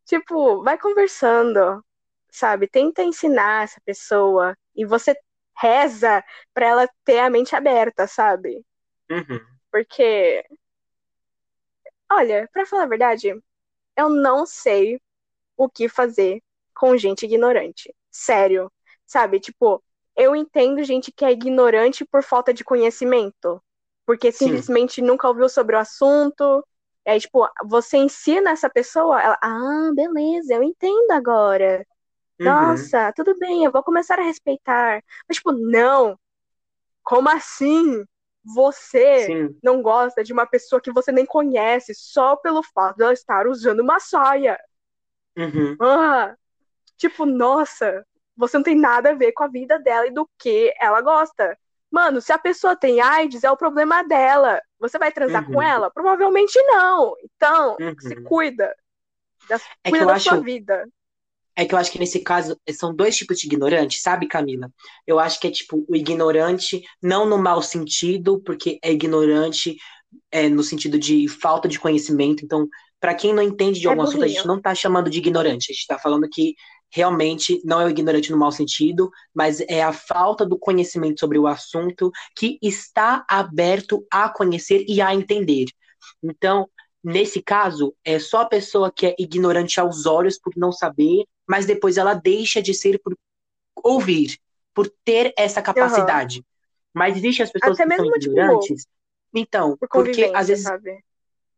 Tipo, 0.05 0.61
vai 0.63 0.77
conversando, 0.77 1.83
sabe? 2.29 2.67
Tenta 2.67 3.03
ensinar 3.03 3.63
essa 3.63 3.81
pessoa 3.83 4.55
e 4.75 4.85
você 4.85 5.15
reza 5.57 6.23
pra 6.53 6.67
ela 6.67 6.89
ter 7.03 7.19
a 7.19 7.29
mente 7.29 7.55
aberta, 7.55 8.05
sabe? 8.05 8.63
Uhum. 9.09 9.39
Porque, 9.71 10.45
olha, 12.11 12.47
pra 12.53 12.65
falar 12.65 12.83
a 12.83 12.87
verdade, 12.87 13.33
eu 13.97 14.09
não 14.09 14.45
sei 14.45 15.01
o 15.57 15.67
que 15.69 15.89
fazer 15.89 16.41
com 16.75 16.97
gente 16.97 17.25
ignorante. 17.25 17.93
Sério. 18.11 18.71
Sabe? 19.05 19.39
Tipo, 19.39 19.83
eu 20.15 20.35
entendo 20.35 20.83
gente 20.83 21.11
que 21.11 21.25
é 21.25 21.31
ignorante 21.31 22.05
por 22.05 22.23
falta 22.23 22.53
de 22.53 22.63
conhecimento. 22.63 23.61
Porque 24.05 24.31
Sim. 24.31 24.45
simplesmente 24.45 25.01
nunca 25.01 25.27
ouviu 25.27 25.49
sobre 25.49 25.75
o 25.75 25.79
assunto, 25.79 26.63
aí, 27.05 27.19
tipo, 27.19 27.47
você 27.65 27.97
ensina 27.97 28.51
essa 28.51 28.69
pessoa, 28.69 29.21
ela, 29.21 29.37
ah, 29.41 29.91
beleza, 29.95 30.53
eu 30.53 30.63
entendo 30.63 31.11
agora. 31.11 31.85
Uhum. 32.39 32.45
Nossa, 32.45 33.11
tudo 33.13 33.37
bem, 33.37 33.65
eu 33.65 33.71
vou 33.71 33.83
começar 33.83 34.19
a 34.19 34.23
respeitar. 34.23 35.03
Mas, 35.27 35.37
tipo, 35.37 35.51
não. 35.51 36.17
Como 37.03 37.29
assim? 37.29 38.03
Você 38.43 39.25
Sim. 39.25 39.59
não 39.63 39.81
gosta 39.81 40.23
de 40.23 40.31
uma 40.31 40.45
pessoa 40.45 40.79
que 40.79 40.91
você 40.91 41.11
nem 41.11 41.25
conhece 41.25 41.93
só 41.95 42.35
pelo 42.35 42.61
fato 42.61 42.97
de 42.97 43.03
ela 43.03 43.13
estar 43.13 43.47
usando 43.47 43.79
uma 43.79 43.99
saia. 43.99 44.59
Uhum. 45.35 45.75
Ah, 45.81 46.35
tipo, 46.97 47.25
nossa, 47.25 48.05
você 48.35 48.57
não 48.57 48.63
tem 48.63 48.75
nada 48.75 49.11
a 49.11 49.13
ver 49.15 49.31
com 49.33 49.43
a 49.43 49.47
vida 49.47 49.79
dela 49.79 50.07
e 50.07 50.13
do 50.13 50.29
que 50.39 50.73
ela 50.79 51.01
gosta. 51.01 51.57
Mano, 51.91 52.21
se 52.21 52.31
a 52.33 52.37
pessoa 52.37 52.75
tem 52.75 52.99
AIDS, 53.01 53.43
é 53.43 53.51
o 53.51 53.57
problema 53.57 54.03
dela. 54.03 54.61
Você 54.79 54.97
vai 54.99 55.11
transar 55.11 55.43
Uhum. 55.43 55.53
com 55.53 55.61
ela? 55.61 55.91
Provavelmente 55.91 56.61
não. 56.63 57.15
Então, 57.23 57.79
Uhum. 57.79 57.95
se 57.99 58.15
cuida. 58.23 58.75
Da, 59.47 59.59
que 59.59 59.91
cuida 59.91 60.05
da 60.05 60.15
acho- 60.15 60.29
sua 60.29 60.37
vida. 60.37 60.87
É 61.57 61.65
que 61.65 61.73
eu 61.73 61.79
acho 61.79 61.89
que 61.91 61.99
nesse 61.99 62.19
caso 62.19 62.59
são 62.71 62.93
dois 62.93 63.15
tipos 63.15 63.39
de 63.39 63.47
ignorante, 63.47 63.99
sabe, 63.99 64.27
Camila? 64.27 64.69
Eu 65.07 65.19
acho 65.19 65.39
que 65.39 65.47
é 65.47 65.51
tipo 65.51 65.85
o 65.87 65.95
ignorante, 65.95 66.81
não 67.01 67.25
no 67.25 67.37
mau 67.37 67.61
sentido, 67.61 68.41
porque 68.43 68.77
é 68.83 68.91
ignorante 68.91 69.77
é, 70.31 70.49
no 70.49 70.63
sentido 70.63 70.99
de 70.99 71.27
falta 71.29 71.67
de 71.67 71.79
conhecimento. 71.79 72.43
Então, 72.45 72.67
para 72.99 73.15
quem 73.15 73.33
não 73.33 73.43
entende 73.43 73.79
de 73.79 73.87
É 73.87 73.89
algum 73.91 74.03
assunto, 74.03 74.23
a 74.23 74.27
gente 74.27 74.47
não 74.47 74.61
tá 74.61 74.75
chamando 74.75 75.09
de 75.09 75.19
ignorante, 75.19 75.71
a 75.71 75.75
gente 75.75 75.87
tá 75.87 75.99
falando 75.99 76.27
que 76.29 76.55
realmente 76.95 77.61
não 77.65 77.81
é 77.81 77.85
o 77.85 77.89
ignorante 77.89 78.31
no 78.31 78.37
mau 78.37 78.53
sentido, 78.53 79.11
mas 79.33 79.59
é 79.67 79.83
a 79.83 79.91
falta 79.91 80.45
do 80.45 80.57
conhecimento 80.57 81.19
sobre 81.19 81.37
o 81.37 81.45
assunto 81.45 82.09
que 82.33 82.57
está 82.61 83.25
aberto 83.29 84.07
a 84.09 84.29
conhecer 84.29 84.85
e 84.87 85.01
a 85.01 85.13
entender. 85.13 85.65
Então, 86.23 86.69
nesse 87.03 87.41
caso, 87.41 87.93
é 88.01 88.17
só 88.17 88.43
a 88.43 88.45
pessoa 88.45 88.89
que 88.89 89.07
é 89.07 89.15
ignorante 89.19 89.77
aos 89.77 90.05
olhos 90.05 90.39
por 90.39 90.53
não 90.55 90.71
saber, 90.71 91.25
mas 91.45 91.65
depois 91.65 91.97
ela 91.97 92.13
deixa 92.13 92.61
de 92.61 92.73
ser 92.73 92.97
por 93.03 93.13
ouvir, 93.83 94.37
por 94.73 94.89
ter 95.03 95.33
essa 95.37 95.61
capacidade. 95.61 96.45
Mas 96.93 97.17
existem 97.17 97.43
as 97.43 97.51
pessoas 97.51 97.77
Até 97.77 97.89
que 97.89 97.95
são 97.97 98.05
mesmo, 98.05 98.19
tipo, 98.19 98.31
ignorantes. 98.31 98.87
Então, 99.33 99.75
Por 99.75 99.89
porque 99.89 100.31
às 100.33 100.47
vezes 100.47 100.63
sabe? 100.63 101.03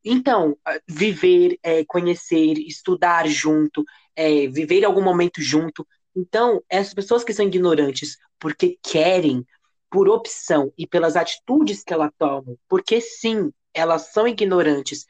Então, 0.10 0.58
ah, 0.66 0.80
viver, 0.88 1.58
é, 1.64 1.84
conhecer, 1.86 2.54
estudar 2.60 3.28
junto, 3.28 3.84
é, 4.16 4.48
viver 4.48 4.86
algum 4.86 5.02
momento 5.02 5.42
junto. 5.42 5.88
Então, 6.16 6.62
essas 6.70 6.94
pessoas 6.94 7.24
que 7.24 7.34
são 7.34 7.46
ignorantes 7.46 8.18
porque 8.40 8.78
querem, 8.84 9.46
por 9.90 10.10
opção 10.10 10.72
e 10.78 10.86
pelas 10.86 11.16
atitudes 11.16 11.84
que 11.84 11.94
elas 11.94 12.12
tomam, 12.18 12.58
porque 12.68 13.00
sim, 13.02 13.52
elas 13.74 14.12
são 14.12 14.28
ignorantes 14.28 15.06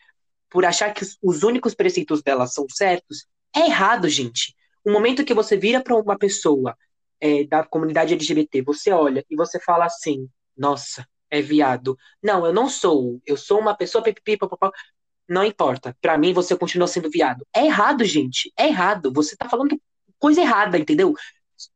por 0.49 0.65
achar 0.65 0.93
que 0.93 1.03
os, 1.03 1.17
os 1.21 1.43
únicos 1.43 1.73
preceitos 1.73 2.21
delas 2.21 2.53
são 2.53 2.65
certos, 2.69 3.25
é 3.55 3.61
errado, 3.61 4.07
gente. 4.07 4.55
O 4.85 4.91
momento 4.91 5.25
que 5.25 5.33
você 5.33 5.57
vira 5.57 5.81
para 5.81 5.95
uma 5.95 6.17
pessoa 6.17 6.77
é, 7.19 7.43
da 7.45 7.63
comunidade 7.63 8.13
LGBT, 8.13 8.61
você 8.61 8.91
olha 8.91 9.25
e 9.29 9.35
você 9.35 9.59
fala 9.59 9.85
assim: 9.85 10.29
nossa, 10.55 11.07
é 11.29 11.41
viado. 11.41 11.97
Não, 12.21 12.45
eu 12.45 12.53
não 12.53 12.69
sou. 12.69 13.21
Eu 13.25 13.37
sou 13.37 13.59
uma 13.59 13.75
pessoa 13.75 14.03
pipipi, 14.03 14.37
papapá. 14.37 14.71
Não 15.27 15.43
importa. 15.43 15.95
Pra 16.01 16.17
mim, 16.17 16.33
você 16.33 16.55
continua 16.55 16.87
sendo 16.87 17.09
viado. 17.09 17.45
É 17.53 17.65
errado, 17.65 18.03
gente. 18.05 18.51
É 18.57 18.67
errado. 18.67 19.11
Você 19.13 19.35
tá 19.35 19.49
falando 19.49 19.79
coisa 20.19 20.41
errada, 20.41 20.77
entendeu? 20.77 21.13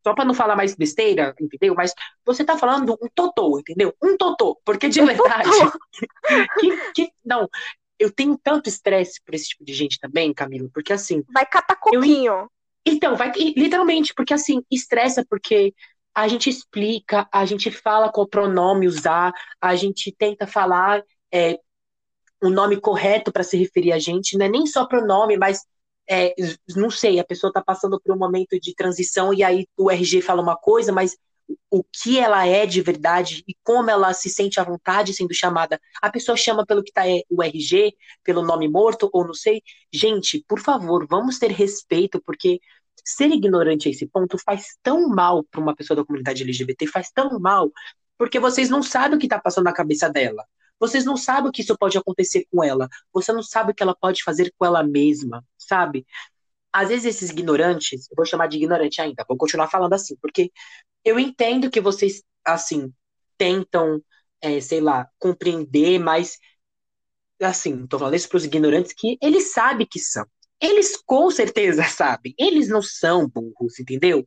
Só 0.04 0.14
pra 0.14 0.24
não 0.24 0.34
falar 0.34 0.56
mais 0.56 0.76
besteira, 0.76 1.36
entendeu? 1.40 1.74
Mas 1.76 1.94
você 2.24 2.44
tá 2.44 2.58
falando 2.58 2.98
um 3.02 3.08
totô, 3.14 3.60
entendeu? 3.60 3.94
Um 4.02 4.16
totô. 4.16 4.60
Porque 4.64 4.88
de 4.88 5.02
Um 5.02 5.06
verdade. 5.06 5.50
que, 6.60 6.92
que, 6.94 7.12
não. 7.26 7.50
Eu 8.00 8.12
tenho 8.12 8.40
tanto 8.42 8.70
estresse 8.70 9.20
por 9.24 9.36
esse 9.36 9.50
tipo 9.50 9.64
de 9.64 9.74
gente 9.74 10.00
também, 10.00 10.34
Camila, 10.34 10.70
porque 10.74 10.94
assim. 10.94 11.24
Vai 11.34 11.46
catar 11.46 11.76
coquinho. 11.76 12.50
Então, 12.86 13.16
vai 13.16 13.32
literalmente, 13.32 14.14
porque 14.14 14.34
assim, 14.34 14.64
estressa 14.72 15.24
porque 15.30 15.74
a 16.14 16.28
gente 16.28 16.50
explica, 16.50 17.28
a 17.32 17.46
gente 17.46 17.72
fala 17.72 18.12
qual 18.12 18.28
pronome 18.28 18.88
usar, 18.88 19.34
a 19.60 19.76
gente 19.76 20.14
tenta 20.18 20.46
falar 20.46 21.04
é, 21.34 21.58
o 22.42 22.50
nome 22.50 22.80
correto 22.80 23.32
para 23.32 23.44
se 23.44 23.58
referir 23.58 23.92
a 23.94 24.00
gente, 24.00 24.38
não 24.38 24.46
é 24.46 24.50
nem 24.50 24.66
só 24.66 24.86
pronome, 24.86 25.38
mas 25.38 25.62
é, 26.10 26.34
não 26.76 26.90
sei, 26.90 27.20
a 27.20 27.24
pessoa 27.24 27.50
está 27.50 27.62
passando 27.62 28.00
por 28.00 28.14
um 28.14 28.18
momento 28.20 28.60
de 28.60 28.74
transição 28.76 29.34
e 29.34 29.44
aí 29.44 29.68
o 29.78 29.90
RG 29.90 30.22
fala 30.22 30.42
uma 30.42 30.58
coisa, 30.58 30.92
mas 30.92 31.16
o 31.70 31.84
que 31.84 32.20
ela 32.20 32.46
é 32.46 32.66
de 32.66 32.82
verdade 32.82 33.44
e 33.48 33.56
como 33.64 33.90
ela 33.90 34.14
se 34.14 34.30
sente 34.30 34.60
à 34.60 34.64
vontade 34.64 35.14
sendo 35.14 35.34
chamada. 35.34 35.80
A 36.02 36.10
pessoa 36.10 36.38
chama 36.38 36.66
pelo 36.66 36.84
que 36.84 36.92
tá 36.92 37.08
é, 37.08 37.22
o 37.30 37.44
RG, 37.44 37.94
pelo 38.24 38.42
nome 38.42 38.68
morto, 38.68 39.10
ou 39.14 39.26
não 39.26 39.34
sei. 39.34 39.62
Gente, 39.94 40.44
por 40.48 40.60
favor, 40.60 41.06
vamos 41.08 41.40
ter 41.40 41.52
respeito, 41.52 42.22
porque 42.26 42.60
ser 43.04 43.30
ignorante 43.30 43.88
a 43.88 43.92
esse 43.92 44.06
ponto 44.08 44.38
faz 44.38 44.78
tão 44.84 45.08
mal 45.10 45.44
para 45.44 45.62
uma 45.62 45.76
pessoa 45.76 45.98
da 45.98 46.06
comunidade 46.06 46.44
LGBT, 46.44 46.88
faz 46.88 47.12
tão 47.12 47.40
mal, 47.40 47.72
porque 48.18 48.40
vocês 48.40 48.70
não 48.70 48.84
sabem 48.84 49.18
o 49.18 49.20
que 49.20 49.26
está 49.26 49.40
passando 49.40 49.66
na 49.66 49.74
cabeça 49.74 50.10
dela. 50.10 50.46
Vocês 50.80 51.06
não 51.06 51.16
sabem 51.16 51.50
o 51.50 51.52
que 51.52 51.62
isso 51.62 51.78
pode 51.78 51.98
acontecer 51.98 52.46
com 52.52 52.64
ela. 52.64 52.90
Você 53.14 53.32
não 53.32 53.44
sabe 53.44 53.72
o 53.72 53.76
que 53.76 53.84
ela 53.84 53.96
pode 53.96 54.24
fazer 54.24 54.52
com 54.58 54.66
ela 54.66 54.84
mesma, 54.84 55.46
sabe? 55.58 56.06
Às 56.74 56.90
vezes 56.90 57.06
esses 57.06 57.30
ignorantes, 57.30 58.10
eu 58.10 58.16
vou 58.16 58.26
chamar 58.26 58.48
de 58.48 58.58
ignorante 58.58 59.02
ainda, 59.02 59.26
vou 59.28 59.38
continuar 59.38 59.68
falando 59.68 59.94
assim, 59.94 60.16
porque 60.22 60.52
eu 61.04 61.20
entendo 61.20 61.70
que 61.70 61.82
vocês, 61.82 62.24
assim, 62.46 62.94
tentam, 63.38 64.02
é, 64.42 64.60
sei 64.62 64.82
lá, 64.82 65.10
compreender, 65.20 66.00
mas, 66.00 66.38
assim, 67.42 67.86
tô 67.88 68.00
falando 68.00 68.16
isso 68.16 68.30
pros 68.30 68.46
ignorantes 68.46 68.94
que 68.94 69.18
eles 69.22 69.52
sabem 69.54 69.88
que 69.90 70.00
são. 70.00 70.26
Eles 70.62 70.96
com 70.98 71.30
certeza 71.32 71.84
sabem. 71.84 72.34
Eles 72.38 72.68
não 72.70 72.82
são 72.82 73.28
burros, 73.28 73.80
entendeu? 73.80 74.26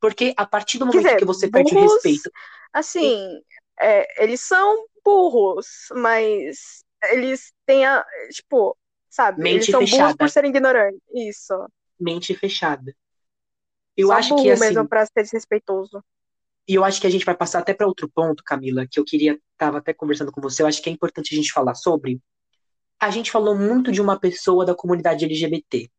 Porque 0.00 0.34
a 0.36 0.44
partir 0.44 0.78
do 0.78 0.86
momento 0.86 1.04
dizer, 1.04 1.16
que 1.16 1.24
você 1.24 1.48
perde 1.48 1.72
o 1.72 1.80
burros, 1.80 1.92
respeito. 1.94 2.30
Assim, 2.72 3.40
é, 3.80 4.22
eles 4.22 4.40
são 4.40 4.86
burros, 5.04 5.66
mas 5.94 6.84
eles 7.10 7.52
têm 7.64 7.86
a. 7.86 8.04
Tipo, 8.30 8.76
sabe? 9.08 9.42
Mente 9.42 9.54
eles 9.54 9.66
são 9.66 9.80
burros 9.80 9.90
fechada. 9.90 10.16
por 10.16 10.28
serem 10.28 10.50
ignorantes. 10.50 11.00
Isso. 11.14 11.54
Mente 11.98 12.34
fechada. 12.34 12.94
Eu 13.96 14.08
Só 14.08 14.14
acho 14.14 14.36
que 14.36 14.50
assim. 14.50 14.60
mesmo 14.60 14.88
pra 14.88 15.06
ser 15.06 15.22
desrespeitoso. 15.22 16.02
E 16.66 16.74
eu 16.74 16.84
acho 16.84 17.00
que 17.00 17.06
a 17.06 17.10
gente 17.10 17.24
vai 17.24 17.36
passar 17.36 17.60
até 17.60 17.74
para 17.74 17.86
outro 17.86 18.08
ponto, 18.08 18.42
Camila, 18.42 18.86
que 18.90 18.98
eu 18.98 19.04
queria, 19.04 19.38
tava 19.56 19.78
até 19.78 19.92
conversando 19.92 20.32
com 20.32 20.40
você, 20.40 20.62
eu 20.62 20.66
acho 20.66 20.82
que 20.82 20.88
é 20.88 20.92
importante 20.92 21.32
a 21.34 21.36
gente 21.36 21.52
falar 21.52 21.74
sobre. 21.74 22.20
A 23.04 23.10
gente 23.10 23.30
falou 23.30 23.54
muito 23.54 23.92
de 23.92 24.00
uma 24.00 24.18
pessoa 24.18 24.64
da 24.64 24.74
comunidade 24.74 25.26
LGBT. 25.26 25.90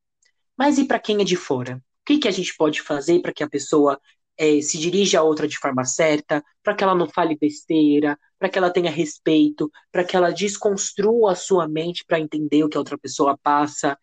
Mas 0.58 0.80
e 0.80 0.86
para 0.86 0.98
quem 0.98 1.22
é 1.22 1.24
de 1.24 1.36
fora? 1.36 1.76
O 1.76 1.82
que, 2.04 2.18
que 2.18 2.28
a 2.28 2.32
gente 2.32 2.58
pode 2.58 2.82
fazer 2.82 3.22
para 3.22 3.32
que 3.32 3.44
a 3.44 3.48
pessoa 3.48 4.02
é, 4.36 4.60
se 4.60 4.80
dirija 4.80 5.20
a 5.20 5.22
outra 5.22 5.48
de 5.48 5.56
forma 5.56 5.86
certa, 5.86 6.44
para 6.64 6.74
que 6.74 6.84
ela 6.84 6.96
não 6.96 7.08
fale 7.08 7.38
besteira, 7.40 8.18
para 8.40 8.50
que 8.50 8.58
ela 8.58 8.72
tenha 8.72 8.90
respeito, 8.90 9.72
para 9.92 10.04
que 10.04 10.18
ela 10.18 10.32
desconstrua 10.32 11.34
a 11.34 11.36
sua 11.36 11.68
mente 11.68 12.04
para 12.08 12.20
entender 12.20 12.64
o 12.64 12.70
que 12.70 12.76
a 12.76 12.80
outra 12.80 12.98
pessoa 12.98 13.38
passa? 13.38 13.96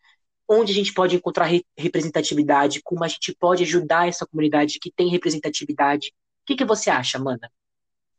Onde 0.48 0.70
a 0.70 0.74
gente 0.76 0.94
pode 0.94 1.16
encontrar 1.16 1.46
re 1.46 1.66
representatividade? 1.76 2.82
Como 2.84 3.02
a 3.02 3.08
gente 3.08 3.34
pode 3.34 3.64
ajudar 3.64 4.06
essa 4.06 4.24
comunidade 4.24 4.78
que 4.78 4.92
tem 4.92 5.08
representatividade? 5.08 6.12
O 6.42 6.46
que, 6.46 6.54
que 6.54 6.64
você 6.64 6.88
acha, 6.88 7.18
mana? 7.18 7.50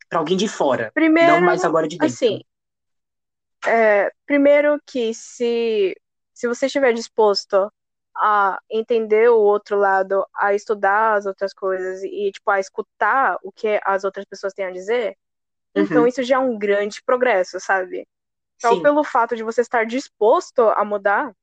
Para 0.09 0.19
alguém 0.19 0.35
de 0.35 0.49
fora, 0.49 0.91
Primeiro, 0.93 1.35
não 1.35 1.41
mais 1.41 1.63
agora 1.63 1.87
de 1.87 1.97
dentro. 1.97 2.13
assim, 2.13 2.41
é, 3.67 4.11
primeiro 4.25 4.79
que 4.85 5.13
se, 5.13 5.95
se 6.33 6.47
você 6.47 6.65
estiver 6.67 6.93
disposto 6.93 7.71
a 8.15 8.59
entender 8.69 9.29
o 9.29 9.39
outro 9.39 9.77
lado, 9.77 10.25
a 10.35 10.53
estudar 10.53 11.15
as 11.15 11.25
outras 11.25 11.53
coisas 11.53 12.03
e, 12.03 12.31
tipo, 12.31 12.49
a 12.51 12.59
escutar 12.59 13.37
o 13.43 13.51
que 13.51 13.79
as 13.83 14.03
outras 14.03 14.25
pessoas 14.25 14.53
têm 14.53 14.65
a 14.65 14.71
dizer, 14.71 15.17
Uhum. 15.75 15.83
então 15.85 16.07
isso 16.07 16.23
já 16.23 16.35
é 16.35 16.39
um 16.39 16.57
grande 16.57 17.01
progresso, 17.03 17.59
sabe? 17.59 18.07
Só 18.59 18.75
pelo 18.77 19.03
fato 19.03 19.35
de 19.35 19.43
você 19.43 19.61
estar 19.61 19.85
disposto 19.85 20.61
a 20.63 20.85
mudar, 20.85 21.33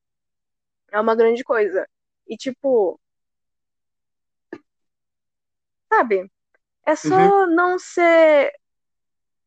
é 0.91 0.99
uma 0.99 1.15
grande 1.15 1.43
coisa. 1.43 1.87
E, 2.27 2.37
tipo, 2.37 2.99
sabe? 5.91 6.31
É 6.85 6.95
só 6.95 7.47
não 7.47 7.79
ser. 7.79 8.53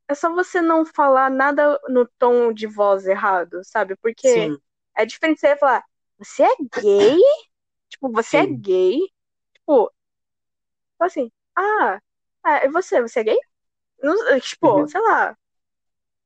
É 0.08 0.14
só 0.14 0.32
você 0.34 0.60
não 0.60 0.84
falar 0.84 1.30
nada 1.30 1.78
no 1.88 2.06
tom 2.18 2.52
de 2.52 2.66
voz 2.66 3.06
errado, 3.06 3.62
sabe? 3.64 3.96
Porque 3.96 4.26
Sim. 4.26 4.58
é 4.96 5.06
diferente 5.06 5.40
você 5.40 5.56
falar, 5.56 5.84
você 6.18 6.42
é 6.44 6.56
gay? 6.78 7.18
tipo, 7.88 8.10
você 8.12 8.38
é 8.38 8.46
Sim. 8.46 8.56
gay? 8.58 8.98
Tipo, 9.54 9.92
assim, 10.98 11.30
ah, 11.56 12.00
é, 12.46 12.68
você? 12.68 13.00
Você 13.02 13.20
é 13.20 13.24
gay? 13.24 13.38
Não- 14.02 14.40
tipo, 14.40 14.86
Uhum. 14.86 14.88
sei 14.88 15.00
lá. 15.02 15.36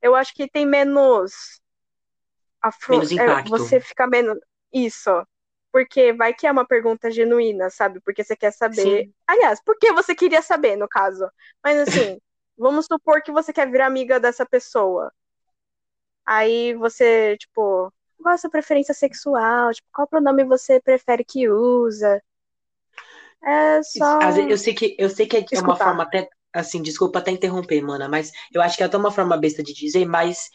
Eu 0.03 0.15
acho 0.17 0.35
que 0.35 0.49
tem 0.51 0.67
menos. 0.67 1.61
Afro... 2.63 3.01
Menos 3.01 3.13
é, 3.17 3.37
impacto. 3.37 3.45
você 3.45 3.81
fica 3.81 4.07
menos. 4.07 4.39
Isso. 4.73 5.11
Porque 5.73 6.13
vai 6.13 6.35
que 6.35 6.47
é 6.47 6.53
uma 6.53 6.67
pergunta 6.67 7.11
genuína, 7.11 7.71
sabe? 7.71 8.01
Porque 8.01 8.25
você 8.25 8.37
quer 8.37 8.53
saber. 8.53 9.07
Sim. 9.07 9.15
Aliás, 9.27 9.61
por 9.63 9.79
que 9.79 9.93
você 9.93 10.15
queria 10.15 10.43
saber, 10.43 10.77
no 10.77 10.89
caso? 10.89 11.31
Mas 11.63 11.79
assim, 11.79 12.19
vamos 12.59 12.87
supor 12.87 13.23
que 13.23 13.33
você 13.33 13.53
quer 13.53 13.71
virar 13.71 13.87
amiga 13.87 14.19
dessa 14.19 14.45
pessoa. 14.45 15.13
Aí 16.27 16.75
você, 16.75 17.37
tipo, 17.39 17.93
qual 18.21 18.35
a 18.35 18.39
sua 18.39 18.51
preferência 18.51 18.93
sexual, 18.93 19.73
tipo, 19.73 19.89
qual 19.93 20.07
pronome 20.07 20.45
você 20.45 20.81
prefere 20.81 21.25
que 21.25 21.49
usa. 21.49 22.23
É 23.43 23.83
só. 23.83 24.19
Eu 24.49 24.59
sei 24.59 24.75
que, 24.75 24.97
eu 24.99 25.09
sei 25.09 25.27
que 25.27 25.37
é 25.37 25.61
uma 25.61 25.77
forma 25.77 26.03
até. 26.03 26.29
Assim, 26.53 26.83
desculpa 26.83 27.19
até 27.19 27.31
interromper, 27.31 27.81
mana, 27.83 28.09
mas 28.09 28.33
eu 28.53 28.63
acho 28.63 28.77
que 28.77 28.83
é 28.83 28.87
até 28.87 28.97
uma 28.97 29.11
forma 29.11 29.37
besta 29.37 29.63
de 29.63 29.75
dizer, 29.75 30.07
mas 30.07 30.49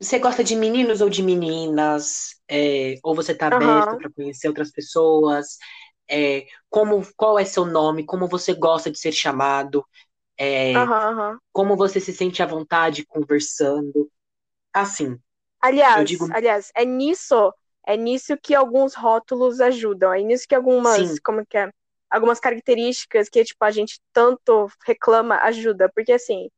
você 0.00 0.20
gosta 0.20 0.44
de 0.44 0.54
meninos 0.54 1.00
ou 1.00 1.10
de 1.10 1.22
meninas? 1.22 2.36
É, 2.48 2.94
ou 3.02 3.14
você 3.14 3.34
tá 3.34 3.48
aberto 3.48 3.92
uhum. 3.92 3.98
para 3.98 4.10
conhecer 4.12 4.48
outras 4.48 4.70
pessoas? 4.70 5.58
É, 6.08 6.46
como, 6.70 7.04
qual 7.16 7.38
é 7.38 7.44
seu 7.44 7.64
nome? 7.64 8.04
Como 8.04 8.28
você 8.28 8.54
gosta 8.54 8.90
de 8.90 8.98
ser 8.98 9.12
chamado? 9.12 9.84
É, 10.38 10.72
uhum. 10.76 11.38
Como 11.52 11.76
você 11.76 11.98
se 12.00 12.12
sente 12.12 12.42
à 12.42 12.46
vontade 12.46 13.06
conversando? 13.06 14.10
Assim. 14.72 15.18
Aliás, 15.60 16.08
digo... 16.08 16.28
aliás, 16.32 16.70
é 16.74 16.84
nisso, 16.84 17.52
é 17.86 17.96
nisso 17.96 18.36
que 18.36 18.54
alguns 18.54 18.94
rótulos 18.94 19.60
ajudam. 19.60 20.12
É 20.12 20.20
nisso 20.20 20.46
que 20.46 20.54
algumas, 20.54 20.96
Sim. 20.96 21.16
como 21.24 21.44
que 21.46 21.56
é? 21.56 21.70
algumas 22.10 22.40
características 22.40 23.28
que 23.28 23.44
tipo 23.44 23.64
a 23.64 23.70
gente 23.70 24.00
tanto 24.12 24.68
reclama 24.84 25.36
ajuda, 25.42 25.90
porque 25.94 26.12
assim, 26.12 26.48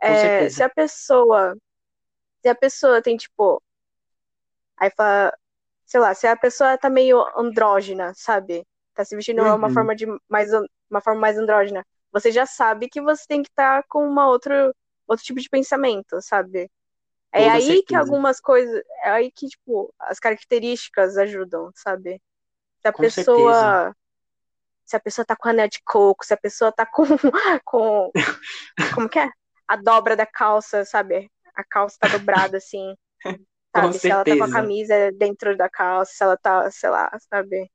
é, 0.00 0.48
se 0.48 0.62
a 0.62 0.68
pessoa 0.68 1.56
se 2.42 2.48
a 2.48 2.54
pessoa 2.54 3.02
tem 3.02 3.16
tipo 3.16 3.62
aí 4.76 4.90
fala, 4.90 5.36
sei 5.84 6.00
lá, 6.00 6.14
se 6.14 6.26
a 6.26 6.36
pessoa 6.36 6.78
tá 6.78 6.90
meio 6.90 7.22
andrógena, 7.38 8.12
sabe? 8.14 8.66
Tá 8.94 9.04
se 9.04 9.16
vestindo 9.16 9.42
uhum. 9.42 9.54
uma 9.54 9.70
forma 9.70 9.94
de 9.94 10.06
mais 10.28 10.50
uma 10.90 11.00
forma 11.00 11.20
mais 11.20 11.38
andrógena, 11.38 11.84
você 12.18 12.32
já 12.32 12.46
sabe 12.46 12.88
que 12.88 13.00
você 13.00 13.24
tem 13.28 13.42
que 13.42 13.50
estar 13.50 13.82
tá 13.82 13.88
com 13.88 14.08
uma 14.08 14.28
outra 14.28 14.72
outro 15.06 15.24
tipo 15.24 15.38
de 15.38 15.48
pensamento, 15.48 16.20
sabe? 16.20 16.70
É 17.32 17.44
Toda 17.44 17.52
aí 17.52 17.62
certeza. 17.62 17.84
que 17.86 17.94
algumas 17.94 18.40
coisas, 18.40 18.82
é 19.02 19.10
aí 19.10 19.30
que 19.30 19.46
tipo 19.48 19.92
as 19.98 20.18
características 20.18 21.18
ajudam, 21.18 21.70
sabe? 21.74 22.20
Se 22.80 22.88
a 22.88 22.92
com 22.92 23.02
pessoa 23.02 23.52
certeza 23.52 23.96
se 24.86 24.96
a 24.96 25.00
pessoa 25.00 25.24
tá 25.24 25.34
com 25.36 25.48
anel 25.48 25.68
de 25.68 25.82
coco, 25.84 26.24
se 26.24 26.32
a 26.32 26.36
pessoa 26.36 26.70
tá 26.72 26.86
com, 26.86 27.04
com 27.64 28.10
como 28.94 29.08
que 29.08 29.18
é? 29.18 29.28
A 29.66 29.76
dobra 29.76 30.14
da 30.14 30.24
calça, 30.24 30.84
sabe? 30.84 31.28
A 31.54 31.64
calça 31.64 31.96
tá 32.00 32.08
dobrada 32.08 32.56
assim. 32.56 32.96
Sabe? 33.76 33.98
se 33.98 34.08
ela 34.08 34.24
tá 34.24 34.34
com 34.34 34.44
a 34.44 34.50
camisa 34.50 35.12
dentro 35.12 35.54
da 35.54 35.68
calça, 35.68 36.10
se 36.10 36.24
ela 36.24 36.34
tá, 36.38 36.70
sei 36.70 36.88
lá, 36.88 37.10
sabe? 37.28 37.70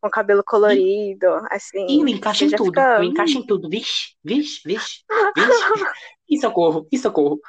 Com 0.00 0.10
cabelo 0.10 0.44
colorido, 0.44 1.26
assim. 1.50 1.86
Ih, 1.86 2.10
encaixa 2.12 2.44
em 2.44 2.50
tudo. 2.50 2.66
Fica... 2.66 3.04
Encaixa 3.04 3.38
em 3.38 3.46
tudo. 3.46 3.68
Vixe, 3.68 4.16
vixe, 4.22 4.60
vixe, 4.64 5.02
vixe. 5.02 5.04
e 6.28 6.38
socorro, 6.40 6.86
e 6.92 6.98
socorro. 6.98 7.40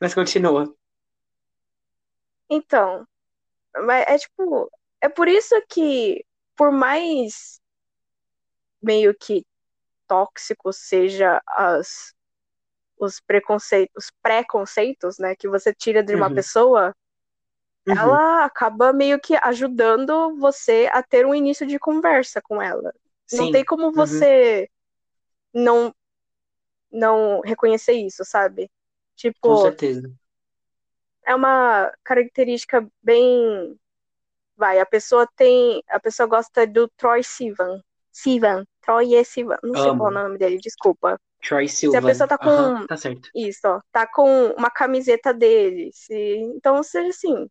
Mas 0.00 0.14
continua. 0.14 0.72
Então, 2.50 3.06
mas 3.86 4.04
é 4.06 4.18
tipo, 4.18 4.70
é 5.00 5.08
por 5.08 5.26
isso 5.26 5.54
que, 5.68 6.24
por 6.54 6.70
mais 6.70 7.60
meio 8.82 9.14
que 9.14 9.44
tóxico 10.06 10.72
seja 10.72 11.40
as 11.46 12.14
os 12.98 13.18
preconceitos, 13.18 14.04
os 14.04 14.12
preconceitos, 14.22 15.18
né, 15.18 15.34
que 15.34 15.48
você 15.48 15.74
tira 15.74 16.04
de 16.04 16.14
uma 16.14 16.28
uhum. 16.28 16.34
pessoa, 16.36 16.94
uhum. 17.86 17.96
ela 17.96 18.44
acaba 18.44 18.92
meio 18.92 19.20
que 19.20 19.34
ajudando 19.42 20.36
você 20.38 20.88
a 20.92 21.02
ter 21.02 21.26
um 21.26 21.34
início 21.34 21.66
de 21.66 21.78
conversa 21.78 22.40
com 22.40 22.60
ela. 22.60 22.94
Sim. 23.26 23.36
Não 23.38 23.52
tem 23.52 23.64
como 23.64 23.86
uhum. 23.86 23.92
você 23.92 24.68
uhum. 25.54 25.64
não 25.64 25.94
não 26.90 27.40
reconhecer 27.40 27.94
isso, 27.94 28.22
sabe? 28.24 28.70
Tipo, 29.16 29.40
com 29.40 29.56
certeza. 29.62 30.12
É 31.24 31.34
uma 31.34 31.90
característica 32.04 32.86
bem 33.02 33.78
vai, 34.56 34.78
a 34.78 34.86
pessoa 34.86 35.26
tem, 35.36 35.82
a 35.88 35.98
pessoa 35.98 36.26
gosta 36.26 36.66
do 36.66 36.88
Troy 36.96 37.22
Sivan. 37.24 37.82
Sivan, 38.12 38.64
Troy 38.82 39.14
e 39.14 39.24
Sivan, 39.24 39.56
não 39.62 39.74
sei 39.74 39.96
qual 39.96 40.08
é 40.08 40.10
o 40.10 40.22
nome 40.22 40.38
dele, 40.38 40.58
desculpa. 40.58 41.18
Troy 41.42 41.66
Silva. 41.66 41.98
Se 41.98 42.04
a 42.04 42.08
pessoa 42.08 42.28
tá 42.28 42.38
com. 42.38 42.50
Uhum, 42.50 42.86
tá 42.86 42.96
certo. 42.96 43.28
Isso, 43.34 43.60
ó. 43.64 43.80
Tá 43.90 44.06
com 44.06 44.48
uma 44.56 44.70
camiseta 44.70 45.34
dele. 45.34 45.90
Se... 45.92 46.14
Então, 46.54 46.82
seja 46.82 47.08
assim. 47.08 47.48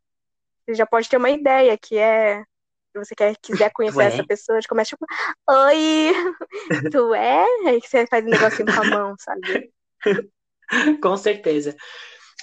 Você 0.71 0.75
já 0.75 0.85
pode 0.85 1.09
ter 1.09 1.17
uma 1.17 1.29
ideia 1.29 1.77
que 1.77 1.97
é. 1.97 2.41
Se 2.93 2.99
você 2.99 3.15
quer, 3.15 3.35
quiser 3.41 3.71
conhecer 3.73 4.03
essa 4.03 4.25
pessoa, 4.25 4.59
de 4.59 4.67
começa 4.67 4.89
tipo, 4.89 5.05
oi! 5.49 6.11
tu 6.91 7.13
é? 7.13 7.45
Aí 7.67 7.79
você 7.81 8.07
faz 8.07 8.25
um 8.25 8.29
negocinho 8.29 8.73
com 8.73 8.81
a 8.81 8.83
mão, 8.85 9.15
sabe? 9.19 9.73
com 11.03 11.17
certeza. 11.17 11.75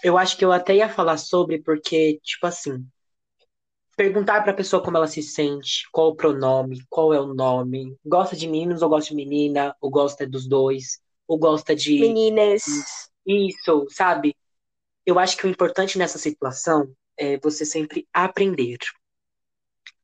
Eu 0.02 0.18
acho 0.18 0.36
que 0.36 0.44
eu 0.44 0.52
até 0.52 0.76
ia 0.76 0.88
falar 0.88 1.16
sobre, 1.16 1.62
porque, 1.62 2.20
tipo 2.22 2.46
assim, 2.46 2.86
perguntar 3.96 4.42
para 4.42 4.52
a 4.52 4.56
pessoa 4.56 4.82
como 4.82 4.96
ela 4.96 5.06
se 5.06 5.22
sente, 5.22 5.88
qual 5.90 6.10
o 6.10 6.14
pronome, 6.14 6.84
qual 6.88 7.12
é 7.12 7.20
o 7.20 7.34
nome, 7.34 7.96
gosta 8.04 8.36
de 8.36 8.46
meninos 8.46 8.82
ou 8.82 8.88
gosta 8.88 9.10
de 9.10 9.16
menina, 9.16 9.74
ou 9.80 9.90
gosta 9.90 10.26
dos 10.26 10.46
dois, 10.46 11.00
ou 11.26 11.38
gosta 11.38 11.74
de 11.74 11.98
meninas. 11.98 13.10
Isso, 13.26 13.86
sabe? 13.90 14.36
Eu 15.04 15.18
acho 15.18 15.36
que 15.36 15.46
o 15.46 15.50
importante 15.50 15.98
nessa 15.98 16.18
situação 16.18 16.94
é 17.18 17.38
você 17.38 17.64
sempre 17.64 18.06
aprender. 18.12 18.78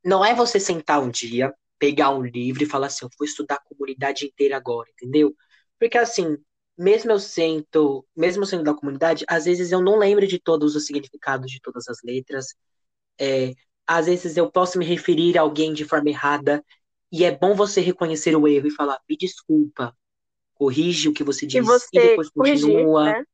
Não 0.04 0.24
é 0.24 0.34
você 0.34 0.60
sentar 0.60 1.02
um 1.02 1.10
dia, 1.10 1.52
pegar 1.78 2.10
um 2.10 2.22
livro 2.22 2.62
e 2.62 2.66
falar 2.66 2.88
assim, 2.88 3.04
eu 3.04 3.10
vou 3.18 3.26
estudar 3.26 3.56
a 3.56 3.62
comunidade 3.74 4.26
inteira 4.26 4.56
agora, 4.56 4.88
entendeu? 4.90 5.34
Porque 5.78 5.98
assim, 5.98 6.36
mesmo 6.76 7.10
eu 7.12 7.18
sendo, 7.18 8.06
mesmo 8.16 8.44
sendo 8.44 8.64
da 8.64 8.74
comunidade, 8.74 9.24
às 9.28 9.44
vezes 9.44 9.72
eu 9.72 9.80
não 9.80 9.98
lembro 9.98 10.26
de 10.26 10.38
todos 10.38 10.76
os 10.76 10.86
significados 10.86 11.50
de 11.50 11.60
todas 11.60 11.88
as 11.88 11.98
letras. 12.04 12.54
É, 13.18 13.52
às 13.86 14.06
vezes 14.06 14.36
eu 14.36 14.50
posso 14.50 14.78
me 14.78 14.84
referir 14.84 15.38
a 15.38 15.42
alguém 15.42 15.72
de 15.72 15.84
forma 15.84 16.08
errada, 16.10 16.64
e 17.12 17.24
é 17.24 17.30
bom 17.30 17.54
você 17.54 17.80
reconhecer 17.80 18.34
o 18.34 18.48
erro 18.48 18.66
e 18.66 18.72
falar, 18.72 18.98
me 19.08 19.16
desculpa, 19.16 19.96
corrige 20.54 21.08
o 21.08 21.12
que 21.12 21.22
você 21.22 21.46
disse 21.46 21.58
e, 21.58 21.62
você 21.62 21.88
e 21.92 22.00
depois 22.00 22.28
continua. 22.30 23.04
Corrigir, 23.04 23.18
né? 23.18 23.24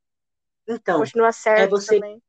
Então, 0.68 0.98
continua 0.98 1.32
certo 1.32 1.60
é 1.60 1.66
você 1.66 1.98
também. 1.98 2.22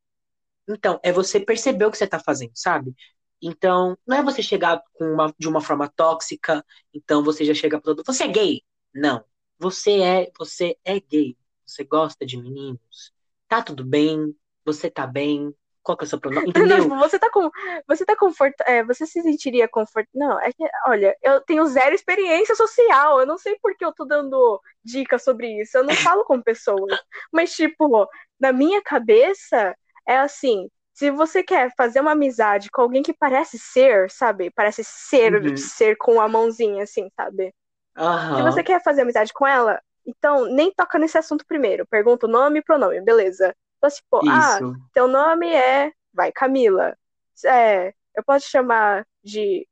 Então, 0.68 1.00
é 1.02 1.12
você 1.12 1.40
perceber 1.40 1.84
o 1.84 1.90
que 1.90 1.98
você 1.98 2.04
está 2.04 2.18
fazendo, 2.18 2.52
sabe? 2.54 2.94
Então, 3.40 3.96
não 4.06 4.16
é 4.16 4.22
você 4.22 4.42
chegar 4.42 4.80
uma, 5.00 5.34
de 5.36 5.48
uma 5.48 5.60
forma 5.60 5.88
tóxica, 5.88 6.64
então 6.94 7.24
você 7.24 7.44
já 7.44 7.54
chega 7.54 7.80
todo 7.80 8.04
você 8.06 8.24
é 8.24 8.28
gay. 8.28 8.62
Não. 8.94 9.24
Você 9.58 10.00
é, 10.00 10.30
você 10.38 10.76
é 10.84 11.00
gay. 11.00 11.36
Você 11.66 11.84
gosta 11.84 12.24
de 12.24 12.36
meninos. 12.36 13.12
Tá 13.48 13.62
tudo 13.62 13.84
bem, 13.84 14.34
você 14.64 14.90
tá 14.90 15.06
bem, 15.06 15.54
qual 15.82 15.98
que 15.98 16.04
é 16.04 16.06
o 16.06 16.08
seu 16.08 16.20
pronome? 16.20 16.48
Entendeu? 16.50 16.78
Não, 16.78 16.84
tipo, 16.84 16.98
você 16.98 17.18
tá 17.18 17.30
com. 17.30 17.50
Você 17.88 18.04
tá 18.04 18.16
confort... 18.16 18.54
É, 18.66 18.84
você 18.84 19.06
se 19.06 19.20
sentiria 19.22 19.68
confortável. 19.68 20.08
Não, 20.14 20.40
é 20.40 20.52
que, 20.52 20.64
olha, 20.86 21.16
eu 21.22 21.40
tenho 21.40 21.66
zero 21.66 21.94
experiência 21.94 22.54
social. 22.54 23.20
Eu 23.20 23.26
não 23.26 23.38
sei 23.38 23.58
por 23.60 23.76
que 23.76 23.84
eu 23.84 23.92
tô 23.92 24.04
dando 24.04 24.60
dicas 24.84 25.24
sobre 25.24 25.60
isso. 25.60 25.76
Eu 25.76 25.84
não 25.84 25.94
falo 26.16 26.24
com 26.24 26.40
pessoas. 26.40 26.98
Mas, 27.32 27.54
tipo, 27.54 28.08
na 28.38 28.52
minha 28.52 28.80
cabeça, 28.82 29.76
é 30.06 30.16
assim. 30.16 30.68
Se 30.94 31.10
você 31.10 31.42
quer 31.42 31.72
fazer 31.74 32.00
uma 32.00 32.12
amizade 32.12 32.70
com 32.70 32.82
alguém 32.82 33.02
que 33.02 33.14
parece 33.14 33.58
ser, 33.58 34.10
sabe? 34.10 34.50
Parece 34.50 34.84
ser, 34.84 35.34
uhum. 35.34 35.56
ser 35.56 35.96
com 35.96 36.20
a 36.20 36.28
mãozinha, 36.28 36.82
assim, 36.84 37.08
sabe? 37.16 37.54
Uhum. 37.96 38.36
Se 38.36 38.42
você 38.42 38.62
quer 38.62 38.82
fazer 38.82 39.02
amizade 39.02 39.32
com 39.32 39.46
ela, 39.46 39.80
então 40.06 40.44
nem 40.46 40.72
toca 40.72 40.98
nesse 40.98 41.16
assunto 41.16 41.46
primeiro. 41.46 41.86
Pergunta 41.86 42.26
o 42.26 42.30
nome 42.30 42.58
e 42.58 42.62
pronome, 42.62 43.00
beleza. 43.00 43.54
Então, 43.78 43.90
tipo, 43.90 44.16
ah, 44.28 44.56
Isso. 44.56 44.66
ah, 44.66 44.88
teu 44.92 45.08
nome 45.08 45.52
é, 45.52 45.92
vai, 46.12 46.30
Camila. 46.30 46.96
É, 47.44 47.92
eu 48.14 48.22
posso 48.24 48.46
te 48.46 48.50
chamar 48.50 49.06
de, 49.24 49.66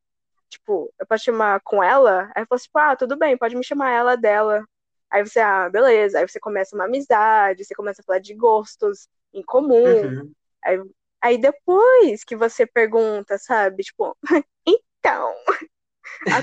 tipo, 0.48 0.92
eu 0.98 1.06
posso 1.06 1.22
te 1.22 1.26
chamar 1.26 1.60
com 1.62 1.82
ela? 1.82 2.30
Aí 2.34 2.42
eu 2.42 2.46
falo, 2.46 2.60
tipo, 2.60 2.78
ah, 2.78 2.96
tudo 2.96 3.16
bem, 3.16 3.36
pode 3.36 3.54
me 3.54 3.64
chamar 3.64 3.90
ela 3.90 4.16
dela. 4.16 4.64
Aí 5.10 5.24
você, 5.24 5.40
ah, 5.40 5.68
beleza. 5.68 6.18
Aí 6.18 6.28
você 6.28 6.40
começa 6.40 6.74
uma 6.74 6.86
amizade, 6.86 7.64
você 7.64 7.74
começa 7.74 8.00
a 8.00 8.04
falar 8.04 8.20
de 8.20 8.34
gostos 8.34 9.06
em 9.32 9.42
comum. 9.42 9.84
Uhum. 9.84 10.32
Aí, 10.64 10.78
aí 11.20 11.38
depois 11.38 12.24
que 12.24 12.36
você 12.36 12.66
pergunta, 12.66 13.38
sabe, 13.38 13.82
tipo, 13.82 14.16
então, 14.66 15.34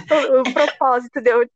to, 0.07 0.39
o 0.39 0.43
propósito 0.53 1.21
de 1.21 1.29
eu, 1.29 1.49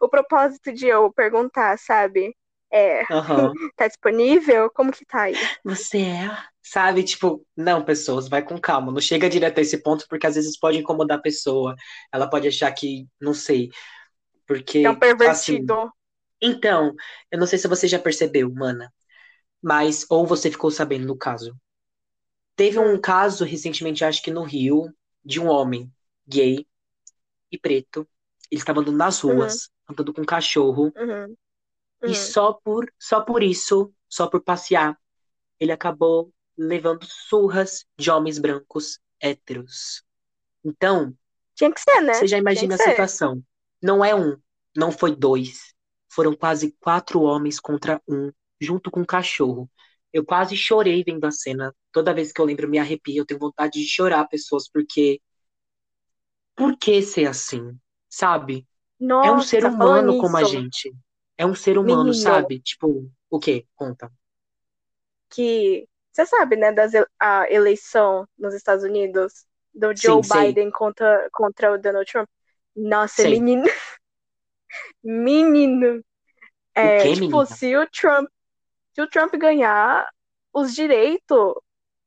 o 0.00 0.08
propósito 0.08 0.72
de 0.72 0.86
eu 0.86 1.12
perguntar, 1.12 1.78
sabe? 1.78 2.34
É. 2.72 3.00
Uhum. 3.12 3.52
tá 3.76 3.88
disponível? 3.88 4.70
Como 4.70 4.92
que 4.92 5.04
tá 5.04 5.22
aí? 5.22 5.34
Você 5.64 5.98
é? 5.98 6.30
Sabe, 6.62 7.02
tipo, 7.02 7.44
não, 7.56 7.84
pessoas, 7.84 8.28
vai 8.28 8.42
com 8.42 8.58
calma. 8.58 8.92
Não 8.92 9.00
chega 9.00 9.28
direto 9.28 9.58
a 9.58 9.62
esse 9.62 9.82
ponto, 9.82 10.06
porque 10.08 10.26
às 10.26 10.36
vezes 10.36 10.58
pode 10.58 10.78
incomodar 10.78 11.18
a 11.18 11.22
pessoa. 11.22 11.74
Ela 12.12 12.28
pode 12.28 12.46
achar 12.46 12.70
que, 12.72 13.08
não 13.20 13.34
sei. 13.34 13.70
Porque. 14.46 14.78
É 14.78 14.90
um 14.90 14.98
pervertido. 14.98 15.72
Assim, 15.80 15.90
então, 16.40 16.94
eu 17.30 17.38
não 17.38 17.46
sei 17.46 17.58
se 17.58 17.68
você 17.68 17.88
já 17.88 17.98
percebeu, 17.98 18.50
mana. 18.50 18.90
Mas, 19.62 20.06
ou 20.08 20.26
você 20.26 20.50
ficou 20.50 20.70
sabendo 20.70 21.06
no 21.06 21.16
caso. 21.16 21.56
Teve 22.56 22.78
um 22.78 23.00
caso 23.00 23.44
recentemente, 23.44 24.04
acho 24.04 24.22
que 24.22 24.30
no 24.30 24.42
Rio, 24.42 24.92
de 25.24 25.40
um 25.40 25.48
homem 25.48 25.92
gay 26.26 26.66
e 27.50 27.58
preto. 27.58 28.08
Ele 28.50 28.60
estava 28.60 28.80
andando 28.80 28.96
nas 28.96 29.22
uhum. 29.22 29.34
ruas, 29.34 29.64
uhum. 29.64 29.92
andando 29.92 30.14
com 30.14 30.22
um 30.22 30.26
cachorro. 30.26 30.92
Uhum. 30.96 31.36
E 32.02 32.08
uhum. 32.08 32.14
só 32.14 32.52
por, 32.52 32.90
só 32.98 33.20
por 33.20 33.42
isso, 33.42 33.92
só 34.08 34.26
por 34.26 34.40
passear, 34.42 34.98
ele 35.58 35.72
acabou 35.72 36.32
levando 36.56 37.04
surras 37.04 37.84
de 37.98 38.10
homens 38.10 38.38
brancos 38.38 38.98
héteros. 39.20 40.02
Então, 40.64 41.14
Tinha 41.54 41.72
que 41.72 41.80
ser, 41.80 42.00
né? 42.00 42.14
você 42.14 42.26
já 42.26 42.38
imagina 42.38 42.74
a 42.74 42.78
ser. 42.78 42.90
situação. 42.90 43.42
Não 43.82 44.04
é 44.04 44.14
um, 44.14 44.36
não 44.76 44.90
foi 44.90 45.14
dois. 45.14 45.74
Foram 46.08 46.34
quase 46.34 46.74
quatro 46.80 47.22
homens 47.22 47.60
contra 47.60 48.00
um, 48.08 48.30
junto 48.60 48.90
com 48.90 49.00
um 49.00 49.04
cachorro. 49.06 49.70
Eu 50.12 50.24
quase 50.24 50.56
chorei 50.56 51.04
vendo 51.04 51.24
a 51.24 51.30
cena. 51.30 51.74
Toda 51.92 52.14
vez 52.14 52.32
que 52.32 52.40
eu 52.40 52.44
lembro, 52.44 52.66
eu 52.66 52.70
me 52.70 52.78
arrepio. 52.78 53.18
Eu 53.22 53.26
tenho 53.26 53.40
vontade 53.40 53.80
de 53.80 53.86
chorar, 53.88 54.26
pessoas, 54.28 54.68
porque. 54.70 55.20
Por 56.54 56.78
que 56.78 57.02
ser 57.02 57.26
assim? 57.28 57.78
Sabe? 58.08 58.66
Nossa, 59.00 59.20
É 59.22 59.32
um 59.32 59.40
ser 59.42 59.64
humano 59.66 60.16
como 60.16 60.36
a 60.36 60.44
nisso, 60.44 60.44
gente. 60.44 60.94
É 61.38 61.46
um 61.46 61.54
ser 61.54 61.78
humano, 61.78 62.14
Menino. 62.14 62.14
sabe? 62.14 62.60
Tipo, 62.60 63.10
o 63.30 63.38
quê? 63.40 63.66
Conta. 63.74 64.12
que 65.30 65.88
você 66.12 66.26
sabe, 66.26 66.56
né, 66.56 66.68
a 67.18 67.46
eleição 67.50 68.26
nos 68.38 68.54
Estados 68.54 68.84
Unidos 68.84 69.46
do 69.74 69.94
Joe 69.96 70.22
Sim, 70.22 70.22
sei. 70.22 70.52
Biden 70.52 70.70
contra, 70.70 71.28
contra 71.32 71.72
o 71.72 71.78
Donald 71.78 72.10
Trump. 72.10 72.28
Nossa, 72.76 73.24
Sei. 73.24 73.34
menino. 73.64 73.64
Menino. 75.02 76.02
É, 76.74 76.90
quê, 76.96 77.08
tipo, 77.08 77.44
menina? 77.44 77.46
se 77.46 77.76
o 77.76 77.86
Trump, 77.90 78.28
se 79.00 79.04
o 79.04 79.08
Trump 79.08 79.34
ganhar, 79.36 80.08
os 80.52 80.74
direitos, 80.74 81.54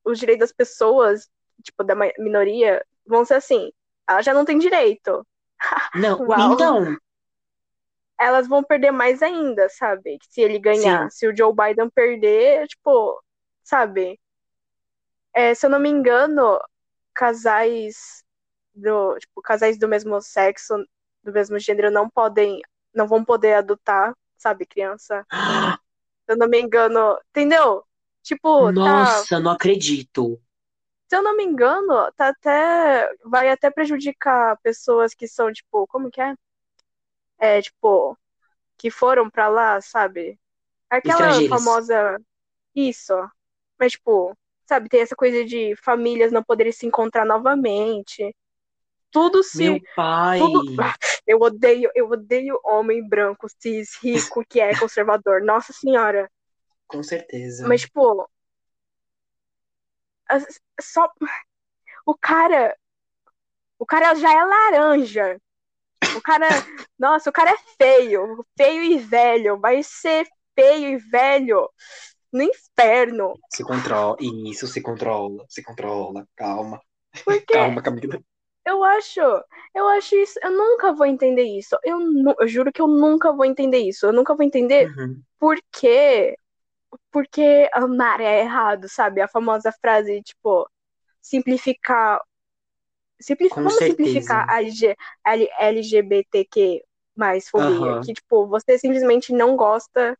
os 0.03 0.19
direitos 0.19 0.49
das 0.49 0.55
pessoas, 0.55 1.27
tipo, 1.63 1.83
da 1.83 1.95
minoria, 2.19 2.85
vão 3.05 3.25
ser 3.25 3.35
assim. 3.35 3.71
Ela 4.07 4.21
já 4.21 4.33
não 4.33 4.45
tem 4.45 4.59
direito. 4.59 5.25
Não, 5.95 6.19
Uau. 6.27 6.53
então, 6.53 6.97
Elas 8.19 8.47
vão 8.47 8.63
perder 8.63 8.91
mais 8.91 9.21
ainda, 9.23 9.67
sabe? 9.69 10.17
Se 10.29 10.41
ele 10.41 10.59
ganhar. 10.59 11.09
Se 11.09 11.27
o 11.27 11.35
Joe 11.35 11.53
Biden 11.53 11.89
perder, 11.89 12.67
tipo, 12.67 13.21
sabe? 13.63 14.19
É, 15.33 15.55
se 15.55 15.65
eu 15.65 15.69
não 15.69 15.79
me 15.79 15.89
engano, 15.89 16.59
casais 17.13 18.23
do, 18.75 19.17
tipo, 19.17 19.41
casais 19.41 19.79
do 19.79 19.87
mesmo 19.87 20.21
sexo, 20.21 20.75
do 21.23 21.31
mesmo 21.31 21.57
gênero, 21.57 21.89
não 21.89 22.09
podem, 22.09 22.61
não 22.93 23.07
vão 23.07 23.23
poder 23.23 23.53
adotar, 23.53 24.13
sabe, 24.37 24.65
criança. 24.65 25.25
Se 26.25 26.33
eu 26.33 26.37
não 26.37 26.47
me 26.49 26.59
engano, 26.61 27.17
entendeu? 27.29 27.85
Tipo, 28.23 28.73
tá, 28.73 29.25
nossa, 29.25 29.39
não 29.39 29.51
acredito. 29.51 30.41
se 31.07 31.15
eu 31.15 31.23
não 31.23 31.35
me 31.37 31.43
engano, 31.45 32.11
tá 32.13 32.29
até, 32.29 33.09
vai 33.25 33.49
até 33.49 33.69
prejudicar 33.71 34.57
pessoas 34.61 35.13
que 35.13 35.27
são, 35.27 35.51
tipo, 35.51 35.87
como 35.87 36.09
que 36.11 36.19
é? 36.21 36.35
É, 37.37 37.61
tipo, 37.61 38.17
que 38.77 38.91
foram 38.91 39.29
pra 39.29 39.49
lá, 39.49 39.81
sabe? 39.81 40.39
Aquela 40.89 41.43
famosa, 41.43 42.19
isso. 42.75 43.13
Mas, 43.79 43.93
tipo, 43.93 44.37
sabe, 44.67 44.89
tem 44.89 45.01
essa 45.01 45.15
coisa 45.15 45.45
de 45.45 45.75
famílias 45.77 46.31
não 46.31 46.43
poderem 46.43 46.71
se 46.73 46.85
encontrar 46.87 47.25
novamente. 47.25 48.35
Tudo 49.13 49.43
se 49.43 49.63
Meu 49.69 49.79
pai. 49.95 50.39
tudo. 50.39 50.75
Eu 51.25 51.39
odeio, 51.39 51.89
eu 51.95 52.09
odeio 52.09 52.59
homem 52.65 53.07
branco, 53.07 53.47
cis, 53.57 53.95
rico, 54.03 54.43
que 54.45 54.59
é 54.59 54.77
conservador. 54.77 55.39
Nossa 55.45 55.71
senhora. 55.71 56.29
Com 56.85 57.01
certeza. 57.01 57.65
Mas, 57.65 57.81
tipo. 57.81 58.29
as- 60.27 60.59
Só. 60.81 61.09
O 62.05 62.13
cara. 62.13 62.75
O 63.79 63.85
cara 63.85 64.13
já 64.15 64.33
é 64.33 64.43
laranja. 64.43 65.41
O 66.17 66.21
cara. 66.21 66.47
Nossa, 66.99 67.29
o 67.29 67.33
cara 67.33 67.51
é 67.51 67.57
feio. 67.77 68.45
Feio 68.57 68.83
e 68.83 68.97
velho. 68.97 69.57
Vai 69.59 69.81
ser 69.81 70.27
feio 70.53 70.89
e 70.89 70.97
velho 70.97 71.69
no 72.33 72.41
inferno. 72.43 73.39
Se 73.49 73.63
controla. 73.63 74.17
Isso, 74.19 74.67
se 74.67 74.81
controla. 74.81 75.45
Se 75.47 75.63
controla. 75.63 76.27
Calma. 76.35 76.81
Porque 77.23 77.53
Calma, 77.53 77.81
Camila. 77.81 78.19
Eu 78.65 78.83
acho. 78.83 79.19
Eu 79.73 79.87
acho 79.89 80.15
isso. 80.15 80.39
Eu 80.43 80.51
nunca 80.51 80.93
vou 80.93 81.05
entender 81.05 81.43
isso. 81.43 81.77
Eu, 81.83 81.99
nu- 81.99 82.35
eu 82.39 82.47
juro 82.47 82.71
que 82.71 82.81
eu 82.81 82.87
nunca 82.87 83.33
vou 83.33 83.45
entender 83.45 83.79
isso. 83.79 84.05
Eu 84.05 84.13
nunca 84.13 84.35
vou 84.35 84.45
entender 84.45 84.89
Uhum. 84.97 85.23
por 85.39 85.57
quê? 85.71 86.37
Porque 87.11 87.69
amar 87.73 88.21
é 88.21 88.41
errado, 88.41 88.89
sabe? 88.89 89.21
A 89.21 89.27
famosa 89.29 89.71
frase, 89.81 90.21
tipo, 90.23 90.69
simplificar. 91.21 92.21
Simpli... 93.21 93.49
Com 93.49 93.63
Vamos 93.63 93.85
certeza. 93.85 93.85
simplificar 93.85 94.45
a 94.49 94.63
G... 94.63 94.95
L- 95.25 95.49
LGBTQ 95.59 96.83
mais 97.15 97.49
fobia. 97.49 97.95
Aham. 97.95 98.01
Que, 98.01 98.13
tipo, 98.13 98.47
você 98.47 98.77
simplesmente 98.77 99.31
não 99.33 99.55
gosta 99.55 100.17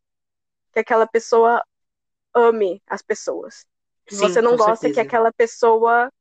que 0.74 0.80
aquela 0.80 1.08
pessoa 1.08 1.64
ame 2.36 2.82
as 2.88 3.02
pessoas. 3.02 3.66
Sim, 4.08 4.38
você 4.38 4.42
não 4.42 4.58
gosta 4.58 4.90
que 4.92 5.00
certeza. 5.00 5.02
aquela 5.02 5.32
pessoa 5.34 6.12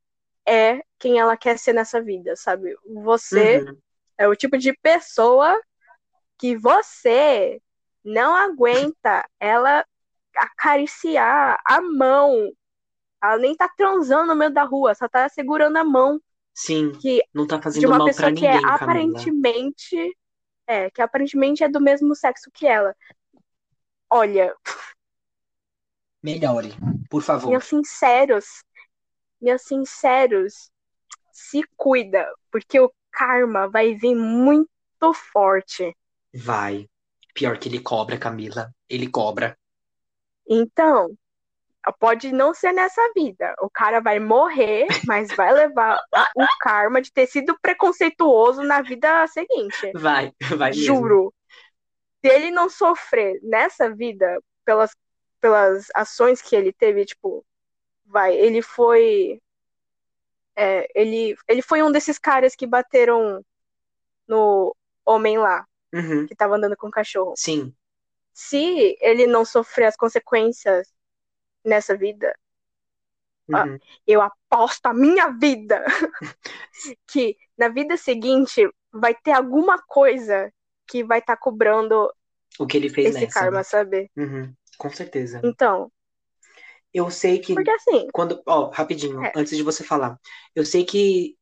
é 0.46 0.82
quem 1.02 1.18
ela 1.18 1.36
quer 1.36 1.58
ser 1.58 1.72
nessa 1.72 2.00
vida, 2.00 2.36
sabe? 2.36 2.76
Você 2.86 3.58
Uhum. 3.58 3.76
é 4.16 4.28
o 4.28 4.36
tipo 4.36 4.56
de 4.56 4.72
pessoa 4.78 5.60
que 6.38 6.56
você 6.56 7.60
não 8.04 8.36
aguenta 8.36 9.28
ela 9.40 9.84
acariciar 10.36 11.60
a 11.66 11.80
mão. 11.80 12.52
Ela 13.20 13.36
nem 13.38 13.56
tá 13.56 13.68
transando 13.76 14.28
no 14.28 14.36
meio 14.36 14.52
da 14.52 14.62
rua, 14.62 14.94
só 14.94 15.08
tá 15.08 15.28
segurando 15.28 15.76
a 15.76 15.84
mão 15.84 16.20
Sim, 16.54 16.92
que, 17.00 17.20
não 17.34 17.48
tá 17.48 17.56
de 17.56 17.62
fazendo 17.64 17.88
uma 17.88 17.98
mal 17.98 18.06
pra 18.06 18.14
pessoa 18.14 18.32
que 18.32 18.46
ninguém, 18.46 18.58
é 18.58 18.60
Camila. 18.62 18.76
aparentemente 18.76 20.16
é, 20.68 20.88
que 20.90 21.02
aparentemente 21.02 21.64
é 21.64 21.68
do 21.68 21.80
mesmo 21.80 22.14
sexo 22.14 22.48
que 22.52 22.64
ela. 22.66 22.94
Olha, 24.08 24.54
Melhore, 26.22 26.72
por 27.10 27.22
favor. 27.22 27.50
meus 27.50 27.64
sinceros, 27.64 28.62
meus 29.40 29.62
sinceros, 29.62 30.71
se 31.32 31.62
cuida, 31.76 32.30
porque 32.50 32.78
o 32.78 32.92
karma 33.10 33.68
vai 33.68 33.94
vir 33.94 34.14
muito 34.14 35.12
forte. 35.32 35.96
Vai. 36.34 36.88
Pior 37.34 37.58
que 37.58 37.68
ele 37.68 37.80
cobra, 37.80 38.18
Camila. 38.18 38.70
Ele 38.88 39.08
cobra. 39.08 39.56
Então, 40.46 41.16
pode 41.98 42.30
não 42.30 42.54
ser 42.54 42.72
nessa 42.72 43.02
vida. 43.14 43.54
O 43.60 43.68
cara 43.68 44.00
vai 44.00 44.20
morrer, 44.20 44.86
mas 45.06 45.34
vai 45.34 45.52
levar 45.52 45.98
o 46.36 46.46
karma 46.60 47.02
de 47.02 47.12
ter 47.12 47.26
sido 47.26 47.58
preconceituoso 47.60 48.62
na 48.62 48.82
vida 48.82 49.26
seguinte. 49.26 49.90
Vai, 49.94 50.32
vai 50.56 50.70
mesmo. 50.70 50.84
Juro. 50.84 51.34
Se 52.24 52.30
ele 52.30 52.52
não 52.52 52.68
sofrer 52.68 53.40
nessa 53.42 53.92
vida 53.92 54.40
pelas, 54.64 54.94
pelas 55.40 55.88
ações 55.94 56.40
que 56.40 56.54
ele 56.54 56.72
teve, 56.72 57.04
tipo, 57.04 57.44
vai, 58.06 58.36
ele 58.36 58.62
foi. 58.62 59.40
É, 60.56 60.88
ele, 60.94 61.36
ele 61.48 61.62
foi 61.62 61.82
um 61.82 61.90
desses 61.92 62.18
caras 62.18 62.54
que 62.54 62.66
bateram 62.66 63.44
no 64.28 64.74
homem 65.04 65.38
lá, 65.38 65.66
Uhum. 65.94 66.26
que 66.26 66.34
tava 66.34 66.56
andando 66.56 66.76
com 66.76 66.88
o 66.88 66.90
cachorro. 66.90 67.34
Sim, 67.36 67.74
Se 68.32 68.96
ele 69.00 69.26
não 69.26 69.44
sofrer 69.44 69.86
as 69.86 69.96
consequências 69.96 70.88
nessa 71.64 71.96
vida, 71.96 72.34
uhum. 73.48 73.78
eu 74.06 74.22
aposto 74.22 74.86
a 74.86 74.94
minha 74.94 75.28
vida 75.30 75.84
que 77.06 77.36
na 77.56 77.68
vida 77.68 77.96
seguinte 77.96 78.68
vai 78.92 79.14
ter 79.14 79.32
alguma 79.32 79.78
coisa 79.82 80.52
que 80.86 81.04
vai 81.04 81.18
estar 81.18 81.36
cobrando 81.36 82.12
O 82.58 82.66
que 82.66 82.76
ele 82.76 82.88
fez 82.88 83.10
esse 83.14 83.24
nessa. 83.26 83.40
karma, 83.40 83.62
sabe? 83.64 84.10
Uhum. 84.16 84.52
Com 84.78 84.90
certeza. 84.90 85.40
Então, 85.44 85.90
Eu 86.92 87.10
sei 87.10 87.38
que 87.38 87.54
porque 87.54 87.70
assim, 87.70 88.08
quando, 88.12 88.42
ó, 88.46 88.70
rapidinho, 88.70 89.22
É. 89.24 89.32
antes 89.36 89.56
de 89.56 89.62
você 89.62 89.82
falar, 89.84 90.18
eu 90.54 90.64
sei 90.66 90.84
que 90.84 91.36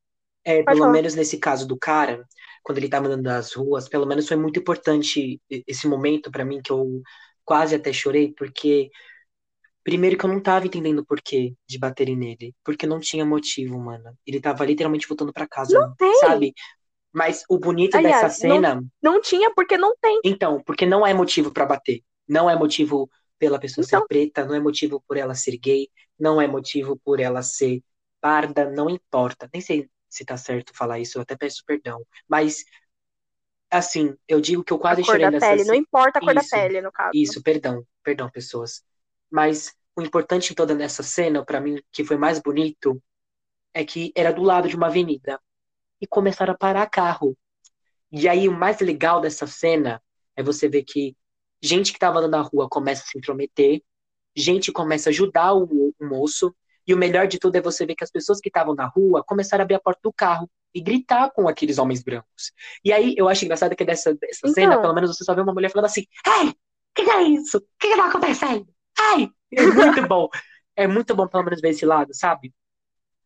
é, 0.45 0.63
pelo 0.63 0.79
falar. 0.79 0.93
menos 0.93 1.15
nesse 1.15 1.39
caso 1.39 1.67
do 1.67 1.79
cara, 1.79 2.25
quando 2.63 2.79
ele 2.79 2.89
tava 2.89 3.07
andando 3.09 3.25
nas 3.25 3.53
ruas, 3.55 3.89
pelo 3.89 4.07
menos 4.07 4.29
foi 4.29 4.37
muito 4.37 4.61
importante 4.61 5.41
esse 5.51 5.89
momento 5.89 6.31
pra 6.31 6.45
mim 6.45 6.61
que 6.63 6.73
eu 6.73 7.03
quase 7.45 7.75
até 7.75 7.93
chorei, 7.93 8.33
porque 8.35 8.91
primeiro 9.85 10.17
que 10.19 10.25
eu 10.25 10.31
não 10.31 10.41
tava 10.43 10.67
entendendo 10.67 11.01
o 11.01 11.07
porquê 11.07 11.55
de 11.67 11.79
baterem 11.79 12.17
nele, 12.17 12.55
porque 12.65 12.87
não 12.87 13.01
tinha 13.01 13.25
motivo, 13.25 13.79
mano. 13.79 14.17
Ele 14.27 14.41
tava 14.41 14.65
literalmente 14.65 15.09
voltando 15.09 15.33
pra 15.33 15.49
casa, 15.49 15.75
não 15.79 15.95
tem. 15.97 16.13
sabe? 16.21 16.55
Mas 17.13 17.45
o 17.49 17.59
bonito 17.59 17.97
Aliás, 17.97 18.23
dessa 18.23 18.29
cena, 18.31 18.83
Não 19.03 19.21
tinha 19.21 19.53
porque 19.55 19.77
não 19.77 19.95
tem. 20.01 20.21
então, 20.23 20.63
porque 20.65 20.87
não 20.87 21.07
é 21.07 21.15
motivo 21.15 21.53
pra 21.53 21.67
bater. 21.67 22.03
Não 22.29 22.49
é 22.49 22.57
motivo 22.57 23.11
pela 23.41 23.61
pessoa 23.61 23.85
ser 23.85 23.97
Então. 23.97 24.09
preta, 24.09 24.47
não 24.47 24.55
é 24.55 24.61
motivo 24.61 25.03
por 25.09 25.19
ela 25.19 25.35
ser 25.35 25.59
gay, 25.59 25.89
não 26.21 26.41
é 26.41 26.49
motivo 26.49 26.99
por 27.05 27.21
ela 27.21 27.43
ser 27.43 27.83
parda, 28.21 28.71
não 28.71 28.91
importa. 28.91 29.51
Nem 29.53 29.63
sei 29.63 29.91
se 30.11 30.25
tá 30.27 30.39
certo 30.39 30.75
falar 30.77 31.01
isso, 31.01 31.19
eu 31.19 31.23
até 31.23 31.37
peço 31.37 31.65
perdão. 31.67 32.07
Mas, 32.29 32.65
assim, 33.71 34.15
eu 34.29 34.41
digo 34.41 34.65
que 34.65 34.73
eu 34.73 34.79
A 34.79 34.83
quase 34.83 35.03
cor 35.03 35.19
chorei 35.19 35.31
da 35.31 35.41
pele, 35.41 35.65
não 35.65 35.75
importa 35.75 36.19
a 36.19 36.23
cor 36.23 36.35
da 36.35 36.43
Isso, 36.43 36.51
pele, 36.53 36.81
no 36.83 36.93
caso. 36.93 37.13
Isso, 37.15 37.43
perdão, 37.43 37.87
perdão, 38.05 38.31
pessoas. 38.31 38.83
Mas 39.31 39.75
o 39.97 40.03
importante 40.03 40.53
em 40.53 40.55
toda 40.57 40.75
nessa 40.75 41.03
cena, 41.03 41.45
pra 41.45 41.61
mim, 41.61 41.81
que 41.93 42.05
foi 42.05 42.17
mais 42.17 42.39
bonito, 42.41 43.03
é 43.75 43.85
que 43.85 44.13
era 44.17 44.33
do 44.33 44.43
lado 44.43 44.69
de 44.69 44.77
uma 44.77 44.89
avenida. 44.89 45.41
E 46.01 46.07
começaram 46.07 46.55
a 46.55 46.59
parar 46.59 46.87
carro. 46.89 47.37
E 48.13 48.29
aí, 48.29 48.49
o 48.49 48.53
mais 48.53 48.81
legal 48.81 49.21
dessa 49.21 49.47
cena 49.47 50.03
é 50.37 50.43
você 50.43 50.69
ver 50.69 50.85
que 50.85 51.17
gente 51.63 51.93
que 51.93 51.99
tava 51.99 52.19
andando 52.19 52.33
na 52.33 52.43
rua 52.43 52.69
começa 52.69 53.03
a 53.03 53.07
se 53.07 53.19
intrometer, 53.19 53.83
gente 54.37 54.73
começa 54.73 55.09
a 55.09 55.13
ajudar 55.13 55.55
o, 55.55 55.65
o 55.99 56.07
moço, 56.07 56.55
E 56.87 56.95
o 56.95 56.97
melhor 56.97 57.27
de 57.29 57.39
tudo 57.39 57.57
é 57.57 57.61
você 57.61 57.87
ver 57.87 57.95
que 57.95 58.05
as 58.05 58.11
pessoas 58.11 58.41
que 58.41 58.49
estavam 58.49 58.75
na 58.75 58.87
rua 58.87 59.23
começaram 59.25 59.63
a 59.63 59.65
abrir 59.65 59.77
a 59.77 59.81
porta 59.81 60.01
do 60.03 60.13
carro 60.13 60.51
e 60.75 60.81
gritar 60.81 61.31
com 61.33 61.49
aqueles 61.49 61.79
homens 61.79 62.03
brancos. 62.03 62.53
E 62.85 62.93
aí 62.93 63.15
eu 63.17 63.29
acho 63.29 63.45
engraçado 63.45 63.77
que 63.77 63.85
dessa, 63.85 64.15
dessa 64.15 64.47
Então. 64.47 64.55
cena, 64.55 64.79
pelo 64.81 64.95
menos 64.95 65.15
você 65.17 65.25
só 65.25 65.35
vê 65.35 65.41
uma 65.43 65.53
mulher 65.55 65.71
falando 65.71 65.87
assim: 65.87 66.05
Ei, 66.27 66.49
o 66.51 66.55
que, 66.95 67.05
que 67.05 67.11
é 67.11 67.23
isso? 67.23 67.59
O 67.59 67.61
que, 67.79 67.89
que 67.91 67.97
tá 67.97 68.07
acontecendo? 68.09 68.67
Ai! 68.99 69.31
É 69.55 69.67
muito 69.67 70.07
bom. 70.07 70.29
É 70.77 70.87
muito 70.87 71.15
bom, 71.15 71.29
pelo 71.29 71.45
menos, 71.45 71.61
ver 71.61 71.71
esse 71.71 71.85
lado, 71.85 72.15
sabe? 72.15 72.55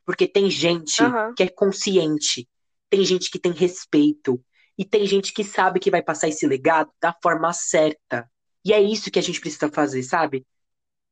Porque 0.04 0.26
tem 0.28 0.50
gente 0.50 1.04
Aham. 1.04 1.34
que 1.36 1.42
é 1.44 1.48
consciente, 1.48 2.48
tem 2.90 3.04
gente 3.04 3.30
que 3.30 3.38
tem 3.38 3.52
respeito, 3.52 4.42
e 4.78 4.84
tem 4.84 5.06
gente 5.06 5.32
que 5.32 5.44
sabe 5.44 5.80
que 5.80 5.90
vai 5.90 6.02
passar 6.02 6.28
esse 6.28 6.46
legado 6.46 6.90
da 7.00 7.14
forma 7.22 7.52
certa. 7.52 8.28
E 8.64 8.72
é 8.72 8.80
isso 8.80 9.10
que 9.10 9.18
a 9.18 9.22
gente 9.22 9.40
precisa 9.40 9.70
fazer, 9.70 10.02
sabe? 10.02 10.46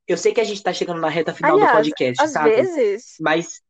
Eu 0.06 0.16
sei 0.16 0.32
que 0.34 0.40
a 0.40 0.44
gente 0.44 0.62
tá 0.62 0.72
chegando 0.72 1.00
na 1.00 1.08
reta 1.08 1.32
final 1.32 1.52
do 1.52 1.60
Aliás, 1.60 1.86
podcast, 1.86 2.22
Às 2.24 2.32
sabe? 2.32 2.50
vezes, 2.50 3.16
Mas, 3.20 3.60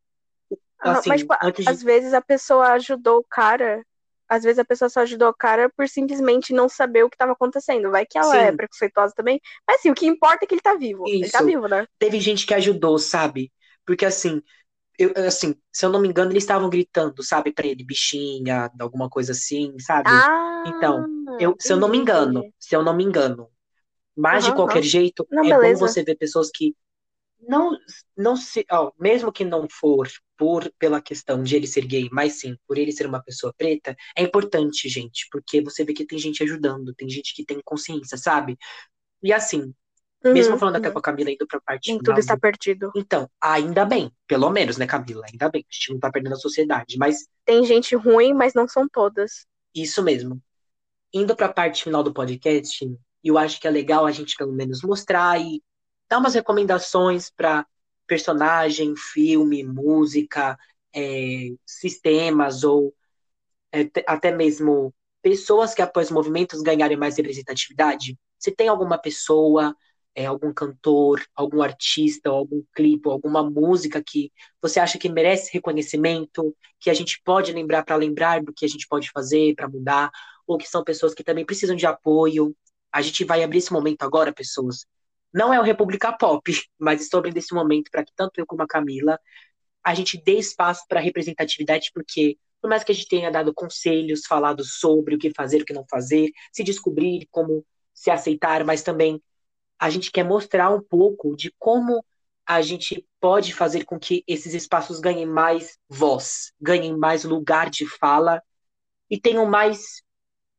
assim, 0.81 1.09
mas, 1.11 1.21
tipo, 1.21 1.35
antes 1.43 1.65
de. 1.65 1.71
às 1.71 1.83
vezes 1.83 2.15
a 2.15 2.21
pessoa 2.23 2.73
ajudou 2.73 3.19
o 3.19 3.25
cara. 3.25 3.85
Às 4.29 4.45
vezes 4.45 4.59
a 4.59 4.65
pessoa 4.65 4.89
só 4.89 5.01
ajudou 5.01 5.29
o 5.29 5.35
cara 5.35 5.69
por 5.77 5.87
simplesmente 5.87 6.55
não 6.55 6.67
saber 6.69 7.05
o 7.05 7.11
que 7.11 7.17
estava 7.17 7.33
acontecendo. 7.33 7.91
Vai 7.91 8.07
que 8.07 8.17
ela 8.17 8.35
é 8.35 8.51
Sim. 8.51 8.57
preconceituosa 8.57 9.13
também. 9.15 9.39
Mas 9.69 9.81
assim, 9.81 9.91
o 9.91 9.95
que 9.95 10.07
importa 10.07 10.45
é 10.45 10.49
que 10.49 10.55
ele 10.55 10.63
tá 10.63 10.75
vivo. 10.75 11.05
Ele 11.21 11.31
tá 11.31 11.39
Isso. 11.39 11.47
vivo, 11.47 11.69
né? 11.69 11.87
teve 11.99 12.19
gente 12.21 12.47
que 12.47 12.55
ajudou, 12.55 12.99
sabe? 12.99 13.53
Porque 13.87 14.07
assim, 14.07 14.43
eu, 15.05 15.13
assim, 15.27 15.55
se 15.73 15.85
eu 15.87 15.91
não 15.91 16.01
me 16.01 16.09
engano, 16.09 16.31
eles 16.33 16.43
estavam 16.45 16.69
gritando, 16.71 17.23
sabe, 17.23 17.53
pra 17.53 17.67
ele, 17.67 17.85
bichinha, 17.85 18.71
alguma 18.81 19.09
coisa 19.11 19.33
assim, 19.33 19.79
sabe? 19.81 20.27
Ah, 20.27 20.65
Então, 20.65 21.09
Eu, 21.39 21.57
se 21.61 21.73
eu 21.73 21.77
não 21.79 21.89
me 21.89 21.99
engano, 21.99 22.49
se 22.59 22.75
eu 22.77 22.83
não 22.85 22.95
me 22.97 23.03
engano. 23.05 23.49
Mas 24.17 24.45
de 24.45 24.53
Aham, 24.53 24.53
qualquer 24.53 24.83
jeito, 24.83 25.29
Não, 25.31 25.45
é 25.45 25.55
bom 25.55 25.79
beleza. 25.79 25.79
você 25.79 26.05
ver 26.05 26.17
pessoas 26.17 26.51
que 26.55 26.75
não, 27.49 27.77
não 28.17 28.37
se, 28.37 28.65
ó, 28.71 28.93
mesmo 28.99 29.33
que 29.33 29.45
não 29.45 29.69
for 29.71 30.09
por 30.37 30.73
pela 30.79 31.03
questão 31.03 31.43
de 31.43 31.57
ele 31.57 31.67
ser 31.67 31.87
gay, 31.87 32.09
mas 32.13 32.35
sim 32.41 32.57
por 32.67 32.79
ele 32.79 32.93
ser 32.93 33.07
uma 33.07 33.23
pessoa 33.23 33.53
preta, 33.57 33.97
é 34.17 34.23
importante, 34.23 34.89
gente, 34.89 35.27
porque 35.31 35.61
você 35.63 35.85
vê 35.85 35.93
que 35.93 36.07
tem 36.07 36.19
gente 36.19 36.43
ajudando, 36.43 36.95
tem 36.95 37.09
gente 37.09 37.35
que 37.35 37.45
tem 37.45 37.61
consciência, 37.65 38.17
sabe? 38.17 38.57
E 39.23 39.33
assim, 39.33 39.75
mesmo 40.31 40.55
Uhum, 40.55 40.59
falando 40.59 40.77
até 40.77 40.89
uhum. 40.89 40.93
com 40.93 40.99
a 40.99 41.03
Camila 41.03 41.31
indo 41.31 41.47
pra 41.47 41.61
parte 41.61 41.93
Nem 41.93 41.99
final 41.99 42.03
tudo 42.03 42.19
está 42.21 42.37
do- 42.37 42.43
perdido. 42.43 42.93
Então, 42.95 43.31
ainda 43.41 43.85
bem, 43.87 44.13
pelo 44.27 44.51
menos, 44.51 44.77
né, 44.79 44.87
Camila? 44.87 45.25
Ainda 45.31 45.51
bem, 45.51 45.65
a 45.71 45.75
gente 45.75 45.93
não 45.93 46.01
tá 46.01 46.11
perdendo 46.13 46.35
a 46.35 46.37
sociedade, 46.39 46.97
mas 46.99 47.27
Tem 47.45 47.65
gente 47.65 47.95
ruim, 47.95 48.33
mas 48.35 48.53
não 48.53 48.67
são 48.67 48.89
todas. 48.89 49.47
isso 49.75 50.03
mesmo. 50.03 50.41
Indo 51.13 51.37
pra 51.37 51.53
parte 51.53 51.85
final 51.85 52.03
do 52.03 52.15
podcast, 52.15 52.87
eu 53.25 53.39
acho 53.39 53.61
que 53.61 53.69
é 53.69 53.73
legal 53.73 54.07
a 54.07 54.13
gente 54.13 54.37
pelo 54.37 54.53
menos 54.53 54.83
mostrar 54.83 55.41
e 55.41 55.63
dar 56.11 56.19
umas 56.19 56.35
recomendações 56.35 57.31
pra 57.31 57.67
personagem, 58.07 58.95
filme, 58.97 59.65
música, 59.65 60.59
é, 60.95 61.51
sistemas 61.67 62.65
ou 62.65 62.95
é, 63.73 63.91
até 64.07 64.33
mesmo 64.33 64.95
pessoas 65.23 65.75
que 65.75 65.83
após 65.83 66.11
movimentos 66.11 66.63
ganharem 66.63 66.97
mais 66.97 67.17
representatividade. 67.17 68.19
Se 68.39 68.53
tem 68.53 68.69
alguma 68.69 68.99
pessoa, 68.99 69.77
é, 70.15 70.27
algum 70.27 70.53
cantor, 70.53 71.25
algum 71.35 71.63
artista, 71.63 72.31
algum 72.31 72.63
clipe, 72.75 73.09
alguma 73.09 73.49
música 73.49 74.03
que 74.05 74.31
você 74.61 74.79
acha 74.79 74.99
que 74.99 75.09
merece 75.09 75.53
reconhecimento, 75.53 76.55
que 76.81 76.91
a 76.91 76.95
gente 76.95 77.21
pode 77.25 77.53
lembrar 77.53 77.85
para 77.85 77.97
lembrar 77.97 78.43
do 78.43 78.53
que 78.53 78.65
a 78.65 78.69
gente 78.69 78.87
pode 78.87 79.11
fazer 79.11 79.55
para 79.55 79.69
mudar, 79.69 80.11
ou 80.47 80.59
que 80.59 80.69
são 80.69 80.85
pessoas 80.85 81.15
que 81.15 81.25
também 81.25 81.45
precisam 81.47 81.77
de 81.77 81.87
apoio. 81.87 82.55
A 82.93 83.01
gente 83.01 83.25
vai 83.25 83.43
abrir 83.43 83.59
esse 83.59 83.73
momento 83.73 84.03
agora, 84.03 84.33
pessoas. 84.33 84.87
Não 85.33 85.53
é 85.53 85.59
o 85.59 85.63
República 85.63 86.13
Pop, 86.13 86.43
mas 86.79 87.01
estou 87.03 87.19
abrindo 87.19 87.39
esse 87.39 87.55
momento 87.55 87.91
para 87.91 88.05
que 88.05 88.13
tanto 88.15 88.39
eu 88.39 88.47
como 88.47 88.63
a 88.63 88.67
Camila 88.67 89.19
a 89.85 89.95
gente 89.95 90.23
dê 90.23 90.39
espaço 90.39 90.85
para 90.89 91.01
representatividade, 91.01 91.91
porque 91.93 92.39
por 92.61 92.71
mais 92.71 92.85
que 92.85 92.93
a 92.93 92.95
gente 92.95 93.09
tenha 93.09 93.31
dado 93.31 93.53
conselhos, 93.53 94.23
falado 94.27 94.63
sobre 94.65 95.17
o 95.17 95.19
que 95.19 95.33
fazer, 95.35 95.63
o 95.63 95.65
que 95.65 95.73
não 95.73 95.85
fazer, 95.91 96.31
se 96.53 96.63
descobrir, 96.63 97.27
como 97.31 97.67
se 97.93 98.11
aceitar, 98.11 98.65
mas 98.65 98.83
também 98.83 99.21
a 99.83 99.91
gente 99.91 100.13
quer 100.13 100.23
mostrar 100.23 100.71
um 100.71 100.81
pouco 100.81 101.35
de 101.35 101.53
como 101.59 102.05
a 102.47 102.63
gente 102.63 103.05
pode 103.21 103.53
fazer 103.53 103.85
com 103.85 103.99
que 103.99 104.23
esses 104.29 104.55
espaços 104.55 105.01
ganhem 105.01 105.27
mais 105.27 105.77
voz, 105.89 106.53
ganhem 106.61 106.97
mais 106.97 107.25
lugar 107.25 107.69
de 107.69 107.85
fala 107.85 108.41
e 109.11 109.19
tenham 109.19 109.45
mais 109.45 110.01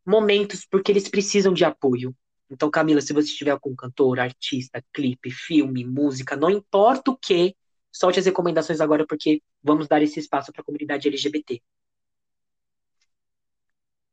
momentos, 0.06 0.68
porque 0.70 0.92
eles 0.92 1.08
precisam 1.08 1.54
de 1.54 1.64
apoio. 1.64 2.14
Então, 2.52 2.70
Camila, 2.70 3.00
se 3.00 3.14
você 3.14 3.34
tiver 3.34 3.52
algum 3.52 3.74
cantor, 3.74 4.20
artista, 4.20 4.84
clipe, 4.92 5.32
filme, 5.32 5.86
música, 5.86 6.36
não 6.36 6.50
importa 6.50 7.12
o 7.12 7.18
que, 7.18 7.56
solte 7.90 8.20
as 8.20 8.26
recomendações 8.26 8.82
agora, 8.82 9.08
porque 9.08 9.42
vamos 9.64 9.88
dar 9.88 10.02
esse 10.02 10.20
espaço 10.20 10.52
para 10.52 10.64
a 10.64 10.66
comunidade 10.66 11.08
LGBT. 11.08 11.64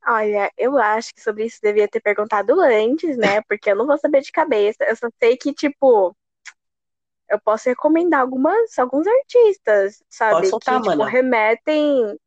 Olha, 0.06 0.50
eu 0.58 0.76
acho 0.78 1.14
que 1.14 1.20
sobre 1.22 1.46
isso 1.46 1.58
devia 1.62 1.88
ter 1.88 2.00
perguntado 2.00 2.60
antes, 2.60 3.16
né? 3.16 3.40
Porque 3.42 3.70
eu 3.70 3.76
não 3.76 3.86
vou 3.86 3.98
saber 3.98 4.20
de 4.22 4.32
cabeça. 4.32 4.84
Eu 4.84 4.96
só 4.96 5.08
sei 5.20 5.36
que, 5.36 5.52
tipo, 5.54 6.14
eu 7.28 7.40
posso 7.40 7.68
recomendar 7.68 8.20
algumas, 8.20 8.78
alguns 8.78 9.06
artistas, 9.06 10.02
sabe? 10.08 10.40
Pode 10.40 10.48
soltar, 10.48 10.80
que, 10.82 10.90
tipo, 10.90 11.04
remetem. 11.04 12.18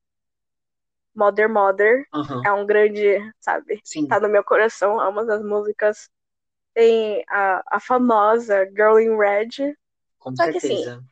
Mother 1.16 1.48
Mother 1.50 2.06
Aham, 2.14 2.44
é 2.46 2.52
um 2.52 2.66
grande, 2.66 3.20
sabe? 3.40 3.82
sim. 3.84 4.08
Tá 4.08 4.20
no 4.20 4.30
meu 4.30 4.44
coração, 4.44 5.00
amo 5.00 5.20
as 5.22 5.44
músicas. 5.44 6.10
Tem 6.74 7.24
a, 7.30 7.64
a 7.78 7.80
famosa 7.80 8.66
Girl 8.68 9.00
in 9.00 9.18
Red. 9.18 9.76
Com 10.20 10.36
Só 10.38 10.50
que, 10.50 10.58
assim, 10.58 10.76
certeza. 10.76 11.04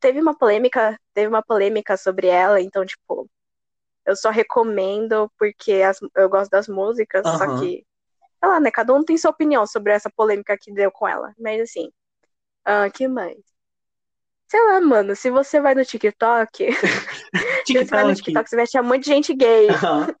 Teve 0.00 0.20
uma 0.20 0.36
polêmica, 0.36 0.98
teve 1.14 1.28
uma 1.28 1.42
polêmica 1.44 1.96
sobre 1.96 2.28
ela, 2.28 2.60
então, 2.60 2.84
tipo, 2.86 3.28
eu 4.06 4.16
só 4.16 4.30
recomendo 4.30 5.30
porque 5.38 5.74
as- 5.82 6.00
eu 6.16 6.28
gosto 6.28 6.50
das 6.50 6.68
músicas, 6.68 7.30
só 7.36 7.46
Aham. 7.46 7.48
que, 7.48 7.84
sei 8.40 8.48
lá, 8.50 8.60
né? 8.60 8.70
Cada 8.72 8.94
um 8.94 9.04
tem 9.04 9.18
sua 9.18 9.30
opinião 9.32 9.66
sobre 9.66 9.92
essa 9.92 10.10
polêmica 10.16 10.58
que 10.60 10.72
deu 10.72 10.90
com 10.92 11.08
ela. 11.08 11.32
Mas 11.38 11.60
assim, 11.62 11.90
ah, 12.64 12.90
que 12.90 13.08
mais? 13.08 13.38
Sei 14.48 14.60
lá, 14.64 14.80
mano, 14.80 15.14
se 15.16 15.30
você 15.30 15.60
vai 15.60 15.74
no 15.74 15.84
TikTok, 15.84 16.68
se 17.66 17.78
você 17.84 17.94
vai 17.94 18.04
no 18.04 18.14
TikTok. 18.14 18.14
TikTok, 18.14 18.48
você 18.48 18.56
vai 18.56 18.64
achar 18.64 18.82
um 18.82 18.86
monte 18.86 19.02
de 19.04 19.06
gente 19.10 19.34
gay, 19.34 19.74
Aham, 19.74 20.14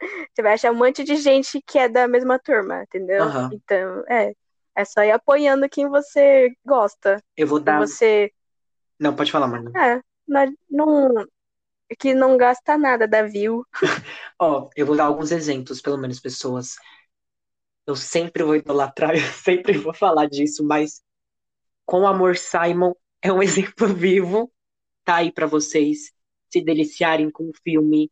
você 0.34 0.42
vai 0.42 0.54
achar 0.54 0.72
um 0.72 0.76
monte 0.76 1.04
de 1.04 1.16
gente 1.16 1.60
que 1.66 1.78
é 1.78 1.88
da 1.88 2.06
mesma 2.08 2.38
turma, 2.38 2.82
entendeu? 2.82 3.34
Aham. 3.34 3.50
Então, 3.50 4.04
é, 4.08 4.32
é 4.76 4.84
só 4.84 5.02
ir 5.02 5.10
apoiando 5.12 5.68
quem 5.68 5.88
você 5.88 6.50
gosta, 6.64 7.22
Eu 7.36 7.46
vou 7.46 7.60
dar. 7.60 7.86
você, 7.86 8.32
Não, 8.98 9.14
pode 9.16 9.32
falar, 9.32 9.46
mano. 9.48 9.72
é, 9.76 10.00
não- 10.26 11.26
que 11.98 12.14
não 12.14 12.36
gasta 12.36 12.76
nada 12.76 13.06
da 13.06 13.22
view. 13.22 13.64
Ó, 14.40 14.68
eu 14.76 14.86
vou 14.86 14.96
dar 14.96 15.04
alguns 15.04 15.30
exemplos, 15.30 15.80
pelo 15.80 15.98
menos, 15.98 16.20
pessoas. 16.20 16.76
Eu 17.86 17.94
sempre 17.94 18.42
vou 18.42 18.56
idolatrar, 18.56 19.14
eu 19.16 19.32
sempre 19.32 19.78
vou 19.78 19.94
falar 19.94 20.26
disso, 20.26 20.64
mas 20.64 21.02
com 21.84 22.06
amor, 22.06 22.36
Simon 22.36 22.92
é 23.22 23.32
um 23.32 23.42
exemplo 23.42 23.88
vivo. 23.94 24.52
Tá 25.04 25.16
aí 25.16 25.32
pra 25.32 25.46
vocês 25.46 26.12
se 26.50 26.60
deliciarem 26.62 27.30
com 27.30 27.44
um 27.44 27.52
filme 27.62 28.10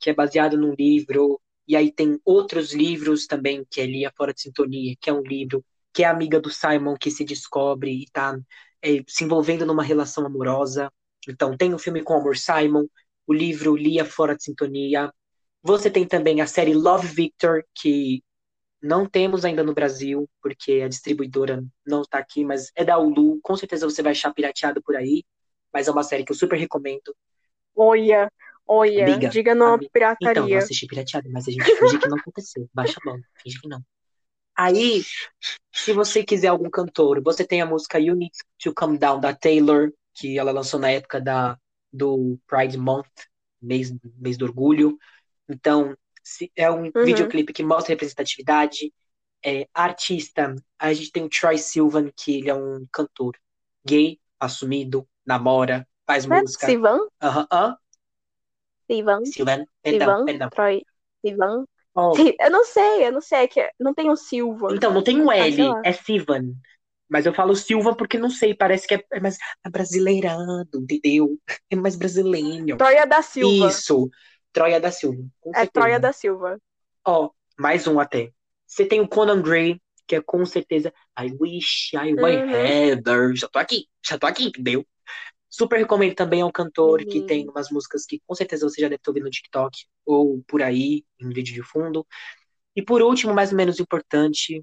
que 0.00 0.10
é 0.10 0.14
baseado 0.14 0.56
num 0.56 0.74
livro. 0.74 1.40
E 1.66 1.76
aí 1.76 1.92
tem 1.92 2.18
outros 2.24 2.72
livros 2.72 3.26
também, 3.26 3.66
que 3.70 3.80
é 3.80 3.86
Lia 3.86 4.12
Fora 4.16 4.32
de 4.32 4.40
Sintonia, 4.40 4.96
que 5.00 5.10
é 5.10 5.12
um 5.12 5.22
livro 5.22 5.64
que 5.92 6.04
é 6.04 6.06
amiga 6.06 6.40
do 6.40 6.50
Simon 6.50 6.96
que 6.96 7.10
se 7.10 7.24
descobre 7.24 7.90
e 7.90 8.06
tá 8.10 8.38
é, 8.82 9.02
se 9.06 9.24
envolvendo 9.24 9.66
numa 9.66 9.82
relação 9.82 10.24
amorosa. 10.24 10.90
Então, 11.26 11.56
tem 11.56 11.74
o 11.74 11.78
filme 11.78 12.02
com 12.02 12.14
Amor 12.14 12.36
Simon, 12.36 12.86
o 13.26 13.32
livro 13.32 13.76
Lia 13.76 14.04
Fora 14.04 14.36
de 14.36 14.44
Sintonia. 14.44 15.12
Você 15.62 15.90
tem 15.90 16.06
também 16.06 16.40
a 16.40 16.46
série 16.46 16.74
Love 16.74 17.06
Victor, 17.08 17.64
que 17.74 18.22
não 18.80 19.06
temos 19.06 19.44
ainda 19.44 19.62
no 19.64 19.74
Brasil, 19.74 20.28
porque 20.40 20.80
a 20.84 20.88
distribuidora 20.88 21.64
não 21.86 22.02
está 22.02 22.18
aqui, 22.18 22.44
mas 22.44 22.70
é 22.74 22.84
da 22.84 22.96
Hulu. 22.96 23.40
Com 23.42 23.56
certeza 23.56 23.88
você 23.88 24.02
vai 24.02 24.12
achar 24.12 24.32
pirateado 24.32 24.82
por 24.82 24.96
aí, 24.96 25.24
mas 25.72 25.88
é 25.88 25.90
uma 25.90 26.02
série 26.04 26.24
que 26.24 26.32
eu 26.32 26.36
super 26.36 26.56
recomendo. 26.58 27.14
Olha, 27.74 28.30
olha, 28.66 29.04
Amiga, 29.04 29.28
diga 29.28 29.54
não 29.54 29.74
amiga. 29.74 29.90
Então, 29.90 30.08
não 30.10 30.18
pirataria. 30.18 30.58
assisti 30.58 30.86
pirateado, 30.86 31.30
mas 31.30 31.48
a 31.48 31.50
gente 31.50 31.64
finge 31.64 31.98
que 31.98 32.08
não 32.08 32.18
aconteceu. 32.18 32.68
Baixa 32.72 32.98
a 33.00 33.04
bola, 33.04 33.20
finge 33.42 33.60
que 33.60 33.68
não. 33.68 33.82
Aí, 34.56 35.02
se 35.72 35.92
você 35.92 36.24
quiser 36.24 36.48
algum 36.48 36.68
cantor, 36.68 37.22
você 37.22 37.44
tem 37.46 37.60
a 37.60 37.66
música 37.66 38.00
You 38.00 38.16
Need 38.16 38.34
to 38.58 38.74
Come 38.74 38.98
Down 38.98 39.20
da 39.20 39.32
Taylor, 39.32 39.92
que 40.18 40.38
ela 40.38 40.52
lançou 40.52 40.80
na 40.80 40.90
época 40.90 41.20
da, 41.20 41.58
do 41.92 42.38
Pride 42.46 42.78
Month, 42.78 43.06
mês, 43.60 43.92
mês 44.16 44.36
do 44.38 44.44
orgulho. 44.46 44.98
Então, 45.48 45.96
se- 46.22 46.52
é 46.56 46.70
um 46.70 46.92
Uhum. 46.94 47.02
videoclipe 47.02 47.52
que 47.52 47.62
mostra 47.62 47.92
representatividade. 47.94 48.92
É, 49.44 49.68
artista, 49.74 50.54
a 50.78 50.92
gente 50.94 51.12
tem 51.12 51.24
o 51.24 51.28
Troy 51.30 51.58
Sivan, 51.58 52.10
que 52.16 52.38
ele 52.38 52.50
é 52.50 52.54
um 52.54 52.86
cantor 52.92 53.36
gay, 53.86 54.20
assumido, 54.40 55.08
namora, 55.26 55.88
faz 56.06 56.26
é 56.30 56.42
música. 56.42 56.66
Sivan? 56.66 57.00
Aham, 57.22 57.46
aham. 57.52 57.76
Sivan? 58.86 59.32
Sivan, 59.32 59.64
perdão, 59.82 60.16
perdão. 60.24 60.50
Troy? 60.50 60.82
Sivan? 61.24 61.66
Si- 62.14 62.36
Eu 62.40 62.50
não 62.50 62.64
sei, 62.64 63.06
eu 63.06 63.12
não 63.12 63.20
sei, 63.20 63.38
é 63.44 63.48
que 63.48 63.70
não 63.78 63.94
tem 63.94 64.10
o 64.10 64.16
Silva. 64.16 64.68
Então, 64.70 64.92
não 64.92 65.02
tem 65.02 65.20
um 65.20 65.32
sei 65.36 65.50
L, 65.50 65.78
é 65.82 65.92
Sivan. 65.92 66.54
Mas 67.08 67.26
eu 67.26 67.32
falo 67.32 67.56
Silva 67.56 67.94
porque 67.96 68.18
não 68.18 68.30
sei, 68.30 68.54
parece 68.54 68.86
que 68.86 68.94
é, 68.94 69.04
é 69.12 69.20
mais 69.20 69.38
brasileirado, 69.70 70.68
entendeu? 70.74 71.38
É 71.70 71.76
mais 71.76 71.96
brasileiro. 71.96 72.76
Troia 72.76 73.06
da 73.06 73.22
Silva. 73.22 73.68
Isso, 73.68 74.10
Troia 74.52 74.80
da 74.80 74.90
Silva. 74.90 75.24
é 75.54 75.66
Troia 75.66 75.98
da 75.98 76.12
Silva. 76.12 76.58
Ó, 77.06 77.30
mais 77.58 77.86
um 77.86 77.98
até. 77.98 78.30
Você 78.66 78.84
tem 78.84 79.00
o 79.00 79.08
Conan 79.08 79.40
Gray, 79.40 79.80
que 80.06 80.16
é 80.16 80.20
com 80.20 80.44
certeza 80.44 80.92
I 81.18 81.32
wish 81.40 81.94
I 81.94 82.14
were 82.14 82.42
uhum. 82.42 82.50
Heather. 82.50 83.34
Já 83.34 83.48
tô 83.48 83.58
aqui, 83.58 83.86
já 84.04 84.18
tô 84.18 84.26
aqui, 84.26 84.44
entendeu? 84.44 84.86
Super 85.48 85.78
recomendo 85.78 86.14
também, 86.14 86.44
um 86.44 86.52
cantor 86.52 87.00
uhum. 87.00 87.08
que 87.08 87.22
tem 87.22 87.48
umas 87.48 87.70
músicas 87.70 88.04
que 88.04 88.20
com 88.26 88.34
certeza 88.34 88.68
você 88.68 88.82
já 88.82 88.88
deve 88.88 89.00
ter 89.00 89.10
ouvido 89.10 89.24
no 89.24 89.30
TikTok 89.30 89.86
ou 90.04 90.42
por 90.46 90.62
aí, 90.62 91.04
em 91.18 91.28
vídeo 91.30 91.54
de 91.54 91.62
fundo. 91.62 92.06
E 92.76 92.82
por 92.82 93.02
último, 93.02 93.34
mais 93.34 93.50
ou 93.50 93.56
menos 93.56 93.80
importante, 93.80 94.62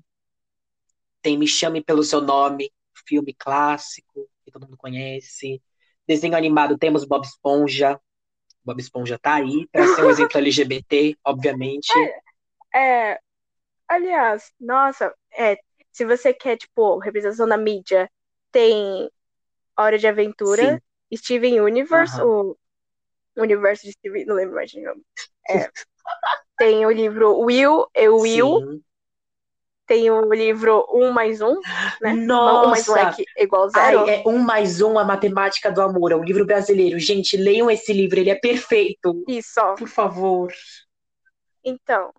tem 1.26 1.40
Me 1.40 1.48
Chame 1.48 1.84
Pelo 1.84 2.04
Seu 2.04 2.22
Nome, 2.22 2.72
filme 3.08 3.34
clássico, 3.34 4.30
que 4.44 4.52
todo 4.52 4.68
mundo 4.68 4.78
conhece. 4.78 5.60
Desenho 6.08 6.38
animado, 6.38 6.78
temos 6.78 7.04
Bob 7.04 7.26
Esponja. 7.26 8.00
Bob 8.64 8.80
Esponja 8.80 9.18
tá 9.18 9.34
aí 9.34 9.68
para 9.72 9.88
ser 9.88 10.06
um 10.06 10.10
exemplo 10.12 10.38
LGBT, 10.38 11.18
obviamente. 11.26 11.92
É, 12.72 13.12
é, 13.12 13.20
aliás, 13.88 14.54
nossa, 14.60 15.12
é, 15.36 15.58
se 15.92 16.06
você 16.06 16.32
quer, 16.32 16.58
tipo, 16.58 17.00
representação 17.00 17.48
na 17.48 17.58
mídia, 17.58 18.08
tem 18.52 19.10
Hora 19.76 19.98
de 19.98 20.06
Aventura, 20.06 20.80
Sim. 21.12 21.18
Steven 21.18 21.60
Universe, 21.60 22.22
uhum. 22.22 22.56
o 23.36 23.42
universo 23.42 23.84
de 23.84 23.94
Steven, 23.94 24.26
não 24.26 24.36
lembro 24.36 24.54
mais 24.54 24.70
de 24.70 24.80
nome. 24.80 25.02
É, 25.50 25.72
tem 26.56 26.86
o 26.86 26.92
livro 26.92 27.40
Will, 27.40 27.88
Eu 27.96 28.18
Will, 28.18 28.60
Sim 28.60 28.84
tem 29.86 30.10
o 30.10 30.34
livro 30.34 30.86
Um 30.92 31.12
mais 31.12 31.42
Um, 31.42 31.60
né? 32.02 32.14
Nossa! 32.14 32.88
Um 32.90 32.96
mais 32.96 33.20
é, 33.20 33.24
é 33.38 33.44
igual 33.44 33.70
zero. 33.70 34.06
Ai, 34.06 34.16
é 34.16 34.24
Um 34.26 34.40
mais 34.40 34.82
Um, 34.82 34.98
a 34.98 35.04
matemática 35.04 35.72
do 35.72 35.82
amor, 35.82 36.12
é 36.12 36.16
um 36.16 36.24
livro 36.24 36.46
brasileiro. 36.46 37.00
Gente, 37.00 37.38
leiam 37.38 37.70
esse 37.70 37.94
livro, 37.94 38.20
ele 38.20 38.30
é 38.30 38.36
perfeito. 38.36 39.24
Isso. 39.28 39.62
Por 39.78 39.88
favor. 39.88 40.52
Então, 41.64 42.14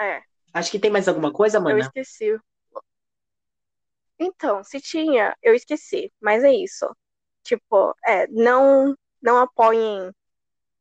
é. 0.00 0.22
Acho 0.52 0.70
que 0.70 0.78
tem 0.78 0.90
mais 0.90 1.08
alguma 1.08 1.32
coisa, 1.32 1.60
mana? 1.60 1.76
Eu 1.76 1.78
esqueci. 1.80 2.38
Então, 4.18 4.64
se 4.64 4.80
tinha, 4.80 5.36
eu 5.42 5.54
esqueci. 5.54 6.12
Mas 6.20 6.42
é 6.42 6.52
isso. 6.52 6.86
Tipo, 7.44 7.94
é, 8.04 8.26
não, 8.28 8.96
não 9.22 9.38
apoiem 9.38 10.12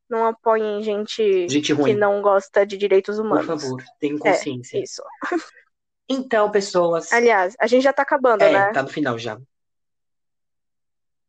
não 0.10 0.26
apoiem 0.26 0.82
gente, 0.82 1.48
gente 1.50 1.74
ruim. 1.74 1.92
que 1.92 2.00
não 2.00 2.22
gosta 2.22 2.66
de 2.66 2.78
direitos 2.78 3.20
humanos. 3.20 3.46
Por 3.46 3.60
favor, 3.60 3.84
tenham 4.00 4.18
consciência. 4.18 4.78
É, 4.78 4.84
isso. 4.84 5.04
Então, 6.10 6.50
pessoas. 6.52 7.12
Aliás, 7.12 7.56
a 7.60 7.68
gente 7.68 7.84
já 7.84 7.92
tá 7.92 8.04
acabando, 8.04 8.44
é, 8.44 8.52
né? 8.52 8.72
Tá 8.72 8.82
no 8.82 8.90
final 8.90 9.18
já. 9.18 9.38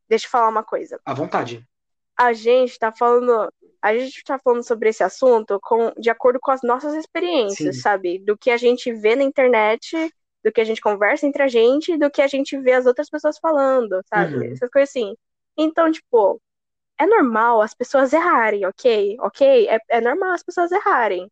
Deixa 0.07 0.25
eu 0.25 0.29
falar 0.29 0.49
uma 0.49 0.63
coisa. 0.63 0.99
À 1.05 1.13
vontade. 1.13 1.65
A 2.17 2.33
gente 2.33 2.77
tá 2.79 2.91
falando. 2.91 3.51
A 3.81 3.95
gente 3.95 4.23
tá 4.23 4.39
falando 4.39 4.63
sobre 4.63 4.89
esse 4.89 5.03
assunto 5.03 5.59
com, 5.61 5.93
de 5.97 6.09
acordo 6.09 6.39
com 6.41 6.51
as 6.51 6.61
nossas 6.63 6.93
experiências, 6.93 7.75
Sim. 7.77 7.81
sabe? 7.81 8.19
Do 8.19 8.37
que 8.37 8.51
a 8.51 8.57
gente 8.57 8.91
vê 8.91 9.15
na 9.15 9.23
internet, 9.23 9.95
do 10.43 10.51
que 10.51 10.59
a 10.59 10.65
gente 10.65 10.81
conversa 10.81 11.25
entre 11.25 11.43
a 11.43 11.47
gente, 11.47 11.97
do 11.97 12.09
que 12.09 12.21
a 12.21 12.27
gente 12.27 12.57
vê 12.57 12.73
as 12.73 12.85
outras 12.85 13.09
pessoas 13.09 13.37
falando, 13.37 14.01
sabe? 14.05 14.35
Uhum. 14.35 14.51
Essas 14.51 14.69
coisas 14.69 14.89
assim. 14.89 15.15
Então, 15.57 15.89
tipo, 15.91 16.41
é 16.97 17.05
normal 17.05 17.61
as 17.61 17.73
pessoas 17.73 18.11
errarem, 18.11 18.65
ok? 18.65 19.17
Ok? 19.21 19.67
É, 19.69 19.79
é 19.89 20.01
normal 20.01 20.31
as 20.31 20.43
pessoas 20.43 20.71
errarem. 20.71 21.31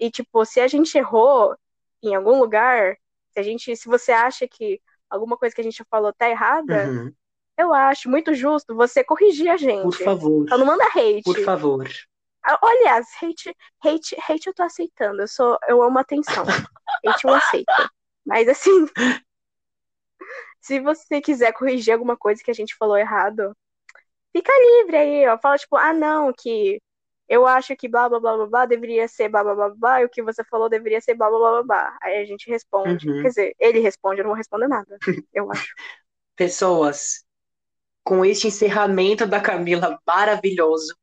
E, 0.00 0.10
tipo, 0.10 0.44
se 0.46 0.60
a 0.60 0.68
gente 0.68 0.96
errou, 0.96 1.54
em 2.02 2.14
algum 2.14 2.38
lugar, 2.38 2.96
se 3.30 3.40
a 3.40 3.42
gente, 3.42 3.76
se 3.76 3.88
você 3.88 4.12
acha 4.12 4.46
que 4.46 4.80
alguma 5.08 5.36
coisa 5.36 5.54
que 5.54 5.60
a 5.60 5.64
gente 5.64 5.84
falou 5.90 6.12
tá 6.12 6.28
errada, 6.28 6.88
uhum. 6.88 7.12
eu 7.56 7.72
acho 7.72 8.08
muito 8.08 8.34
justo 8.34 8.74
você 8.74 9.02
corrigir 9.02 9.48
a 9.48 9.56
gente. 9.56 9.82
Por 9.82 10.04
favor. 10.04 10.44
Então 10.44 10.58
não 10.58 10.66
manda 10.66 10.84
hate. 10.84 11.22
Por 11.22 11.38
favor. 11.44 11.88
Ah, 12.44 12.58
olha, 12.62 12.96
hate, 12.96 13.54
hate, 13.84 14.16
hate 14.28 14.46
eu 14.46 14.54
tô 14.54 14.62
aceitando. 14.62 15.22
Eu 15.22 15.28
sou, 15.28 15.58
eu 15.68 15.82
amo 15.82 15.98
atenção. 15.98 16.44
hate 17.04 17.24
eu 17.24 17.34
aceito. 17.34 17.90
Mas 18.24 18.48
assim, 18.48 18.86
se 20.60 20.80
você 20.80 21.20
quiser 21.20 21.52
corrigir 21.52 21.92
alguma 21.92 22.16
coisa 22.16 22.42
que 22.42 22.50
a 22.50 22.54
gente 22.54 22.76
falou 22.76 22.96
errado, 22.96 23.56
fica 24.32 24.52
livre 24.52 24.96
aí, 24.96 25.28
ó. 25.28 25.38
Fala 25.38 25.58
tipo, 25.58 25.76
ah 25.76 25.92
não, 25.92 26.32
que 26.32 26.80
eu 27.28 27.46
acho 27.46 27.76
que 27.76 27.88
blá 27.88 28.08
blá 28.08 28.18
blá 28.18 28.36
blá 28.36 28.46
blá 28.46 28.66
deveria 28.66 29.06
ser 29.06 29.28
blá 29.28 29.44
blá 29.44 29.54
blá 29.54 29.68
blá, 29.70 30.00
e 30.00 30.04
o 30.04 30.08
que 30.08 30.22
você 30.22 30.42
falou 30.44 30.68
deveria 30.68 31.00
ser 31.00 31.14
blá 31.14 31.28
blá 31.28 31.38
blá 31.38 31.50
blá. 31.50 31.62
blá. 31.62 31.98
Aí 32.02 32.18
a 32.18 32.24
gente 32.24 32.48
responde. 32.48 33.08
Uhum. 33.08 33.22
Quer 33.22 33.28
dizer, 33.28 33.56
ele 33.58 33.80
responde, 33.80 34.20
eu 34.20 34.24
não 34.24 34.30
vou 34.30 34.36
responder 34.36 34.68
nada, 34.68 34.96
eu 35.34 35.50
acho. 35.50 35.74
Pessoas, 36.34 37.24
com 38.02 38.24
este 38.24 38.46
encerramento 38.46 39.26
da 39.26 39.40
Camila 39.40 40.00
maravilhoso, 40.06 40.96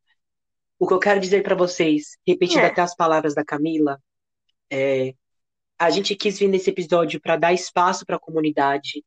o 0.79 0.87
que 0.87 0.93
eu 0.93 0.99
quero 0.99 1.19
dizer 1.19 1.43
para 1.43 1.55
vocês, 1.55 2.17
repetindo 2.27 2.61
é. 2.61 2.67
até 2.67 2.81
as 2.81 2.95
palavras 2.95 3.35
da 3.35 3.45
Camila, 3.45 4.01
é, 4.71 5.13
a 5.77 5.89
gente 5.89 6.15
quis 6.15 6.39
vir 6.39 6.47
nesse 6.47 6.69
episódio 6.69 7.21
para 7.21 7.37
dar 7.37 7.53
espaço 7.53 8.05
para 8.05 8.15
a 8.15 8.19
comunidade, 8.19 9.03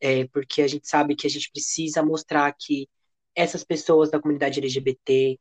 é, 0.00 0.26
porque 0.28 0.62
a 0.62 0.68
gente 0.68 0.88
sabe 0.88 1.16
que 1.16 1.26
a 1.26 1.30
gente 1.30 1.50
precisa 1.50 2.02
mostrar 2.02 2.54
que 2.58 2.88
essas 3.34 3.64
pessoas 3.64 4.10
da 4.10 4.20
comunidade 4.20 4.60
LGBT, 4.60 5.38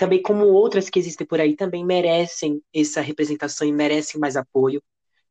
também 0.00 0.22
como 0.22 0.46
outras 0.46 0.88
que 0.88 0.98
existem 0.98 1.26
por 1.26 1.38
aí, 1.42 1.54
também 1.54 1.84
merecem 1.84 2.62
essa 2.74 3.02
representação 3.02 3.68
e 3.68 3.72
merecem 3.72 4.18
mais 4.18 4.34
apoio. 4.34 4.82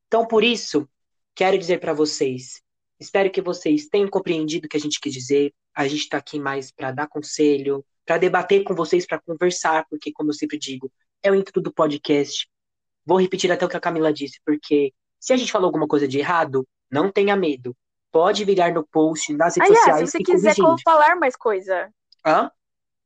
Então, 0.06 0.28
por 0.28 0.44
isso, 0.44 0.88
quero 1.34 1.58
dizer 1.58 1.80
para 1.80 1.92
vocês, 1.92 2.62
espero 3.00 3.32
que 3.32 3.42
vocês 3.42 3.88
tenham 3.88 4.08
compreendido 4.08 4.68
o 4.68 4.70
que 4.70 4.78
a 4.78 4.80
gente 4.80 5.00
quis 5.00 5.12
dizer. 5.12 5.52
A 5.74 5.88
gente 5.88 6.02
está 6.02 6.18
aqui 6.18 6.40
mais 6.40 6.72
para 6.72 6.92
dar 6.92 7.08
conselho, 7.08 7.84
para 8.06 8.20
debater 8.20 8.64
com 8.64 8.76
vocês, 8.76 9.08
para 9.08 9.20
conversar, 9.20 9.88
porque, 9.90 10.12
como 10.12 10.30
eu 10.30 10.36
sempre 10.36 10.60
digo, 10.60 10.92
é 11.24 11.32
o 11.32 11.36
intuito 11.36 11.62
do 11.62 11.74
podcast. 11.74 12.48
Vou 13.04 13.20
repetir 13.20 13.52
até 13.52 13.66
o 13.66 13.70
que 13.70 13.78
a 13.78 13.82
Camila 13.82 14.14
disse, 14.14 14.40
porque 14.46 14.94
se 15.20 15.34
a 15.34 15.38
gente 15.38 15.52
falou 15.52 15.66
alguma 15.66 15.88
coisa 15.88 16.08
de 16.08 16.20
errado, 16.20 16.64
não 16.92 17.12
tenha 17.12 17.36
medo. 17.36 17.76
Pode 18.12 18.46
virar 18.46 18.72
no 18.72 18.86
post, 18.86 19.34
nas 19.34 19.58
redes 19.58 19.72
Aliás, 19.72 19.86
sociais. 19.86 20.12
Se 20.12 20.18
você 20.20 20.24
quiser 20.24 20.56
falar 20.84 21.16
mais 21.16 21.36
coisa. 21.36 21.92
Hã? 22.24 22.52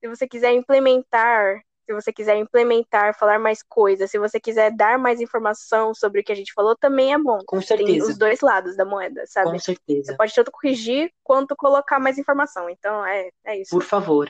Se 0.04 0.10
você 0.10 0.28
quiser 0.28 0.52
implementar, 0.52 1.62
se 1.86 1.94
você 1.94 2.12
quiser 2.12 2.36
implementar, 2.36 3.18
falar 3.18 3.40
mais 3.40 3.64
coisas, 3.64 4.12
se 4.12 4.20
você 4.20 4.38
quiser 4.38 4.70
dar 4.70 5.00
mais 5.00 5.22
informação 5.22 5.94
sobre 5.94 6.20
o 6.20 6.24
que 6.26 6.32
a 6.34 6.36
gente 6.36 6.52
falou, 6.52 6.76
também 6.76 7.14
é 7.14 7.18
bom. 7.18 7.40
Com 7.48 7.62
certeza. 7.62 7.90
Tem 7.90 8.02
os 8.02 8.18
dois 8.18 8.42
lados 8.42 8.76
da 8.76 8.84
moeda, 8.84 9.24
sabe? 9.26 9.50
Com 9.50 9.60
certeza. 9.60 10.12
Você 10.12 10.18
pode 10.18 10.36
tanto 10.36 10.52
corrigir 10.52 11.10
quanto 11.24 11.56
colocar 11.56 12.00
mais 12.02 12.18
informação. 12.18 12.70
Então, 12.70 13.06
é, 13.06 13.30
é 13.46 13.62
isso. 13.62 13.70
Por 13.70 13.82
favor. 13.82 14.30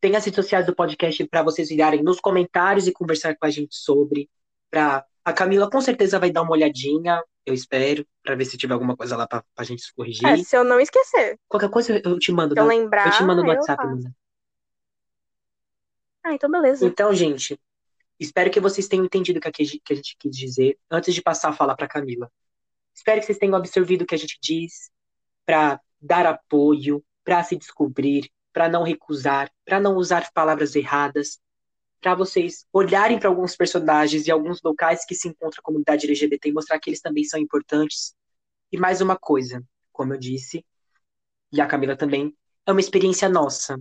Tem 0.00 0.16
as 0.16 0.24
redes 0.24 0.34
sociais 0.34 0.66
do 0.66 0.74
podcast 0.74 1.24
para 1.28 1.44
vocês 1.44 1.68
virarem 1.68 2.02
nos 2.02 2.18
comentários 2.18 2.88
e 2.88 2.92
conversar 2.92 3.36
com 3.36 3.46
a 3.46 3.50
gente 3.50 3.76
sobre. 3.76 4.28
Pra... 4.68 5.04
A 5.24 5.32
Camila 5.32 5.70
com 5.70 5.80
certeza 5.80 6.18
vai 6.18 6.32
dar 6.32 6.42
uma 6.42 6.52
olhadinha, 6.52 7.22
eu 7.44 7.54
espero, 7.54 8.04
para 8.24 8.34
ver 8.34 8.44
se 8.44 8.56
tiver 8.56 8.74
alguma 8.74 8.96
coisa 8.96 9.16
lá 9.16 9.26
pra, 9.26 9.44
pra 9.54 9.64
gente 9.64 9.82
corrigir. 9.94 10.26
É, 10.26 10.36
se 10.36 10.56
eu 10.56 10.64
não 10.64 10.80
esquecer. 10.80 11.38
Qualquer 11.48 11.70
coisa 11.70 12.00
eu 12.04 12.18
te 12.18 12.32
mando. 12.32 12.54
Se 12.54 12.60
eu 12.60 12.66
lembrar, 12.66 13.06
eu 13.06 13.12
te 13.12 13.22
mando 13.22 13.42
no 13.42 13.48
WhatsApp, 13.48 13.86
Manda. 13.86 14.12
Ah, 16.26 16.34
então 16.34 16.50
beleza. 16.50 16.84
Então, 16.84 17.14
gente, 17.14 17.56
espero 18.18 18.50
que 18.50 18.58
vocês 18.58 18.88
tenham 18.88 19.04
entendido 19.04 19.38
o 19.38 19.40
que 19.40 19.48
a 19.48 19.94
gente 19.94 20.16
quis 20.18 20.36
dizer 20.36 20.76
antes 20.90 21.14
de 21.14 21.22
passar 21.22 21.50
a 21.50 21.52
falar 21.52 21.76
para 21.76 21.86
Camila. 21.86 22.28
Espero 22.92 23.20
que 23.20 23.26
vocês 23.26 23.38
tenham 23.38 23.54
absorvido 23.54 24.02
o 24.02 24.06
que 24.06 24.16
a 24.16 24.18
gente 24.18 24.36
diz 24.42 24.90
para 25.44 25.80
dar 26.00 26.26
apoio, 26.26 27.04
para 27.22 27.44
se 27.44 27.54
descobrir, 27.54 28.28
para 28.52 28.68
não 28.68 28.82
recusar, 28.82 29.52
para 29.64 29.78
não 29.78 29.94
usar 29.94 30.28
palavras 30.32 30.74
erradas, 30.74 31.38
para 32.00 32.16
vocês 32.16 32.66
olharem 32.72 33.20
para 33.20 33.28
alguns 33.28 33.54
personagens 33.54 34.26
e 34.26 34.30
alguns 34.32 34.60
locais 34.60 35.04
que 35.06 35.14
se 35.14 35.28
encontra 35.28 35.60
a 35.60 35.62
comunidade 35.62 36.06
LGBT 36.06 36.48
e 36.48 36.52
mostrar 36.52 36.80
que 36.80 36.90
eles 36.90 37.00
também 37.00 37.22
são 37.22 37.38
importantes. 37.38 38.16
E 38.72 38.76
mais 38.76 39.00
uma 39.00 39.16
coisa, 39.16 39.62
como 39.92 40.12
eu 40.12 40.18
disse, 40.18 40.66
e 41.52 41.60
a 41.60 41.68
Camila 41.68 41.96
também, 41.96 42.36
é 42.66 42.72
uma 42.72 42.80
experiência 42.80 43.28
nossa. 43.28 43.80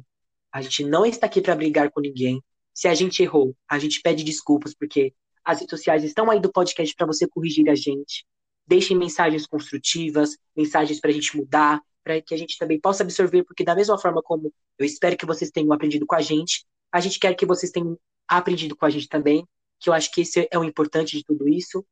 A 0.56 0.62
gente 0.62 0.86
não 0.86 1.06
está 1.06 1.26
aqui 1.26 1.41
para 1.41 1.53
brigar 1.53 1.91
com 1.91 1.99
ninguém. 1.99 2.41
Se 2.74 2.88
a 2.88 2.93
gente 2.93 3.22
errou, 3.22 3.53
a 3.68 3.78
gente 3.78 3.99
pede 4.01 4.24
desculpas, 4.24 4.74
porque 4.74 5.14
as 5.43 5.60
redes 5.60 5.78
sociais 5.78 6.01
estão 6.01 6.32
aí 6.32 6.39
do 6.39 6.49
podcast 6.49 6.95
para 6.95 7.06
você 7.06 7.28
corrigir 7.28 7.70
a 7.70 7.76
gente. 7.76 8.26
Deixem 8.66 8.97
mensagens 8.97 9.45
construtivas, 9.45 10.38
mensagens 10.56 11.01
para 11.01 11.10
a 11.10 11.14
gente 11.14 11.36
mudar, 11.36 11.82
para 12.01 12.22
que 12.22 12.34
a 12.34 12.38
gente 12.38 12.58
também 12.58 12.80
possa 12.80 13.03
absorver, 13.03 13.43
porque 13.43 13.66
da 13.66 13.76
mesma 13.76 13.97
forma 13.97 14.24
como 14.24 14.49
eu 14.80 14.86
espero 14.86 15.18
que 15.18 15.26
vocês 15.26 15.51
tenham 15.51 15.74
aprendido 15.74 16.06
com 16.06 16.16
a 16.16 16.22
gente, 16.22 16.66
a 16.89 17.01
gente 17.01 17.20
quer 17.20 17.34
que 17.34 17.45
vocês 17.45 17.70
tenham 17.70 17.99
aprendido 18.26 18.78
com 18.78 18.86
a 18.86 18.89
gente 18.89 19.10
também, 19.10 19.45
que 19.78 19.89
eu 19.89 19.93
acho 19.93 20.10
que 20.10 20.22
esse 20.22 20.47
é 20.49 20.58
o 20.58 20.64
importante 20.64 21.18
de 21.18 21.24
tudo 21.26 21.49
isso. 21.49 21.86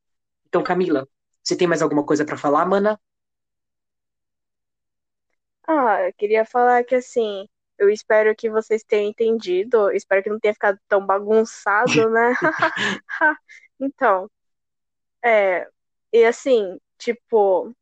Então, 0.47 0.64
Camila, 0.64 1.05
você 1.43 1.57
tem 1.57 1.68
mais 1.68 1.82
alguma 1.82 2.05
coisa 2.05 2.24
para 2.24 2.38
falar, 2.38 2.66
mana? 2.66 2.97
Ah, 5.68 6.07
eu 6.07 6.14
queria 6.14 6.45
falar 6.45 6.86
que 6.86 6.95
assim, 6.95 7.45
eu 7.78 7.89
espero 7.89 8.36
que 8.36 8.49
vocês 8.49 8.84
tenham 8.84 9.09
entendido. 9.09 9.91
Espero 9.91 10.24
que 10.24 10.30
não 10.30 10.39
tenha 10.39 10.53
ficado 10.53 10.80
tão 10.88 11.05
bagunçado, 11.05 12.09
né? 12.09 12.34
então, 13.80 14.30
é. 15.24 15.67
E 16.11 16.26
assim, 16.26 16.80
tipo. 16.97 17.74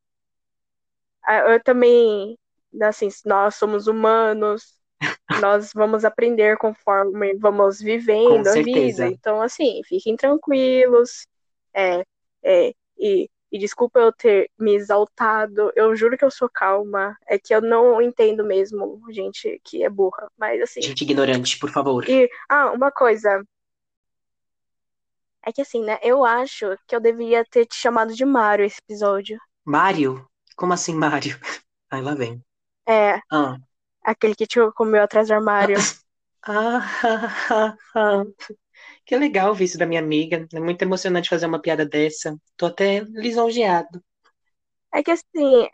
Eu 1.48 1.62
também, 1.64 2.38
assim, 2.82 3.08
nós 3.26 3.56
somos 3.56 3.86
humanos, 3.86 4.82
nós 5.46 5.72
vamos 5.74 6.04
aprender 6.04 6.58
conforme 6.58 7.36
vamos 7.36 7.80
vivendo 7.80 8.48
a 8.48 8.54
vida. 8.54 9.08
Então, 9.08 9.42
assim, 9.42 9.82
fiquem 9.86 10.16
tranquilos. 10.16 11.28
É, 11.74 12.04
é, 12.44 12.74
e, 12.98 13.30
e 13.52 13.60
desculpa 13.60 13.99
eu 13.99 14.12
ter 14.14 14.49
me 14.58 14.74
exaltado. 14.76 15.72
Eu 15.76 15.95
juro 15.95 16.18
que 16.18 16.24
eu 16.26 16.32
sou 16.32 16.49
calma. 16.49 17.16
É 17.28 17.38
que 17.38 17.54
eu 17.54 17.62
não 17.62 18.02
entendo 18.02 18.43
mesmo 18.45 19.02
gente 19.12 19.60
que 19.64 19.84
é 19.84 19.89
burra. 19.89 20.30
Mas, 20.38 20.62
assim, 20.62 20.82
Gente 20.82 21.04
ignorante, 21.04 21.60
por 21.60 21.70
favor. 21.70 22.08
e, 22.10 22.30
ah, 22.49 22.72
uma 22.72 22.91
coisa. 22.91 23.43
É 25.43 25.52
que 25.52 25.62
assim, 25.62 25.84
né? 25.84 25.97
Eu 26.04 26.24
acho 26.24 26.76
que 26.88 26.95
eu 26.95 26.99
deveria 26.99 27.43
ter 27.45 27.66
te 27.66 27.76
chamado 27.76 28.14
de 28.14 28.24
Mário 28.26 28.66
esse 28.66 28.80
episódio. 28.80 29.39
Mário? 29.66 30.28
Como 30.56 30.74
assim, 30.74 30.93
Mário? 30.93 31.39
Aí 31.89 32.02
lá 32.04 32.14
vem. 32.16 32.43
É, 32.88 33.20
Ah. 33.32 33.58
aquele 34.04 34.36
que 34.36 34.47
te 34.47 34.60
comeu 34.74 35.04
atrás 35.04 35.28
do 35.30 35.34
armário. 35.34 35.76
Ah, 36.43 36.82
ah, 37.52 37.78
ah. 37.93 38.24
Que 39.12 39.18
legal 39.18 39.53
ver 39.53 39.66
isso 39.66 39.78
da 39.78 39.86
minha 39.86 39.99
amiga. 39.99 40.47
É 40.53 40.59
muito 40.62 40.82
emocionante 40.84 41.28
fazer 41.28 41.45
uma 41.45 41.62
piada 41.62 41.86
dessa. 41.86 42.34
Tô 42.55 42.68
até 42.68 43.01
lisonjeado. 43.01 44.01
É 44.93 45.03
que 45.03 45.12
assim, 45.12 45.68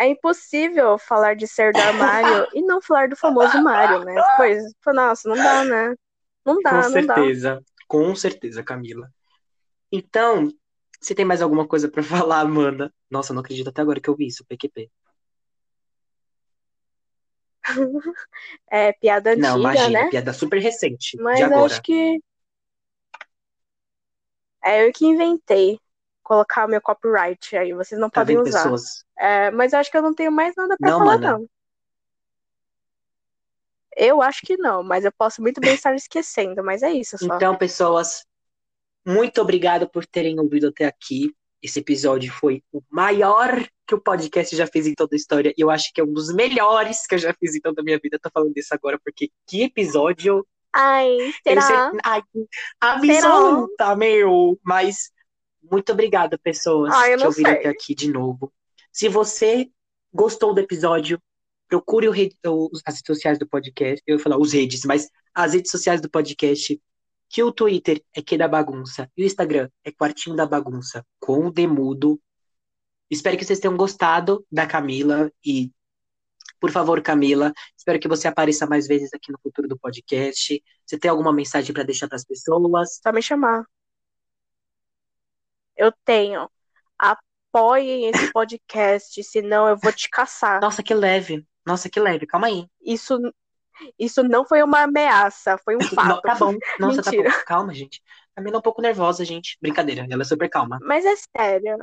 é 0.00 0.08
impossível 0.08 0.96
falar 0.98 1.36
de 1.36 1.46
ser 1.46 1.74
do 1.74 1.80
armário 1.82 2.46
e 2.54 2.62
não 2.62 2.80
falar 2.80 3.10
do 3.10 3.16
famoso 3.16 3.62
Mário, 3.62 4.02
né? 4.06 4.14
Pois, 4.38 4.62
nossa, 4.86 5.28
não 5.28 5.36
dá, 5.36 5.64
né? 5.64 5.94
Não 6.46 6.62
dá, 6.62 6.70
Com 6.70 6.82
não 6.84 7.06
dá. 7.06 7.14
certeza. 7.14 7.62
Com 7.86 8.16
certeza, 8.16 8.62
Camila. 8.64 9.06
Então, 9.92 10.48
você 10.98 11.14
tem 11.14 11.26
mais 11.26 11.42
alguma 11.42 11.68
coisa 11.68 11.90
pra 11.90 12.02
falar, 12.32 12.40
Amanda? 12.40 12.90
Nossa, 13.10 13.34
não 13.34 13.42
acredito 13.42 13.68
até 13.68 13.82
agora 13.82 14.00
que 14.00 14.08
eu 14.08 14.16
vi 14.16 14.28
isso, 14.28 14.46
PQP. 14.46 14.90
É 18.70 18.92
piada 18.94 19.34
Não, 19.36 19.58
antiga, 19.58 19.58
imagina, 19.58 20.04
né? 20.04 20.10
piada 20.10 20.32
super 20.32 20.58
recente, 20.58 21.18
Mas 21.18 21.36
de 21.36 21.42
agora. 21.44 21.66
acho 21.66 21.82
que 21.82 22.18
é 24.64 24.86
eu 24.86 24.92
que 24.92 25.06
inventei 25.06 25.78
colocar 26.22 26.66
o 26.66 26.68
meu 26.68 26.80
copyright 26.80 27.56
aí, 27.56 27.72
vocês 27.72 28.00
não 28.00 28.08
podem 28.08 28.38
usar. 28.38 28.62
pessoas? 28.62 29.04
É, 29.18 29.50
mas 29.50 29.74
acho 29.74 29.90
que 29.90 29.96
eu 29.96 30.02
não 30.02 30.14
tenho 30.14 30.32
mais 30.32 30.54
nada 30.56 30.76
pra 30.78 30.90
Não, 30.90 30.98
falar, 30.98 31.18
mana. 31.18 31.38
não. 31.38 31.48
Eu 33.94 34.22
acho 34.22 34.40
que 34.42 34.56
não, 34.56 34.82
mas 34.82 35.04
eu 35.04 35.12
posso 35.12 35.42
muito 35.42 35.60
bem 35.60 35.74
estar 35.74 35.94
esquecendo, 35.94 36.64
mas 36.64 36.82
é 36.82 36.90
isso 36.92 37.18
só. 37.18 37.36
Então, 37.36 37.54
pessoas, 37.56 38.24
muito 39.06 39.40
obrigado 39.42 39.88
por 39.88 40.06
terem 40.06 40.40
ouvido 40.40 40.68
até 40.68 40.86
aqui. 40.86 41.34
Esse 41.62 41.80
episódio 41.80 42.32
foi 42.32 42.62
o 42.72 42.82
maior 42.90 43.64
que 43.86 43.94
o 43.94 44.00
podcast 44.00 44.56
já 44.56 44.66
fez 44.66 44.86
em 44.86 44.94
toda 44.94 45.14
a 45.14 45.16
história. 45.16 45.52
E 45.56 45.60
eu 45.60 45.70
acho 45.70 45.92
que 45.92 46.00
é 46.00 46.04
um 46.04 46.12
dos 46.12 46.32
melhores 46.32 47.06
que 47.06 47.14
eu 47.14 47.18
já 47.18 47.34
fiz 47.38 47.54
em 47.54 47.60
toda 47.60 47.82
a 47.82 47.84
minha 47.84 48.00
vida. 48.02 48.18
Tô 48.18 48.30
falando 48.32 48.52
disso 48.54 48.72
agora 48.72 48.98
porque 48.98 49.30
que 49.46 49.62
episódio. 49.64 50.46
Ai, 50.72 51.16
será? 51.42 51.60
Ai, 52.04 52.22
absoluta, 52.80 53.96
meu. 53.96 54.58
Mas 54.62 55.10
muito 55.70 55.92
obrigado, 55.92 56.38
pessoas, 56.38 56.92
eu 57.10 57.18
que 57.18 57.26
ouviram 57.26 57.50
até 57.60 57.68
aqui 57.70 57.94
de 57.94 58.10
novo. 58.10 58.52
Se 58.92 59.08
você 59.08 59.70
gostou 60.12 60.54
do 60.54 60.60
episódio, 60.60 61.20
procure 61.68 62.10
rede- 62.10 62.36
as 62.86 62.94
redes 62.96 63.02
sociais 63.06 63.38
do 63.38 63.46
podcast. 63.46 64.02
Eu 64.06 64.16
ia 64.16 64.22
falar 64.22 64.38
os 64.38 64.52
redes, 64.52 64.84
mas 64.84 65.08
as 65.34 65.54
redes 65.54 65.70
sociais 65.70 66.00
do 66.00 66.10
podcast. 66.10 66.80
Que 67.34 67.42
o 67.42 67.50
Twitter 67.50 68.02
é 68.14 68.20
que 68.20 68.36
da 68.36 68.46
bagunça 68.46 69.10
e 69.16 69.22
o 69.22 69.26
Instagram 69.26 69.70
é 69.82 69.90
Quartinho 69.90 70.36
da 70.36 70.44
Bagunça 70.44 71.02
com 71.18 71.46
o 71.46 71.50
Demudo. 71.50 72.20
Espero 73.10 73.38
que 73.38 73.44
vocês 73.44 73.58
tenham 73.58 73.74
gostado 73.74 74.44
da 74.52 74.66
Camila 74.66 75.32
e, 75.42 75.70
por 76.62 76.70
favor, 76.70 77.02
Camila, 77.02 77.52
espero 77.76 77.98
que 77.98 78.06
você 78.06 78.28
apareça 78.28 78.68
mais 78.68 78.86
vezes 78.86 79.12
aqui 79.12 79.32
no 79.32 79.38
futuro 79.42 79.66
do 79.66 79.76
podcast. 79.76 80.62
Você 80.86 80.96
tem 80.96 81.10
alguma 81.10 81.32
mensagem 81.32 81.74
para 81.74 81.82
deixar 81.82 82.06
para 82.06 82.14
as 82.14 82.24
pessoas? 82.24 83.00
Só 83.02 83.12
me 83.12 83.20
chamar. 83.20 83.64
Eu 85.76 85.92
tenho. 86.04 86.48
Apoiem 86.96 88.08
esse 88.08 88.32
podcast, 88.32 89.20
senão 89.26 89.66
eu 89.66 89.76
vou 89.76 89.92
te 89.92 90.08
caçar. 90.08 90.60
Nossa, 90.60 90.84
que 90.84 90.94
leve. 90.94 91.44
Nossa, 91.66 91.90
que 91.90 91.98
leve. 91.98 92.28
Calma 92.28 92.46
aí. 92.46 92.64
Isso, 92.80 93.18
isso 93.98 94.22
não 94.22 94.46
foi 94.46 94.62
uma 94.62 94.82
ameaça, 94.82 95.58
foi 95.64 95.74
um 95.74 95.78
Não, 95.82 95.88
fato. 95.88 96.20
tá 96.20 96.36
bom. 96.36 96.54
Nossa, 96.78 97.02
tá 97.02 97.10
bom. 97.10 97.24
Calma, 97.44 97.74
gente. 97.74 98.00
A 98.34 98.36
Camila 98.36 98.54
é 98.54 98.58
um 98.60 98.62
pouco 98.62 98.80
nervosa, 98.80 99.24
gente. 99.24 99.58
Brincadeira. 99.60 100.06
Ela 100.08 100.22
é 100.22 100.24
super 100.24 100.48
calma. 100.48 100.78
Mas 100.80 101.04
é 101.04 101.16
sério. 101.16 101.76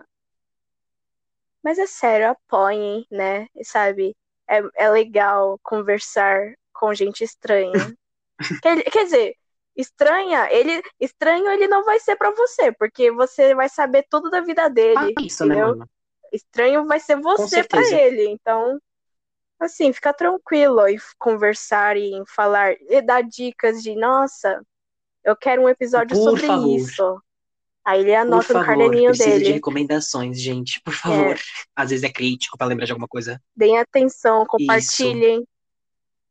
Mas 1.62 1.78
é 1.78 1.86
sério, 1.86 2.30
apoiem, 2.30 3.06
né? 3.12 3.48
Sabe? 3.64 4.16
É, 4.50 4.62
é 4.76 4.90
legal 4.90 5.60
conversar 5.62 6.54
com 6.74 6.94
gente 6.94 7.24
estranha. 7.24 7.94
quer, 8.64 8.82
quer 8.84 9.04
dizer, 9.04 9.36
estranha, 9.76 10.48
ele 10.52 10.82
estranho 11.00 11.50
ele 11.52 11.68
não 11.68 11.84
vai 11.84 12.00
ser 12.00 12.16
pra 12.16 12.32
você, 12.32 12.72
porque 12.72 13.12
você 13.12 13.54
vai 13.54 13.70
saber 13.70 14.06
tudo 14.10 14.30
da 14.30 14.42
vida 14.42 14.70
dele. 14.70 15.14
Ah, 15.18 15.22
isso, 15.22 15.46
né, 15.46 15.56
mano? 15.64 15.88
Estranho 16.32 16.86
vai 16.86 17.00
ser 17.00 17.20
você 17.20 17.48
certeza. 17.48 17.96
ele. 17.96 18.28
Então, 18.30 18.80
assim, 19.60 19.92
fica 19.94 20.14
tranquilo 20.14 20.88
e 20.88 20.98
conversar 21.18 21.98
e 21.98 22.12
falar 22.28 22.76
e 22.90 23.02
dar 23.02 23.22
dicas 23.22 23.82
de, 23.82 23.96
nossa, 23.96 24.62
eu 25.24 25.36
quero 25.36 25.64
um 25.64 25.70
episódio 25.70 26.16
Por 26.18 26.32
sobre 26.32 26.48
favor. 26.48 26.80
isso. 26.80 27.22
Aí 27.90 28.02
ele 28.02 28.12
Por 28.12 28.18
anota 28.18 28.54
no 28.54 28.60
favor, 28.60 28.66
caderninho 28.66 29.10
preciso 29.10 29.44
de 29.44 29.52
recomendações, 29.52 30.40
gente. 30.40 30.80
Por 30.82 30.94
favor. 30.94 31.36
Às 31.76 31.90
vezes 31.90 32.04
é 32.04 32.12
crítico 32.12 32.56
pra 32.56 32.68
lembrar 32.68 32.86
de 32.86 32.92
alguma 32.92 33.08
coisa. 33.08 33.42
Deem 33.56 33.80
atenção, 33.80 34.46
compartilhem. 34.46 35.44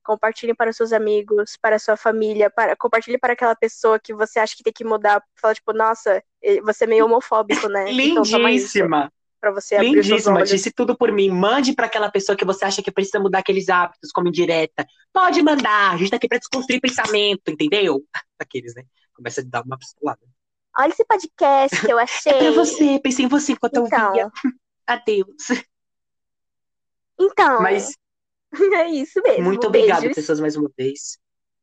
Compartilhem 0.05 0.55
para 0.55 0.71
os 0.71 0.77
seus 0.77 0.93
amigos, 0.93 1.59
para 1.61 1.75
a 1.75 1.79
sua 1.81 1.97
família, 1.97 2.49
para 2.49 2.77
compartilhe 2.77 3.19
para 3.19 3.33
aquela 3.33 3.57
pessoa 3.57 3.99
que 3.99 4.15
você 4.15 4.39
acha 4.39 4.57
que 4.57 4.63
tem 4.63 4.73
que 4.73 4.85
mudar. 4.85 5.21
Fala, 5.35 5.53
tipo, 5.53 5.73
nossa, 5.73 6.23
você 6.63 6.85
é 6.85 6.87
meio 6.87 7.07
homofóbico, 7.07 7.69
né? 7.69 7.91
Então 7.91 8.23
isso 8.23 8.39
Lindíssima. 8.39 9.13
pra 9.41 9.51
você 9.51 9.75
abrir 9.75 9.95
Lindíssima. 9.95 10.45
Disse 10.45 10.71
tudo 10.71 10.97
por 10.97 11.11
mim. 11.11 11.29
Mande 11.29 11.75
pra 11.75 11.87
aquela 11.87 12.09
pessoa 12.09 12.37
que 12.37 12.45
você 12.45 12.65
acha 12.65 12.81
que 12.85 12.93
precisa 12.93 13.19
mudar 13.19 13.41
aqueles 13.41 13.69
hábitos, 13.69 14.13
como 14.13 14.29
indireta. 14.29 14.87
Pode 15.13 15.43
mandar. 15.43 15.93
A 15.93 15.97
gente 15.97 16.11
tá 16.11 16.17
aqui 16.17 16.29
pra 16.29 16.39
desconstruir 16.39 16.81
pensamento, 16.81 17.51
entendeu? 17.51 18.01
Aqueles, 18.39 18.77
né? 18.77 18.85
Começa 19.13 19.41
a 19.41 19.45
dar 19.45 19.65
uma 19.65 19.77
pistolada. 19.77 20.21
Olha 20.79 20.91
esse 20.91 21.05
podcast 21.05 21.81
que 21.81 21.93
eu 21.93 21.99
achei. 21.99 22.33
É 22.33 22.39
pra 22.39 22.51
você. 22.53 23.01
Pensei 23.01 23.25
em 23.25 23.29
você 23.29 23.53
enquanto 23.53 23.75
eu 23.75 23.87
Então, 23.87 24.13
via. 24.13 24.31
Adeus. 24.87 25.49
então, 27.19 27.61
Mas 27.61 27.95
é 28.75 28.89
isso 28.89 29.21
mesmo. 29.23 29.45
Muito 29.45 29.67
obrigado, 29.67 30.03
Beijos. 30.03 30.15
pessoas, 30.15 30.39
mais 30.39 30.55
uma 30.55 30.71
vez. 30.77 31.19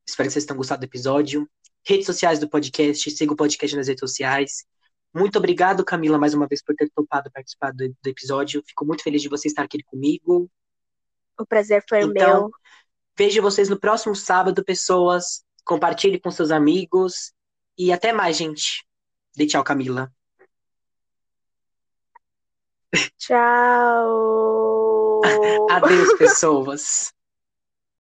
Espero 0.06 0.28
que 0.28 0.34
vocês 0.34 0.46
tenham 0.46 0.58
gostado 0.58 0.82
do 0.82 0.84
episódio. 0.84 1.50
Redes 1.88 2.06
sociais 2.06 2.40
do 2.40 2.50
podcast, 2.50 3.10
siga 3.10 3.32
o 3.32 3.38
podcast 3.38 3.76
nas 3.78 3.88
redes 3.88 4.02
sociais. 4.02 4.66
Muito 5.14 5.38
obrigado, 5.38 5.86
Camila, 5.86 6.18
mais 6.18 6.34
uma 6.34 6.46
vez, 6.46 6.62
por 6.62 6.76
ter 6.76 6.90
topado 6.94 7.32
participar 7.32 7.72
do, 7.72 7.88
do 7.88 8.08
episódio. 8.10 8.62
Fico 8.68 8.86
muito 8.86 9.02
feliz 9.02 9.22
de 9.22 9.30
você 9.30 9.48
estar 9.48 9.64
aqui 9.64 9.82
comigo. 9.84 10.52
O 11.40 11.46
prazer 11.46 11.84
foi 11.88 12.02
Então, 12.02 12.42
meu. 12.42 12.52
Vejo 13.18 13.42
vocês 13.42 13.70
no 13.70 13.80
próximo 13.80 14.14
sábado, 14.14 14.66
pessoas. 14.66 15.46
Compartilhe 15.64 16.20
com 16.20 16.30
seus 16.30 16.52
amigos. 16.52 17.32
E 17.78 17.94
até 17.94 18.12
mais, 18.12 18.36
gente. 18.36 18.86
Dê 19.36 19.46
tchau, 19.46 19.64
Camila. 19.64 20.12
Tchau. 23.18 25.22
Adeus, 25.72 26.14
pessoas. 26.18 27.15